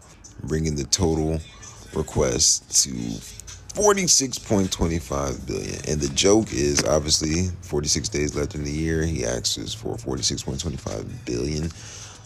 bringing 0.44 0.76
the 0.76 0.86
total 0.86 1.40
request 1.94 2.84
to 2.84 2.90
46.25 3.74 5.48
billion. 5.48 5.76
And 5.88 6.02
the 6.02 6.10
joke 6.16 6.52
is 6.52 6.84
obviously 6.84 7.50
46 7.62 8.10
days 8.10 8.36
left 8.36 8.56
in 8.56 8.64
the 8.64 8.72
year. 8.72 9.04
He 9.04 9.24
asks 9.26 9.74
for 9.74 9.96
46.25 9.96 11.26
billion. 11.26 11.70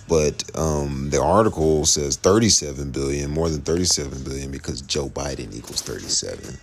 But 0.07 0.43
um, 0.57 1.09
the 1.09 1.21
article 1.21 1.85
says 1.85 2.17
37 2.17 2.91
billion, 2.91 3.31
more 3.31 3.49
than 3.49 3.61
37 3.61 4.23
billion, 4.23 4.51
because 4.51 4.81
Joe 4.81 5.09
Biden 5.09 5.53
equals 5.55 5.81
37. 5.81 6.57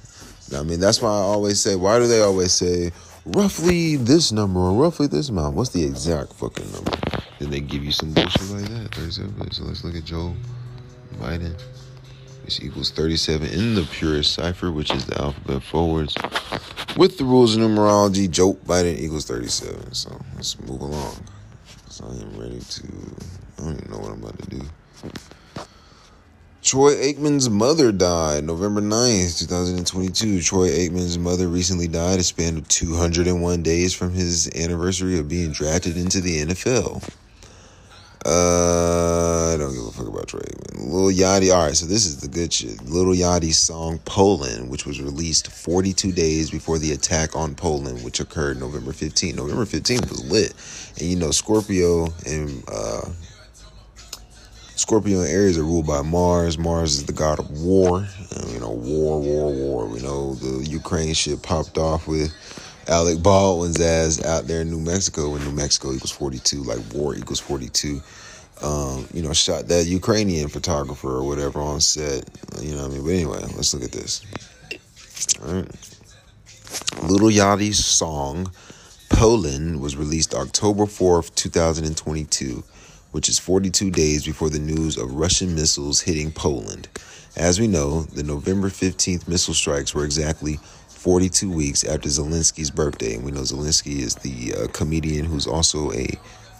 I 0.58 0.62
mean, 0.62 0.80
that's 0.80 1.00
why 1.00 1.10
I 1.10 1.22
always 1.22 1.60
say, 1.60 1.76
why 1.76 1.98
do 1.98 2.06
they 2.06 2.20
always 2.20 2.52
say 2.52 2.90
roughly 3.24 3.96
this 3.96 4.32
number 4.32 4.60
or 4.60 4.72
roughly 4.72 5.06
this 5.06 5.28
amount? 5.28 5.56
What's 5.56 5.70
the 5.70 5.84
exact 5.84 6.34
fucking 6.34 6.70
number? 6.72 6.92
Then 7.38 7.50
they 7.50 7.60
give 7.60 7.84
you 7.84 7.92
some 7.92 8.12
bullshit 8.12 8.50
like 8.50 8.68
that. 8.68 8.94
37 8.94 9.30
billion. 9.32 9.52
So 9.52 9.64
let's 9.64 9.84
look 9.84 9.94
at 9.94 10.04
Joe 10.04 10.34
Biden 11.18 11.54
which 12.50 12.60
equals 12.62 12.90
37 12.90 13.48
in 13.48 13.76
the 13.76 13.82
purest 13.82 14.34
cipher, 14.34 14.72
which 14.72 14.92
is 14.92 15.06
the 15.06 15.20
alphabet 15.20 15.62
forwards. 15.62 16.16
With 16.96 17.16
the 17.16 17.24
rules 17.24 17.54
of 17.54 17.62
numerology, 17.62 18.28
Joe 18.28 18.54
Biden 18.54 18.98
equals 18.98 19.24
37. 19.24 19.94
So 19.94 20.20
let's 20.34 20.58
move 20.60 20.80
along. 20.80 21.24
I 22.02 22.06
am 22.06 22.38
ready 22.38 22.58
to, 22.60 22.82
I 23.58 23.62
don't 23.62 23.76
even 23.76 23.90
know 23.90 23.98
what 23.98 24.12
I'm 24.12 24.22
about 24.22 24.38
to 24.38 24.50
do. 24.50 24.62
Troy 26.62 26.94
Aikman's 26.94 27.50
mother 27.50 27.92
died 27.92 28.44
November 28.44 28.80
9th, 28.80 29.38
2022. 29.40 30.40
Troy 30.40 30.68
Aikman's 30.68 31.18
mother 31.18 31.48
recently 31.48 31.88
died 31.88 32.18
a 32.18 32.22
span 32.22 32.56
of 32.56 32.68
201 32.68 33.62
days 33.62 33.92
from 33.92 34.12
his 34.12 34.50
anniversary 34.54 35.18
of 35.18 35.28
being 35.28 35.52
drafted 35.52 35.96
into 35.96 36.20
the 36.20 36.44
NFL. 36.46 37.06
Uh, 38.26 39.54
I 39.54 39.56
don't 39.56 39.72
give 39.72 39.86
a 39.86 39.90
fuck 39.92 40.06
about 40.06 40.26
Drake. 40.26 40.44
Lil 40.74 41.10
Yachty. 41.10 41.54
All 41.54 41.66
right, 41.66 41.76
so 41.76 41.86
this 41.86 42.04
is 42.04 42.20
the 42.20 42.28
good 42.28 42.52
shit. 42.52 42.82
Lil 42.84 43.06
Yachty's 43.16 43.56
song 43.56 43.98
"Poland," 44.04 44.70
which 44.70 44.84
was 44.84 45.00
released 45.00 45.50
42 45.50 46.12
days 46.12 46.50
before 46.50 46.78
the 46.78 46.92
attack 46.92 47.34
on 47.34 47.54
Poland, 47.54 48.04
which 48.04 48.20
occurred 48.20 48.60
November 48.60 48.92
15th. 48.92 49.36
November 49.36 49.64
15th 49.64 50.10
was 50.10 50.30
lit, 50.30 50.54
and 50.98 51.08
you 51.08 51.16
know 51.16 51.30
Scorpio 51.30 52.08
and 52.26 52.62
uh, 52.68 53.08
Scorpio 54.80 55.20
and 55.20 55.28
Aries 55.28 55.58
are 55.58 55.62
ruled 55.62 55.86
by 55.86 56.00
Mars. 56.00 56.56
Mars 56.56 56.94
is 56.94 57.04
the 57.04 57.12
god 57.12 57.38
of 57.38 57.50
war. 57.60 57.98
And, 57.98 58.50
you 58.50 58.60
know, 58.60 58.70
war, 58.70 59.20
war, 59.20 59.52
war. 59.52 59.86
We 59.86 60.00
know 60.00 60.34
the 60.36 60.66
Ukraine 60.66 61.12
shit 61.12 61.42
popped 61.42 61.76
off 61.76 62.08
with 62.08 62.32
Alec 62.90 63.22
Baldwin's 63.22 63.80
ass 63.80 64.22
out 64.24 64.48
there 64.48 64.62
in 64.62 64.70
New 64.70 64.80
Mexico 64.80 65.30
when 65.30 65.44
New 65.44 65.52
Mexico 65.52 65.92
equals 65.92 66.10
42, 66.10 66.64
like 66.64 66.80
war 66.92 67.14
equals 67.14 67.38
42. 67.38 68.02
Um, 68.62 69.06
you 69.14 69.22
know, 69.22 69.32
shot 69.32 69.68
that 69.68 69.86
Ukrainian 69.86 70.48
photographer 70.48 71.08
or 71.08 71.22
whatever 71.22 71.60
on 71.60 71.80
set. 71.80 72.28
You 72.60 72.74
know 72.74 72.88
what 72.88 72.90
I 72.90 72.94
mean? 72.94 73.04
But 73.04 73.10
anyway, 73.10 73.38
let's 73.56 73.72
look 73.72 73.84
at 73.84 73.92
this. 73.92 74.26
All 75.40 75.54
right. 75.54 75.68
Little 77.08 77.28
Yachty's 77.28 77.84
song, 77.84 78.52
Poland, 79.08 79.80
was 79.80 79.96
released 79.96 80.34
October 80.34 80.84
4th, 80.84 81.34
2022, 81.36 82.64
which 83.12 83.28
is 83.28 83.38
42 83.38 83.90
days 83.92 84.24
before 84.24 84.50
the 84.50 84.58
news 84.58 84.96
of 84.96 85.14
Russian 85.14 85.54
missiles 85.54 86.00
hitting 86.00 86.32
Poland. 86.32 86.88
As 87.36 87.60
we 87.60 87.68
know, 87.68 88.02
the 88.02 88.24
November 88.24 88.68
15th 88.68 89.28
missile 89.28 89.54
strikes 89.54 89.94
were 89.94 90.04
exactly 90.04 90.58
42 91.00 91.50
weeks 91.50 91.82
after 91.82 92.10
Zelensky's 92.10 92.70
birthday. 92.70 93.14
And 93.14 93.24
we 93.24 93.32
know 93.32 93.40
Zelensky 93.40 94.00
is 94.00 94.16
the 94.16 94.52
uh, 94.54 94.66
comedian 94.68 95.24
who's 95.24 95.46
also 95.46 95.90
a 95.92 96.06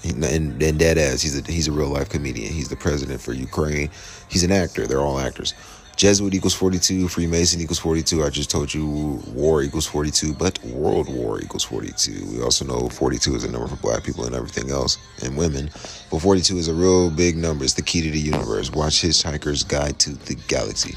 and, 0.02 0.24
and 0.24 0.78
dead 0.78 0.96
ass. 0.96 1.20
He's 1.20 1.38
a 1.38 1.42
he's 1.52 1.68
a 1.68 1.72
real 1.72 1.88
life 1.88 2.08
comedian. 2.08 2.50
He's 2.50 2.70
the 2.70 2.76
president 2.76 3.20
for 3.20 3.34
Ukraine. 3.34 3.90
He's 4.30 4.42
an 4.42 4.50
actor. 4.50 4.86
They're 4.86 5.02
all 5.02 5.18
actors. 5.18 5.52
Jesuit 5.94 6.32
equals 6.32 6.54
42, 6.54 7.08
Freemason 7.08 7.60
equals 7.60 7.78
42. 7.80 8.24
I 8.24 8.30
just 8.30 8.50
told 8.50 8.72
you 8.72 9.20
war 9.34 9.60
equals 9.60 9.84
42, 9.84 10.32
but 10.32 10.58
World 10.64 11.14
War 11.14 11.38
equals 11.42 11.64
42. 11.64 12.24
We 12.32 12.42
also 12.42 12.64
know 12.64 12.88
42 12.88 13.34
is 13.34 13.44
a 13.44 13.50
number 13.50 13.68
for 13.68 13.76
black 13.76 14.02
people 14.04 14.24
and 14.24 14.34
everything 14.34 14.70
else, 14.70 14.96
and 15.22 15.36
women. 15.36 15.68
But 16.10 16.20
42 16.20 16.56
is 16.56 16.68
a 16.68 16.72
real 16.72 17.10
big 17.10 17.36
number. 17.36 17.64
It's 17.64 17.74
the 17.74 17.82
key 17.82 18.00
to 18.00 18.10
the 18.10 18.18
universe. 18.18 18.72
Watch 18.72 19.02
Hitchhiker's 19.02 19.62
Guide 19.62 19.98
to 19.98 20.14
the 20.14 20.36
Galaxy. 20.48 20.96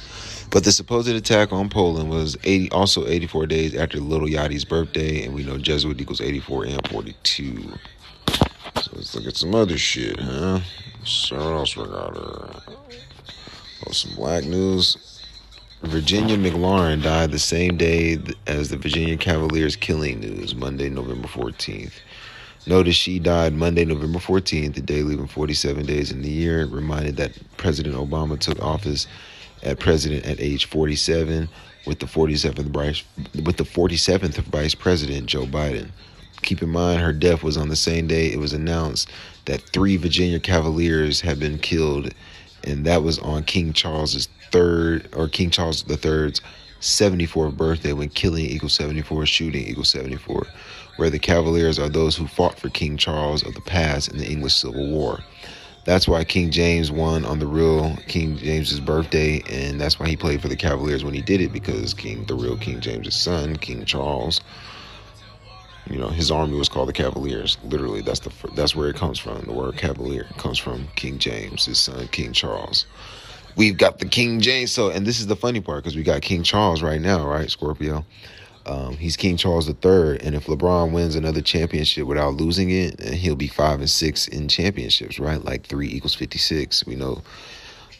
But 0.53 0.65
the 0.65 0.71
supposed 0.71 1.09
attack 1.09 1.51
on 1.51 1.67
Poland 1.67 2.11
was 2.11 2.37
80, 2.43 2.69
also 2.69 3.07
84 3.07 3.47
days 3.47 3.75
after 3.75 3.99
Little 3.99 4.27
Yachty's 4.27 4.63
birthday, 4.63 5.23
and 5.23 5.33
we 5.33 5.43
know 5.43 5.57
Jesuit 5.57 5.99
equals 5.99 6.21
84 6.21 6.65
and 6.65 6.87
42. 6.89 7.73
So 8.79 8.91
let's 8.93 9.15
look 9.15 9.25
at 9.25 9.35
some 9.35 9.55
other 9.55 9.79
shit, 9.79 10.19
huh? 10.19 10.59
So 11.03 11.37
what 11.37 11.53
else 11.53 11.75
we 11.75 11.85
got? 11.85 12.15
Oh, 12.15 13.91
some 13.91 14.13
black 14.13 14.43
news. 14.43 15.23
Virginia 15.81 16.37
McLaurin 16.37 17.01
died 17.01 17.31
the 17.31 17.39
same 17.39 17.75
day 17.75 18.19
as 18.45 18.69
the 18.69 18.77
Virginia 18.77 19.17
Cavaliers 19.17 19.75
killing 19.75 20.19
news, 20.19 20.53
Monday, 20.53 20.87
November 20.87 21.27
14th. 21.27 21.93
Notice 22.67 22.95
she 22.95 23.17
died 23.17 23.53
Monday, 23.55 23.85
November 23.85 24.19
14th, 24.19 24.75
the 24.75 24.81
day 24.81 25.01
leaving 25.01 25.27
47 25.27 25.83
days 25.87 26.11
in 26.11 26.21
the 26.21 26.29
year. 26.29 26.67
Reminded 26.67 27.17
that 27.17 27.31
President 27.57 27.95
Obama 27.95 28.39
took 28.39 28.61
office 28.61 29.07
at 29.63 29.79
president 29.79 30.25
at 30.25 30.39
age 30.39 30.65
47 30.65 31.49
with 31.85 31.99
the 31.99 32.05
47th 32.05 32.65
vice 32.65 33.03
with 33.43 33.57
the 33.57 33.63
47th 33.63 34.35
vice 34.35 34.75
president 34.75 35.25
Joe 35.25 35.45
Biden. 35.45 35.89
Keep 36.41 36.61
in 36.61 36.69
mind 36.69 37.01
her 37.01 37.13
death 37.13 37.43
was 37.43 37.57
on 37.57 37.69
the 37.69 37.75
same 37.75 38.07
day 38.07 38.27
it 38.27 38.39
was 38.39 38.53
announced 38.53 39.09
that 39.45 39.61
three 39.61 39.97
Virginia 39.97 40.39
Cavaliers 40.39 41.21
had 41.21 41.39
been 41.39 41.57
killed 41.57 42.13
and 42.63 42.85
that 42.85 43.03
was 43.03 43.19
on 43.19 43.43
King 43.43 43.73
Charles's 43.73 44.27
third 44.51 45.09
or 45.15 45.27
King 45.27 45.49
Charles 45.49 45.83
III's 45.89 46.41
74th 46.81 47.55
birthday 47.55 47.93
when 47.93 48.09
killing 48.09 48.45
equals 48.45 48.73
74, 48.73 49.25
shooting 49.25 49.65
equals 49.65 49.89
74 49.89 50.45
where 50.97 51.09
the 51.09 51.19
Cavaliers 51.19 51.79
are 51.79 51.89
those 51.89 52.15
who 52.15 52.27
fought 52.27 52.59
for 52.59 52.69
King 52.69 52.97
Charles 52.97 53.43
of 53.43 53.55
the 53.55 53.61
past 53.61 54.11
in 54.11 54.17
the 54.17 54.29
English 54.29 54.55
Civil 54.55 54.89
War. 54.91 55.23
That's 55.85 56.07
why 56.07 56.23
King 56.23 56.49
James 56.49 56.91
won 56.91 57.25
on 57.25 57.39
the 57.39 57.47
real 57.47 57.97
King 58.07 58.37
James's 58.37 58.79
birthday, 58.79 59.43
and 59.49 59.81
that's 59.81 59.99
why 59.99 60.07
he 60.07 60.15
played 60.15 60.41
for 60.41 60.47
the 60.47 60.55
Cavaliers 60.55 61.03
when 61.03 61.13
he 61.13 61.21
did 61.21 61.41
it 61.41 61.51
because 61.51 61.93
King, 61.93 62.23
the 62.25 62.35
real 62.35 62.57
King 62.57 62.79
James's 62.79 63.15
son, 63.15 63.57
King 63.57 63.83
Charles, 63.83 64.39
you 65.89 65.97
know, 65.97 66.07
his 66.07 66.31
army 66.31 66.57
was 66.57 66.69
called 66.69 66.87
the 66.87 66.93
Cavaliers. 66.93 67.57
Literally, 67.65 68.01
that's 68.01 68.21
the 68.21 68.31
that's 68.55 68.75
where 68.75 68.89
it 68.89 68.95
comes 68.95 69.19
from. 69.19 69.41
The 69.41 69.51
word 69.51 69.75
Cavalier 69.75 70.25
comes 70.37 70.57
from 70.57 70.87
King 70.95 71.17
James, 71.17 71.65
his 71.65 71.79
son, 71.79 72.07
King 72.07 72.31
Charles. 72.31 72.85
We've 73.57 73.77
got 73.77 73.99
the 73.99 74.05
King 74.05 74.39
James. 74.39 74.71
So, 74.71 74.89
and 74.89 75.05
this 75.05 75.19
is 75.19 75.27
the 75.27 75.35
funny 75.35 75.59
part 75.59 75.83
because 75.83 75.95
we 75.95 76.03
got 76.03 76.21
King 76.21 76.43
Charles 76.43 76.81
right 76.81 77.01
now, 77.01 77.27
right, 77.27 77.51
Scorpio. 77.51 78.05
Um, 78.65 78.95
he's 78.97 79.17
King 79.17 79.35
Charles 79.35 79.67
III, 79.67 80.19
and 80.21 80.35
if 80.35 80.45
LeBron 80.45 80.91
wins 80.93 81.15
another 81.15 81.41
championship 81.41 82.07
without 82.07 82.35
losing 82.35 82.69
it, 82.69 83.01
he'll 83.01 83.35
be 83.35 83.47
five 83.47 83.79
and 83.79 83.89
six 83.89 84.27
in 84.27 84.47
championships, 84.47 85.19
right? 85.19 85.43
Like 85.43 85.65
three 85.65 85.89
equals 85.89 86.15
fifty-six. 86.15 86.85
We 86.85 86.95
know 86.95 87.21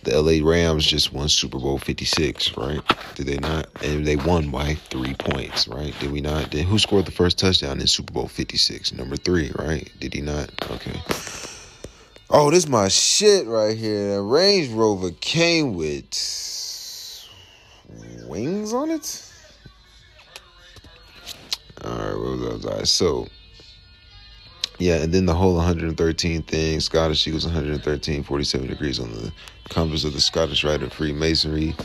the 0.03 0.21
LA 0.21 0.47
Rams 0.47 0.85
just 0.85 1.11
won 1.11 1.27
Super 1.27 1.59
Bowl 1.59 1.79
fifty-six, 1.79 2.55
right? 2.55 2.81
Did 3.15 3.27
they 3.27 3.37
not? 3.37 3.67
And 3.83 4.07
they 4.07 4.15
won 4.15 4.51
by 4.51 4.75
three 4.75 5.15
points, 5.15 5.67
right? 5.67 5.93
Did 5.99 6.11
we 6.11 6.21
not? 6.21 6.49
Did 6.51 6.65
who 6.65 6.79
scored 6.79 7.05
the 7.05 7.11
first 7.11 7.37
touchdown 7.37 7.81
in 7.81 7.87
Super 7.87 8.13
Bowl 8.13 8.29
fifty-six? 8.29 8.93
Number 8.93 9.17
three, 9.17 9.51
right? 9.59 9.89
Did 9.99 10.13
he 10.13 10.21
not? 10.21 10.49
Okay. 10.71 11.01
Oh, 12.29 12.49
this 12.49 12.63
is 12.63 12.69
my 12.69 12.87
shit 12.87 13.45
right 13.47 13.77
here. 13.77 14.15
The 14.15 14.21
Range 14.21 14.69
Rover 14.69 15.11
came 15.11 15.75
with 15.75 16.07
wings 18.25 18.73
on 18.73 18.89
it. 18.89 19.32
All 21.83 21.91
right, 21.91 22.17
what 22.17 22.53
was 22.53 22.65
I? 22.65 22.83
So, 22.83 23.27
yeah, 24.79 24.95
and 24.95 25.13
then 25.13 25.25
the 25.25 25.33
whole 25.33 25.55
113 25.55 26.43
thing, 26.43 26.79
Scottish 26.79 27.27
equals 27.27 27.45
113, 27.45 28.23
47 28.23 28.67
degrees 28.67 28.99
on 28.99 29.11
the 29.11 29.31
compass 29.69 30.03
of 30.03 30.13
the 30.13 30.21
Scottish 30.21 30.63
Rite 30.63 30.83
of 30.83 30.93
Freemasonry. 30.93 31.75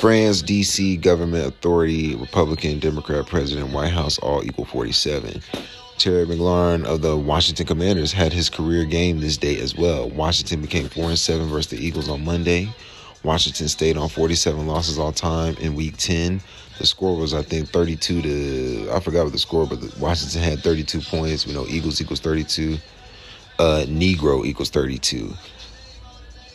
France, 0.00 0.42
D.C., 0.42 0.98
government 0.98 1.46
authority, 1.46 2.14
Republican, 2.14 2.78
Democrat, 2.78 3.26
president, 3.26 3.72
White 3.72 3.92
House, 3.92 4.18
all 4.18 4.44
equal 4.44 4.66
47. 4.66 5.40
Terry 5.98 6.26
McLaurin 6.26 6.84
of 6.84 7.02
the 7.02 7.16
Washington 7.16 7.66
Commanders 7.66 8.12
had 8.12 8.32
his 8.32 8.48
career 8.48 8.84
game 8.84 9.18
this 9.20 9.36
day 9.36 9.58
as 9.58 9.74
well. 9.74 10.08
Washington 10.08 10.60
became 10.60 10.88
4 10.88 11.08
and 11.08 11.18
7 11.18 11.46
versus 11.48 11.70
the 11.70 11.84
Eagles 11.84 12.08
on 12.08 12.24
Monday. 12.24 12.72
Washington 13.24 13.66
stayed 13.68 13.96
on 13.96 14.08
47 14.08 14.66
losses 14.66 14.98
all 14.98 15.12
time 15.12 15.56
in 15.56 15.74
week 15.74 15.96
10. 15.96 16.40
The 16.78 16.86
score 16.86 17.16
was, 17.16 17.34
I 17.34 17.42
think, 17.42 17.68
32 17.70 18.22
to, 18.22 18.90
I 18.92 19.00
forgot 19.00 19.24
what 19.24 19.32
the 19.32 19.38
score, 19.38 19.66
but 19.66 19.78
Washington 19.98 20.42
had 20.42 20.60
32 20.60 21.00
points. 21.00 21.46
We 21.46 21.52
know 21.52 21.66
Eagles 21.66 22.00
equals 22.00 22.20
32. 22.20 22.78
Uh, 23.58 23.84
Negro 23.88 24.46
equals 24.46 24.70
32. 24.70 25.32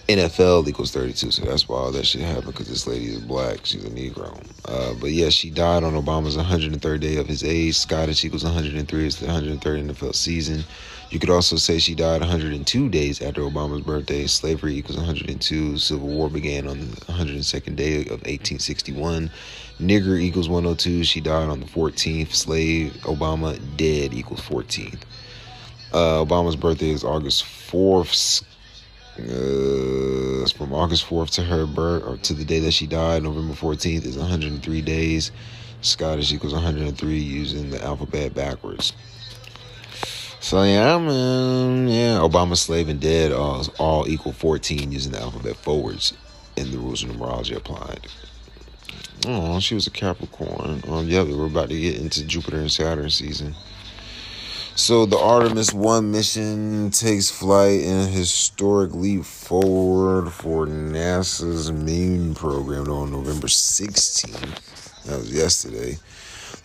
NFL 0.09 0.67
equals 0.67 0.91
32, 0.91 1.32
so 1.32 1.45
that's 1.45 1.69
why 1.69 1.78
all 1.78 1.91
that 1.91 2.05
shit 2.05 2.21
happened 2.21 2.47
because 2.47 2.67
this 2.67 2.86
lady 2.86 3.05
is 3.05 3.19
black. 3.19 3.65
She's 3.65 3.86
a 3.86 3.89
Negro. 3.89 4.38
Uh, 4.65 4.93
but 4.99 5.11
yeah, 5.11 5.30
she 5.30 5.49
died 5.49 5.84
on 5.84 5.93
Obama's 5.93 6.36
103rd 6.36 6.99
day 6.99 7.15
of 7.15 7.28
his 7.28 7.41
age. 7.41 7.78
Scottish 7.78 8.26
equals 8.26 8.43
103. 8.43 9.05
It's 9.05 9.15
the 9.17 9.28
103rd 9.28 9.91
NFL 9.91 10.13
season. 10.13 10.65
You 11.09 11.19
could 11.19 11.30
also 11.30 11.55
say 11.55 11.80
she 11.80 11.95
died 11.95 12.19
102 12.19 12.89
days 12.89 13.21
after 13.21 13.41
Obama's 13.41 13.82
birthday. 13.82 14.28
Slavery 14.28 14.76
equals 14.76 14.97
102. 14.97 15.78
Civil 15.78 16.07
War 16.07 16.30
began 16.30 16.67
on 16.67 16.80
the 16.80 16.86
102nd 17.05 17.76
day 17.78 18.01
of 18.01 18.24
1861. 18.24 19.32
Nigger 19.80 20.19
equals 20.19 20.49
102. 20.49 21.03
She 21.03 21.21
died 21.21 21.49
on 21.49 21.59
the 21.59 21.65
14th. 21.65 22.34
Slave 22.34 22.93
Obama 23.01 23.59
dead 23.78 24.13
equals 24.13 24.41
14th. 24.41 25.01
Uh, 25.91 26.26
Obama's 26.26 26.55
birthday 26.55 26.89
is 26.89 27.03
August 27.03 27.43
4th. 27.43 28.43
Uh, 29.15 30.47
from 30.57 30.74
August 30.74 31.05
4th 31.05 31.30
to 31.32 31.43
her 31.43 31.67
birth, 31.67 32.03
or 32.03 32.17
to 32.17 32.34
the 32.34 32.43
day 32.43 32.59
that 32.59 32.71
she 32.71 32.88
died, 32.88 33.21
November 33.21 33.53
14th, 33.53 34.05
is 34.05 34.17
103 34.17 34.82
days. 34.82 35.32
Scottish 35.82 36.32
equals 36.34 36.53
103 36.53 37.17
using 37.17 37.69
the 37.69 37.84
alphabet 37.84 38.34
backwards. 38.34 38.93
So 40.39 40.63
yeah, 40.63 40.97
man, 40.97 41.88
yeah, 41.88 42.17
Obama 42.17 42.57
slave 42.57 42.89
and 42.89 42.99
dead 42.99 43.32
all, 43.32 43.65
all 43.80 44.07
equal 44.07 44.34
14 44.34 44.91
using 44.91 45.11
the 45.11 45.21
alphabet 45.21 45.55
forwards, 45.55 46.13
and 46.57 46.71
the 46.71 46.78
rules 46.78 47.03
of 47.03 47.11
numerology 47.11 47.55
applied. 47.55 48.07
Oh, 49.26 49.59
she 49.59 49.74
was 49.74 49.88
a 49.88 49.91
Capricorn. 49.91 50.84
Um, 50.88 51.07
yeah, 51.07 51.24
we're 51.24 51.45
about 51.45 51.69
to 51.69 51.80
get 51.80 51.97
into 51.97 52.26
Jupiter 52.26 52.57
and 52.57 52.71
Saturn 52.71 53.09
season. 53.09 53.55
So 54.76 55.05
the 55.05 55.17
Artemis 55.17 55.71
1 55.71 56.11
mission 56.11 56.91
takes 56.91 57.30
flight 57.30 57.82
in 57.82 57.99
a 58.01 58.05
historic 58.07 58.93
leap 58.93 59.24
forward 59.24 60.32
for 60.32 60.65
NASA's 60.65 61.71
moon 61.71 62.34
program 62.36 62.89
on 62.89 63.11
November 63.11 63.47
16th. 63.47 65.03
That 65.03 65.19
was 65.19 65.32
yesterday. 65.32 65.97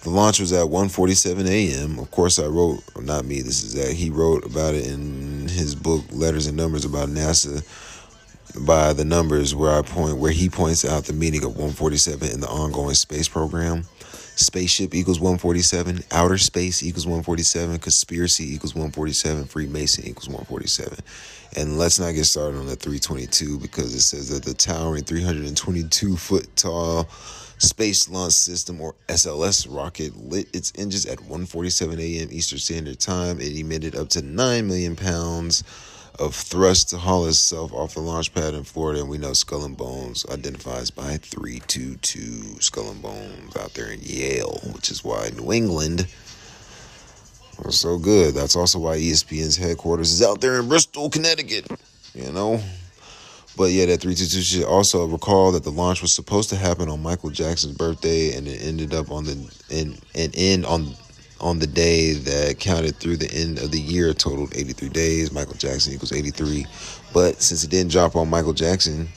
The 0.02 0.10
launch 0.10 0.40
was 0.40 0.52
at 0.52 0.66
1:47 0.66 1.46
a.m. 1.46 1.98
Of 1.98 2.10
course, 2.10 2.38
I 2.38 2.46
wrote, 2.46 2.82
not 3.00 3.24
me. 3.24 3.42
This 3.42 3.62
is 3.62 3.74
that 3.74 3.92
he 3.92 4.10
wrote 4.10 4.44
about 4.46 4.74
it 4.74 4.86
in 4.86 5.48
his 5.48 5.74
book 5.74 6.04
Letters 6.10 6.46
and 6.46 6.56
Numbers 6.56 6.84
about 6.84 7.08
NASA 7.08 7.62
by 8.56 8.92
the 8.92 9.04
numbers 9.04 9.54
where 9.54 9.70
I 9.70 9.82
point 9.82 10.18
where 10.18 10.32
he 10.32 10.48
points 10.48 10.84
out 10.84 11.04
the 11.04 11.12
meaning 11.12 11.44
of 11.44 11.50
147 11.50 12.30
in 12.30 12.40
the 12.40 12.48
ongoing 12.48 12.94
space 12.94 13.28
program. 13.28 13.84
Spaceship 14.36 14.94
equals 14.94 15.18
147. 15.18 16.04
Outer 16.12 16.38
space 16.38 16.82
equals 16.82 17.06
147. 17.06 17.78
Conspiracy 17.80 18.54
equals 18.54 18.74
147. 18.74 19.46
Freemason 19.46 20.06
equals 20.06 20.28
147. 20.28 20.98
And 21.56 21.76
let's 21.76 21.98
not 21.98 22.12
get 22.12 22.24
started 22.24 22.58
on 22.58 22.66
the 22.66 22.76
322 22.76 23.58
because 23.58 23.92
it 23.94 24.00
says 24.00 24.28
that 24.28 24.44
the 24.44 24.54
towering 24.54 25.02
322 25.02 26.16
foot 26.16 26.46
tall 26.54 27.08
Space 27.58 28.08
Launch 28.08 28.34
System 28.34 28.80
or 28.80 28.94
SLS 29.08 29.66
rocket 29.68 30.16
lit 30.16 30.54
its 30.54 30.72
engines 30.76 31.06
at 31.06 31.18
1:47 31.18 31.98
a.m. 31.98 32.28
Eastern 32.30 32.58
Standard 32.60 33.00
Time. 33.00 33.40
It 33.40 33.58
emitted 33.58 33.96
up 33.96 34.08
to 34.10 34.22
9 34.22 34.68
million 34.68 34.94
pounds 34.94 35.64
of 36.18 36.34
thrust 36.34 36.90
to 36.90 36.98
haul 36.98 37.26
itself 37.26 37.72
off 37.72 37.94
the 37.94 38.00
launch 38.00 38.34
pad 38.34 38.54
in 38.54 38.64
Florida, 38.64 39.00
and 39.00 39.08
we 39.08 39.18
know 39.18 39.32
Skull 39.32 39.64
and 39.64 39.76
Bones 39.76 40.26
identifies 40.30 40.90
by 40.90 41.16
322 41.18 42.60
Skull 42.60 42.90
and 42.90 43.02
Bones 43.02 43.56
out 43.56 43.74
there 43.74 43.90
in 43.90 44.00
Yale, 44.02 44.60
which 44.74 44.90
is 44.90 45.04
why 45.04 45.30
New 45.36 45.52
England 45.52 46.06
was 47.64 47.78
so 47.78 47.98
good. 47.98 48.34
That's 48.34 48.56
also 48.56 48.78
why 48.78 48.98
ESPN's 48.98 49.56
headquarters 49.56 50.12
is 50.12 50.22
out 50.22 50.40
there 50.40 50.60
in 50.60 50.68
Bristol, 50.68 51.10
Connecticut. 51.10 51.66
You 52.14 52.32
know? 52.32 52.60
But 53.56 53.72
yeah, 53.72 53.86
that 53.86 54.00
322 54.00 54.40
should 54.42 54.64
also 54.64 55.04
recall 55.06 55.50
that 55.52 55.64
the 55.64 55.72
launch 55.72 56.00
was 56.00 56.12
supposed 56.12 56.48
to 56.50 56.56
happen 56.56 56.88
on 56.88 57.02
Michael 57.02 57.30
Jackson's 57.30 57.76
birthday 57.76 58.36
and 58.36 58.46
it 58.46 58.62
ended 58.62 58.94
up 58.94 59.10
on 59.10 59.24
the 59.24 59.32
and 59.68 60.00
and 60.14 60.32
end 60.36 60.64
on 60.64 60.94
on 61.40 61.58
the 61.58 61.66
day 61.66 62.12
that 62.12 62.58
counted 62.58 62.96
through 62.96 63.16
the 63.16 63.30
end 63.32 63.58
of 63.58 63.70
the 63.70 63.80
year 63.80 64.12
totaled 64.12 64.54
83 64.54 64.88
days. 64.88 65.32
Michael 65.32 65.54
Jackson 65.54 65.92
equals 65.92 66.12
83. 66.12 66.66
But 67.12 67.40
since 67.40 67.64
it 67.64 67.70
didn't 67.70 67.92
drop 67.92 68.16
on 68.16 68.28
Michael 68.28 68.52
Jackson's 68.52 69.08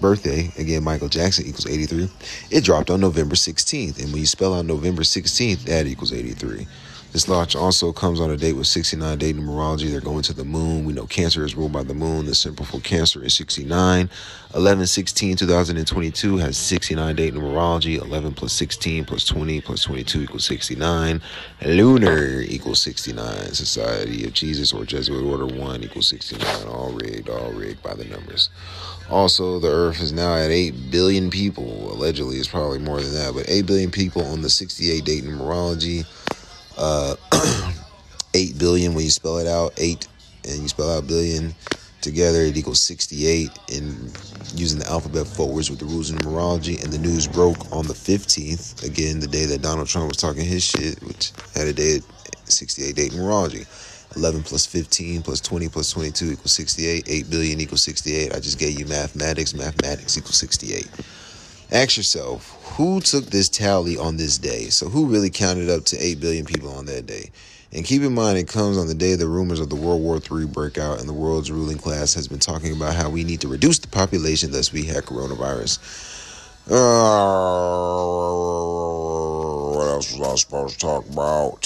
birthday, 0.00 0.50
again, 0.58 0.84
Michael 0.84 1.08
Jackson 1.08 1.46
equals 1.46 1.66
83, 1.66 2.08
it 2.50 2.64
dropped 2.64 2.90
on 2.90 3.00
November 3.00 3.34
16th. 3.34 3.98
And 4.02 4.12
when 4.12 4.20
you 4.20 4.26
spell 4.26 4.54
out 4.54 4.66
November 4.66 5.02
16th, 5.02 5.64
that 5.64 5.86
equals 5.86 6.12
83. 6.12 6.66
This 7.12 7.26
launch 7.26 7.56
also 7.56 7.90
comes 7.90 8.20
on 8.20 8.30
a 8.30 8.36
date 8.36 8.52
with 8.52 8.66
69 8.66 9.16
date 9.16 9.34
numerology. 9.34 9.90
They're 9.90 10.00
going 10.00 10.22
to 10.24 10.34
the 10.34 10.44
moon. 10.44 10.84
We 10.84 10.92
know 10.92 11.06
Cancer 11.06 11.42
is 11.42 11.54
ruled 11.54 11.72
by 11.72 11.82
the 11.82 11.94
moon. 11.94 12.26
The 12.26 12.34
symbol 12.34 12.66
for 12.66 12.80
Cancer 12.80 13.24
is 13.24 13.34
69. 13.34 14.10
11 14.54 14.86
16 14.86 15.36
2022 15.36 16.36
has 16.36 16.58
69 16.58 17.16
date 17.16 17.32
numerology. 17.32 17.98
11 17.98 18.34
plus 18.34 18.52
16 18.52 19.06
plus 19.06 19.24
20 19.24 19.62
plus 19.62 19.84
22 19.84 20.22
equals 20.22 20.44
69. 20.44 21.22
Lunar 21.64 22.42
equals 22.42 22.82
69. 22.82 23.54
Society 23.54 24.26
of 24.26 24.34
Jesus 24.34 24.74
or 24.74 24.84
Jesuit 24.84 25.24
Order 25.24 25.46
1 25.46 25.84
equals 25.84 26.08
69. 26.08 26.66
All 26.68 26.92
rigged, 26.92 27.30
all 27.30 27.52
rigged 27.52 27.82
by 27.82 27.94
the 27.94 28.04
numbers. 28.04 28.50
Also, 29.10 29.58
the 29.58 29.68
Earth 29.68 30.02
is 30.02 30.12
now 30.12 30.36
at 30.36 30.50
8 30.50 30.90
billion 30.90 31.30
people. 31.30 31.90
Allegedly, 31.90 32.36
it's 32.36 32.48
probably 32.48 32.78
more 32.78 33.00
than 33.00 33.14
that, 33.14 33.32
but 33.32 33.48
8 33.48 33.62
billion 33.64 33.90
people 33.90 34.22
on 34.26 34.42
the 34.42 34.50
68 34.50 35.02
date 35.06 35.24
numerology 35.24 36.04
uh, 36.78 37.16
8 38.34 38.58
billion 38.58 38.94
when 38.94 39.04
you 39.04 39.10
spell 39.10 39.38
it 39.38 39.46
out. 39.46 39.72
8 39.76 40.06
and 40.44 40.62
you 40.62 40.68
spell 40.68 40.90
out 40.90 41.06
billion 41.06 41.54
together, 42.00 42.40
it 42.42 42.56
equals 42.56 42.80
68. 42.80 43.50
And 43.72 44.16
using 44.54 44.78
the 44.78 44.88
alphabet 44.88 45.26
forwards 45.26 45.70
with 45.70 45.80
the 45.80 45.84
rules 45.84 46.10
of 46.10 46.18
numerology. 46.18 46.82
And 46.82 46.92
the 46.92 46.98
news 46.98 47.26
broke 47.26 47.70
on 47.72 47.86
the 47.86 47.94
15th, 47.94 48.84
again, 48.86 49.20
the 49.20 49.26
day 49.26 49.44
that 49.46 49.62
Donald 49.62 49.88
Trump 49.88 50.08
was 50.08 50.16
talking 50.16 50.44
his 50.44 50.64
shit, 50.64 51.02
which 51.02 51.32
had 51.54 51.66
a 51.66 51.72
day 51.72 51.96
at 51.96 52.02
68 52.50 52.94
date 52.94 53.12
numerology. 53.12 53.66
11 54.16 54.42
plus 54.42 54.64
15 54.64 55.22
plus 55.22 55.40
20 55.40 55.68
plus 55.68 55.92
22 55.92 56.32
equals 56.32 56.52
68. 56.52 57.04
8 57.06 57.30
billion 57.30 57.60
equals 57.60 57.82
68. 57.82 58.34
I 58.34 58.40
just 58.40 58.58
gave 58.58 58.78
you 58.78 58.86
mathematics. 58.86 59.54
Mathematics 59.54 60.16
equals 60.16 60.36
68. 60.36 60.88
Ask 61.70 61.98
yourself, 61.98 62.58
who 62.76 62.98
took 63.00 63.26
this 63.26 63.50
tally 63.50 63.98
on 63.98 64.16
this 64.16 64.38
day? 64.38 64.70
So, 64.70 64.88
who 64.88 65.04
really 65.04 65.28
counted 65.28 65.68
up 65.68 65.84
to 65.86 65.98
8 65.98 66.18
billion 66.18 66.46
people 66.46 66.70
on 66.70 66.86
that 66.86 67.04
day? 67.04 67.30
And 67.74 67.84
keep 67.84 68.00
in 68.00 68.14
mind, 68.14 68.38
it 68.38 68.48
comes 68.48 68.78
on 68.78 68.86
the 68.86 68.94
day 68.94 69.14
the 69.16 69.28
rumors 69.28 69.60
of 69.60 69.68
the 69.68 69.76
World 69.76 70.00
War 70.00 70.16
III 70.16 70.46
break 70.46 70.78
out, 70.78 70.98
and 70.98 71.06
the 71.06 71.12
world's 71.12 71.50
ruling 71.50 71.76
class 71.76 72.14
has 72.14 72.26
been 72.26 72.38
talking 72.38 72.72
about 72.74 72.94
how 72.94 73.10
we 73.10 73.22
need 73.22 73.42
to 73.42 73.48
reduce 73.48 73.78
the 73.78 73.88
population, 73.88 74.50
thus, 74.50 74.72
we 74.72 74.84
had 74.84 75.04
coronavirus. 75.04 75.78
Uh, 76.70 76.76
what 79.76 79.88
else 79.88 80.16
was 80.16 80.26
I 80.26 80.36
supposed 80.36 80.80
to 80.80 80.86
talk 80.86 81.06
about? 81.10 81.60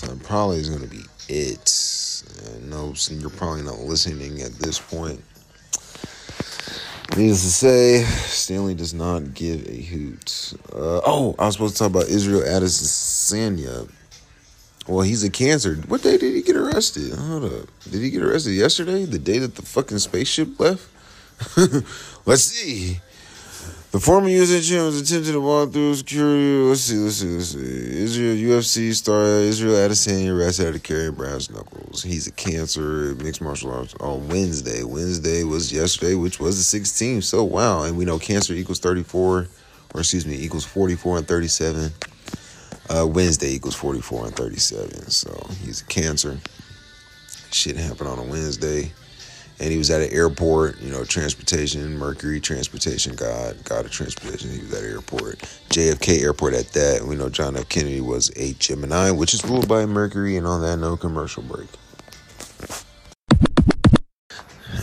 That 0.00 0.18
probably 0.22 0.60
is 0.60 0.70
going 0.70 0.80
to 0.80 0.88
be 0.88 1.02
it. 1.28 2.22
And 2.54 2.70
no, 2.70 2.94
you're 3.10 3.28
probably 3.28 3.62
not 3.62 3.80
listening 3.80 4.40
at 4.40 4.52
this 4.52 4.78
point. 4.78 5.22
Needless 7.14 7.42
to 7.42 7.50
say, 7.50 8.02
Stanley 8.02 8.74
does 8.74 8.92
not 8.92 9.32
give 9.32 9.66
a 9.68 9.80
hoot. 9.80 10.54
Uh, 10.72 11.00
oh, 11.06 11.34
I 11.38 11.46
was 11.46 11.54
supposed 11.54 11.76
to 11.76 11.78
talk 11.78 11.90
about 11.90 12.08
Israel 12.08 12.42
Adesanya. 12.42 13.88
Well, 14.88 15.02
he's 15.02 15.24
a 15.24 15.30
cancer. 15.30 15.76
What 15.88 16.02
day 16.02 16.18
did 16.18 16.34
he 16.34 16.42
get 16.42 16.56
arrested? 16.56 17.12
Hold 17.14 17.44
up. 17.44 17.68
Did 17.90 18.02
he 18.02 18.10
get 18.10 18.22
arrested 18.22 18.52
yesterday? 18.52 19.04
The 19.04 19.18
day 19.18 19.38
that 19.38 19.54
the 19.54 19.62
fucking 19.62 19.98
spaceship 19.98 20.58
left? 20.60 20.88
Let's 22.26 22.42
see. 22.42 23.00
The 23.96 24.02
former 24.02 24.28
UFC 24.28 24.60
champion 24.60 24.84
was 24.84 25.00
attempting 25.00 25.32
to 25.32 25.40
walk 25.40 25.72
through 25.72 25.94
security. 25.94 26.68
Let's 26.68 26.82
see, 26.82 26.96
let's 26.96 27.16
see, 27.16 27.28
let's 27.28 27.48
see. 27.48 28.02
Israel 28.02 28.36
UFC 28.36 28.94
star 28.94 29.24
Israel 29.24 29.72
Adesanya 29.72 30.38
arrested 30.38 30.66
after 30.66 30.78
carrying 30.78 31.14
brass 31.14 31.48
knuckles. 31.48 32.02
He's 32.02 32.26
a 32.26 32.32
cancer, 32.32 33.14
mixed 33.14 33.40
martial 33.40 33.72
arts 33.72 33.94
on 33.98 34.28
Wednesday. 34.28 34.84
Wednesday 34.84 35.44
was 35.44 35.72
yesterday, 35.72 36.14
which 36.14 36.38
was 36.38 36.70
the 36.70 36.78
16th. 36.78 37.24
So 37.24 37.42
wow, 37.42 37.84
and 37.84 37.96
we 37.96 38.04
know 38.04 38.18
cancer 38.18 38.52
equals 38.52 38.80
34, 38.80 39.48
or 39.94 40.00
excuse 40.00 40.26
me, 40.26 40.36
equals 40.42 40.66
44 40.66 41.16
and 41.16 41.26
37. 41.26 41.90
Uh, 42.90 43.06
Wednesday 43.06 43.54
equals 43.54 43.76
44 43.76 44.26
and 44.26 44.36
37. 44.36 45.10
So 45.10 45.48
he's 45.64 45.80
a 45.80 45.86
cancer. 45.86 46.38
Shit 47.50 47.78
happened 47.78 48.10
on 48.10 48.18
a 48.18 48.24
Wednesday 48.24 48.92
and 49.58 49.70
he 49.70 49.78
was 49.78 49.90
at 49.90 50.02
an 50.02 50.10
airport, 50.12 50.80
you 50.80 50.90
know, 50.90 51.04
transportation, 51.04 51.96
Mercury 51.96 52.40
transportation, 52.40 53.14
God, 53.14 53.56
God 53.64 53.84
of 53.86 53.90
transportation. 53.90 54.50
He 54.50 54.60
was 54.60 54.74
at 54.74 54.82
an 54.82 54.90
airport, 54.90 55.38
JFK 55.70 56.22
airport 56.22 56.54
at 56.54 56.72
that. 56.72 57.02
We 57.02 57.16
know 57.16 57.28
John 57.28 57.56
F. 57.56 57.68
Kennedy 57.68 58.00
was 58.00 58.30
a 58.36 58.52
Gemini, 58.54 59.10
which 59.10 59.34
is 59.34 59.44
ruled 59.44 59.68
by 59.68 59.86
Mercury, 59.86 60.36
and 60.36 60.46
on 60.46 60.60
that, 60.62 60.76
no 60.76 60.96
commercial 60.96 61.42
break. 61.42 61.68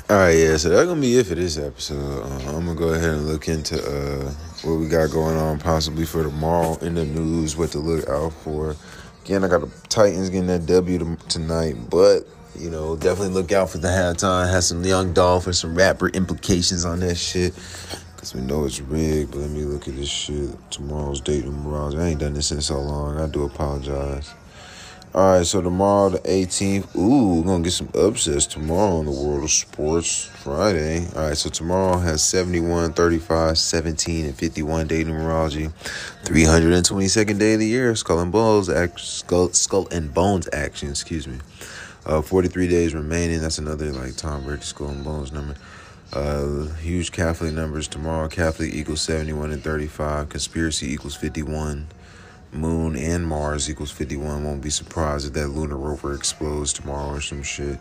All 0.09 0.17
right, 0.17 0.31
yeah, 0.31 0.57
so 0.57 0.69
that's 0.69 0.87
gonna 0.87 0.99
be 0.99 1.17
it 1.17 1.27
for 1.27 1.35
this 1.35 1.57
episode. 1.57 2.23
Uh, 2.23 2.57
I'm 2.57 2.65
gonna 2.65 2.75
go 2.75 2.89
ahead 2.89 3.11
and 3.11 3.27
look 3.27 3.47
into 3.47 3.75
uh, 3.75 4.31
what 4.63 4.75
we 4.75 4.87
got 4.87 5.11
going 5.11 5.37
on, 5.37 5.59
possibly 5.59 6.05
for 6.05 6.23
tomorrow 6.23 6.77
in 6.79 6.95
the 6.95 7.05
news, 7.05 7.55
what 7.55 7.71
to 7.71 7.79
look 7.79 8.07
out 8.09 8.33
for. 8.33 8.75
Again, 9.23 9.43
I 9.43 9.47
got 9.47 9.61
the 9.61 9.71
Titans 9.87 10.29
getting 10.29 10.47
that 10.47 10.65
W 10.65 11.17
tonight, 11.29 11.75
but 11.89 12.27
you 12.57 12.69
know, 12.69 12.95
definitely 12.95 13.33
look 13.33 13.51
out 13.51 13.69
for 13.69 13.77
the 13.77 13.87
halftime. 13.87 14.49
Has 14.49 14.67
some 14.67 14.83
young 14.83 15.13
Dolphins, 15.13 15.59
some 15.59 15.75
rapper 15.75 16.09
implications 16.09 16.85
on 16.85 16.99
that 17.01 17.15
shit. 17.15 17.53
Cause 18.17 18.33
we 18.33 18.41
know 18.41 18.65
it's 18.65 18.79
rigged, 18.79 19.31
but 19.31 19.39
let 19.39 19.49
me 19.49 19.63
look 19.63 19.87
at 19.87 19.95
this 19.95 20.09
shit. 20.09 20.49
Tomorrow's 20.71 21.19
date 21.19 21.43
numerology. 21.43 21.99
I 21.99 22.07
ain't 22.07 22.19
done 22.19 22.33
this 22.33 22.51
in 22.51 22.61
so 22.61 22.79
long. 22.79 23.19
I 23.19 23.27
do 23.27 23.43
apologize. 23.43 24.33
All 25.15 25.37
right, 25.37 25.45
so 25.45 25.61
tomorrow 25.61 26.09
the 26.09 26.19
18th. 26.19 26.95
Ooh, 26.95 27.41
we're 27.41 27.43
gonna 27.43 27.63
get 27.63 27.73
some 27.73 27.89
upsets 27.93 28.47
tomorrow 28.47 28.99
in 28.99 29.05
the 29.05 29.11
world 29.11 29.43
of 29.43 29.51
sports. 29.51 30.25
Friday. 30.43 31.05
All 31.15 31.27
right, 31.27 31.37
so 31.37 31.49
tomorrow 31.49 31.99
has 31.99 32.23
71, 32.23 32.93
35, 32.93 33.57
17, 33.57 34.25
and 34.25 34.35
51 34.35 34.87
day 34.87 35.03
numerology. 35.03 35.71
322nd 36.25 37.39
day 37.39 37.53
of 37.53 37.59
the 37.59 37.67
year. 37.67 37.95
Skull 37.95 38.19
and 38.19 38.31
Bones 38.31 38.69
act, 38.69 38.99
skull, 38.99 39.49
skull 39.53 39.87
and 39.91 40.13
Bones 40.13 40.49
action. 40.51 40.89
Excuse 40.89 41.27
me. 41.27 41.37
Uh, 42.05 42.21
43 42.21 42.67
days 42.67 42.93
remaining. 42.93 43.39
That's 43.39 43.59
another 43.59 43.91
like 43.91 44.15
Tom 44.17 44.43
Brady 44.43 44.61
skull 44.61 44.89
and 44.89 45.03
bones 45.03 45.31
number. 45.31 45.55
Uh, 46.11 46.65
huge 46.75 47.11
Catholic 47.11 47.53
numbers 47.53 47.87
tomorrow. 47.87 48.27
Catholic 48.27 48.73
equals 48.73 49.01
71 49.01 49.51
and 49.51 49.63
35. 49.63 50.29
Conspiracy 50.29 50.91
equals 50.91 51.15
51. 51.15 51.87
Moon 52.51 52.95
and 52.95 53.25
Mars 53.25 53.69
equals 53.69 53.91
51. 53.91 54.43
Won't 54.43 54.61
be 54.61 54.69
surprised 54.69 55.27
if 55.27 55.33
that 55.33 55.47
lunar 55.47 55.77
rover 55.77 56.13
explodes 56.13 56.73
tomorrow 56.73 57.15
or 57.15 57.21
some 57.21 57.41
shit. 57.41 57.79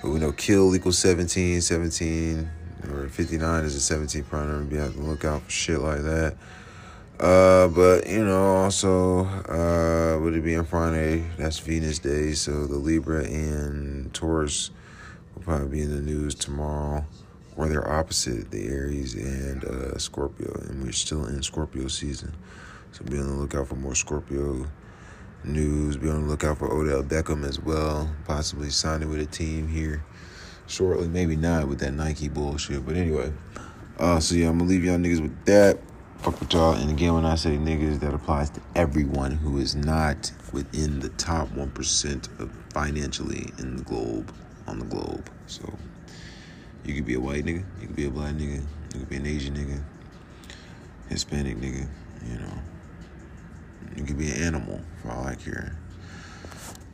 But 0.00 0.10
we 0.10 0.18
know 0.18 0.32
kill 0.32 0.74
equals 0.74 0.98
17. 0.98 1.60
17 1.60 2.50
or 2.90 3.08
59 3.08 3.64
is 3.64 3.74
a 3.74 3.80
17 3.80 4.24
prime 4.24 4.48
number. 4.48 4.70
Be 4.70 4.76
have 4.76 4.94
to 4.94 5.00
look 5.00 5.24
out 5.24 5.42
for 5.42 5.50
shit 5.50 5.80
like 5.80 6.02
that. 6.02 6.36
Uh, 7.20 7.68
but 7.68 8.08
you 8.08 8.24
know, 8.24 8.56
also, 8.56 9.24
uh, 9.24 10.18
would 10.20 10.34
it 10.34 10.42
be 10.42 10.56
on 10.56 10.64
Friday? 10.64 11.24
That's 11.38 11.60
Venus 11.60 12.00
Day, 12.00 12.32
so 12.32 12.66
the 12.66 12.76
Libra 12.76 13.24
and 13.24 14.12
Taurus 14.12 14.70
will 15.34 15.42
probably 15.42 15.68
be 15.68 15.82
in 15.82 15.94
the 15.94 16.02
news 16.02 16.34
tomorrow, 16.34 17.04
or 17.56 17.68
they're 17.68 17.88
opposite, 17.88 18.50
the 18.50 18.66
Aries 18.66 19.14
and 19.14 19.64
uh, 19.64 19.96
Scorpio, 19.96 20.52
and 20.62 20.82
we're 20.82 20.90
still 20.90 21.26
in 21.26 21.40
Scorpio 21.40 21.86
season, 21.86 22.34
so 22.90 23.04
be 23.04 23.16
on 23.18 23.28
the 23.28 23.34
lookout 23.34 23.68
for 23.68 23.76
more 23.76 23.94
Scorpio 23.94 24.66
news. 25.44 25.96
Be 25.96 26.10
on 26.10 26.22
the 26.22 26.28
lookout 26.28 26.58
for 26.58 26.68
Odell 26.72 27.04
Beckham 27.04 27.46
as 27.46 27.60
well, 27.60 28.10
possibly 28.24 28.70
signing 28.70 29.08
with 29.08 29.20
a 29.20 29.26
team 29.26 29.68
here 29.68 30.04
shortly. 30.66 31.06
Maybe 31.06 31.36
not 31.36 31.68
with 31.68 31.78
that 31.78 31.92
Nike 31.92 32.28
bullshit, 32.28 32.84
but 32.84 32.96
anyway. 32.96 33.32
Uh, 34.00 34.18
so 34.18 34.34
yeah, 34.34 34.48
I'm 34.48 34.58
gonna 34.58 34.68
leave 34.68 34.84
y'all 34.84 34.98
niggas 34.98 35.22
with 35.22 35.44
that 35.44 35.78
fuck 36.24 36.40
with 36.40 36.54
y'all. 36.54 36.72
And 36.72 36.90
again, 36.90 37.12
when 37.12 37.26
I 37.26 37.34
say 37.34 37.58
niggas, 37.58 38.00
that 38.00 38.14
applies 38.14 38.48
to 38.50 38.60
everyone 38.74 39.32
who 39.32 39.58
is 39.58 39.76
not 39.76 40.32
within 40.54 40.98
the 41.00 41.10
top 41.10 41.50
1% 41.50 42.40
of 42.40 42.50
financially 42.72 43.50
in 43.58 43.76
the 43.76 43.82
globe, 43.82 44.32
on 44.66 44.78
the 44.78 44.86
globe. 44.86 45.28
So 45.48 45.70
you 46.82 46.94
could 46.94 47.04
be 47.04 47.12
a 47.12 47.20
white 47.20 47.44
nigga, 47.44 47.62
you 47.78 47.88
could 47.88 47.96
be 47.96 48.06
a 48.06 48.10
black 48.10 48.32
nigga, 48.36 48.62
you 48.94 49.00
could 49.00 49.10
be 49.10 49.16
an 49.16 49.26
Asian 49.26 49.54
nigga, 49.54 49.82
Hispanic 51.10 51.58
nigga, 51.58 51.86
you 52.26 52.38
know. 52.38 52.58
You 53.94 54.04
could 54.04 54.16
be 54.16 54.30
an 54.30 54.42
animal 54.42 54.80
for 55.02 55.10
all 55.10 55.26
I 55.26 55.34
care. 55.34 55.76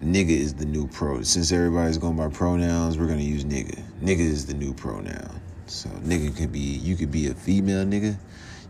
Nigga 0.03 0.31
is 0.31 0.55
the 0.55 0.67
new 0.67 0.89
pro. 0.89 1.23
Since 1.23 1.53
everybody's 1.53 1.99
going 1.99 2.17
by 2.17 2.29
pronouns, 2.29 2.99
we're 2.99 3.07
gonna 3.07 3.21
use 3.21 3.45
nigga. 3.45 3.81
Nigga 4.03 4.19
is 4.19 4.47
the 4.47 4.55
new 4.55 4.75
pronoun. 4.75 5.41
So 5.67 5.89
nigga 5.89 6.37
could 6.37 6.51
be 6.51 6.59
you 6.59 6.97
could 6.97 7.13
be 7.13 7.29
a 7.29 7.35
female 7.35 7.85
nigga 7.87 8.19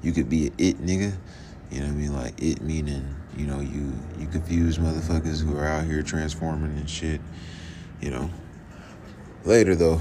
you 0.02 0.12
could 0.12 0.28
be 0.28 0.48
an 0.48 0.54
it 0.58 0.80
nigga. 0.80 1.12
You 1.70 1.80
know 1.80 1.86
what 1.86 1.92
I 1.92 1.96
mean? 1.96 2.14
Like 2.14 2.42
it 2.42 2.62
meaning, 2.62 3.14
you 3.36 3.46
know, 3.46 3.60
you 3.60 3.92
you 4.18 4.26
confuse 4.26 4.78
motherfuckers 4.78 5.44
who 5.44 5.56
are 5.56 5.66
out 5.66 5.84
here 5.84 6.02
transforming 6.02 6.76
and 6.76 6.88
shit. 6.88 7.20
You 8.00 8.10
know. 8.10 8.30
Later 9.44 9.74
though. 9.74 10.00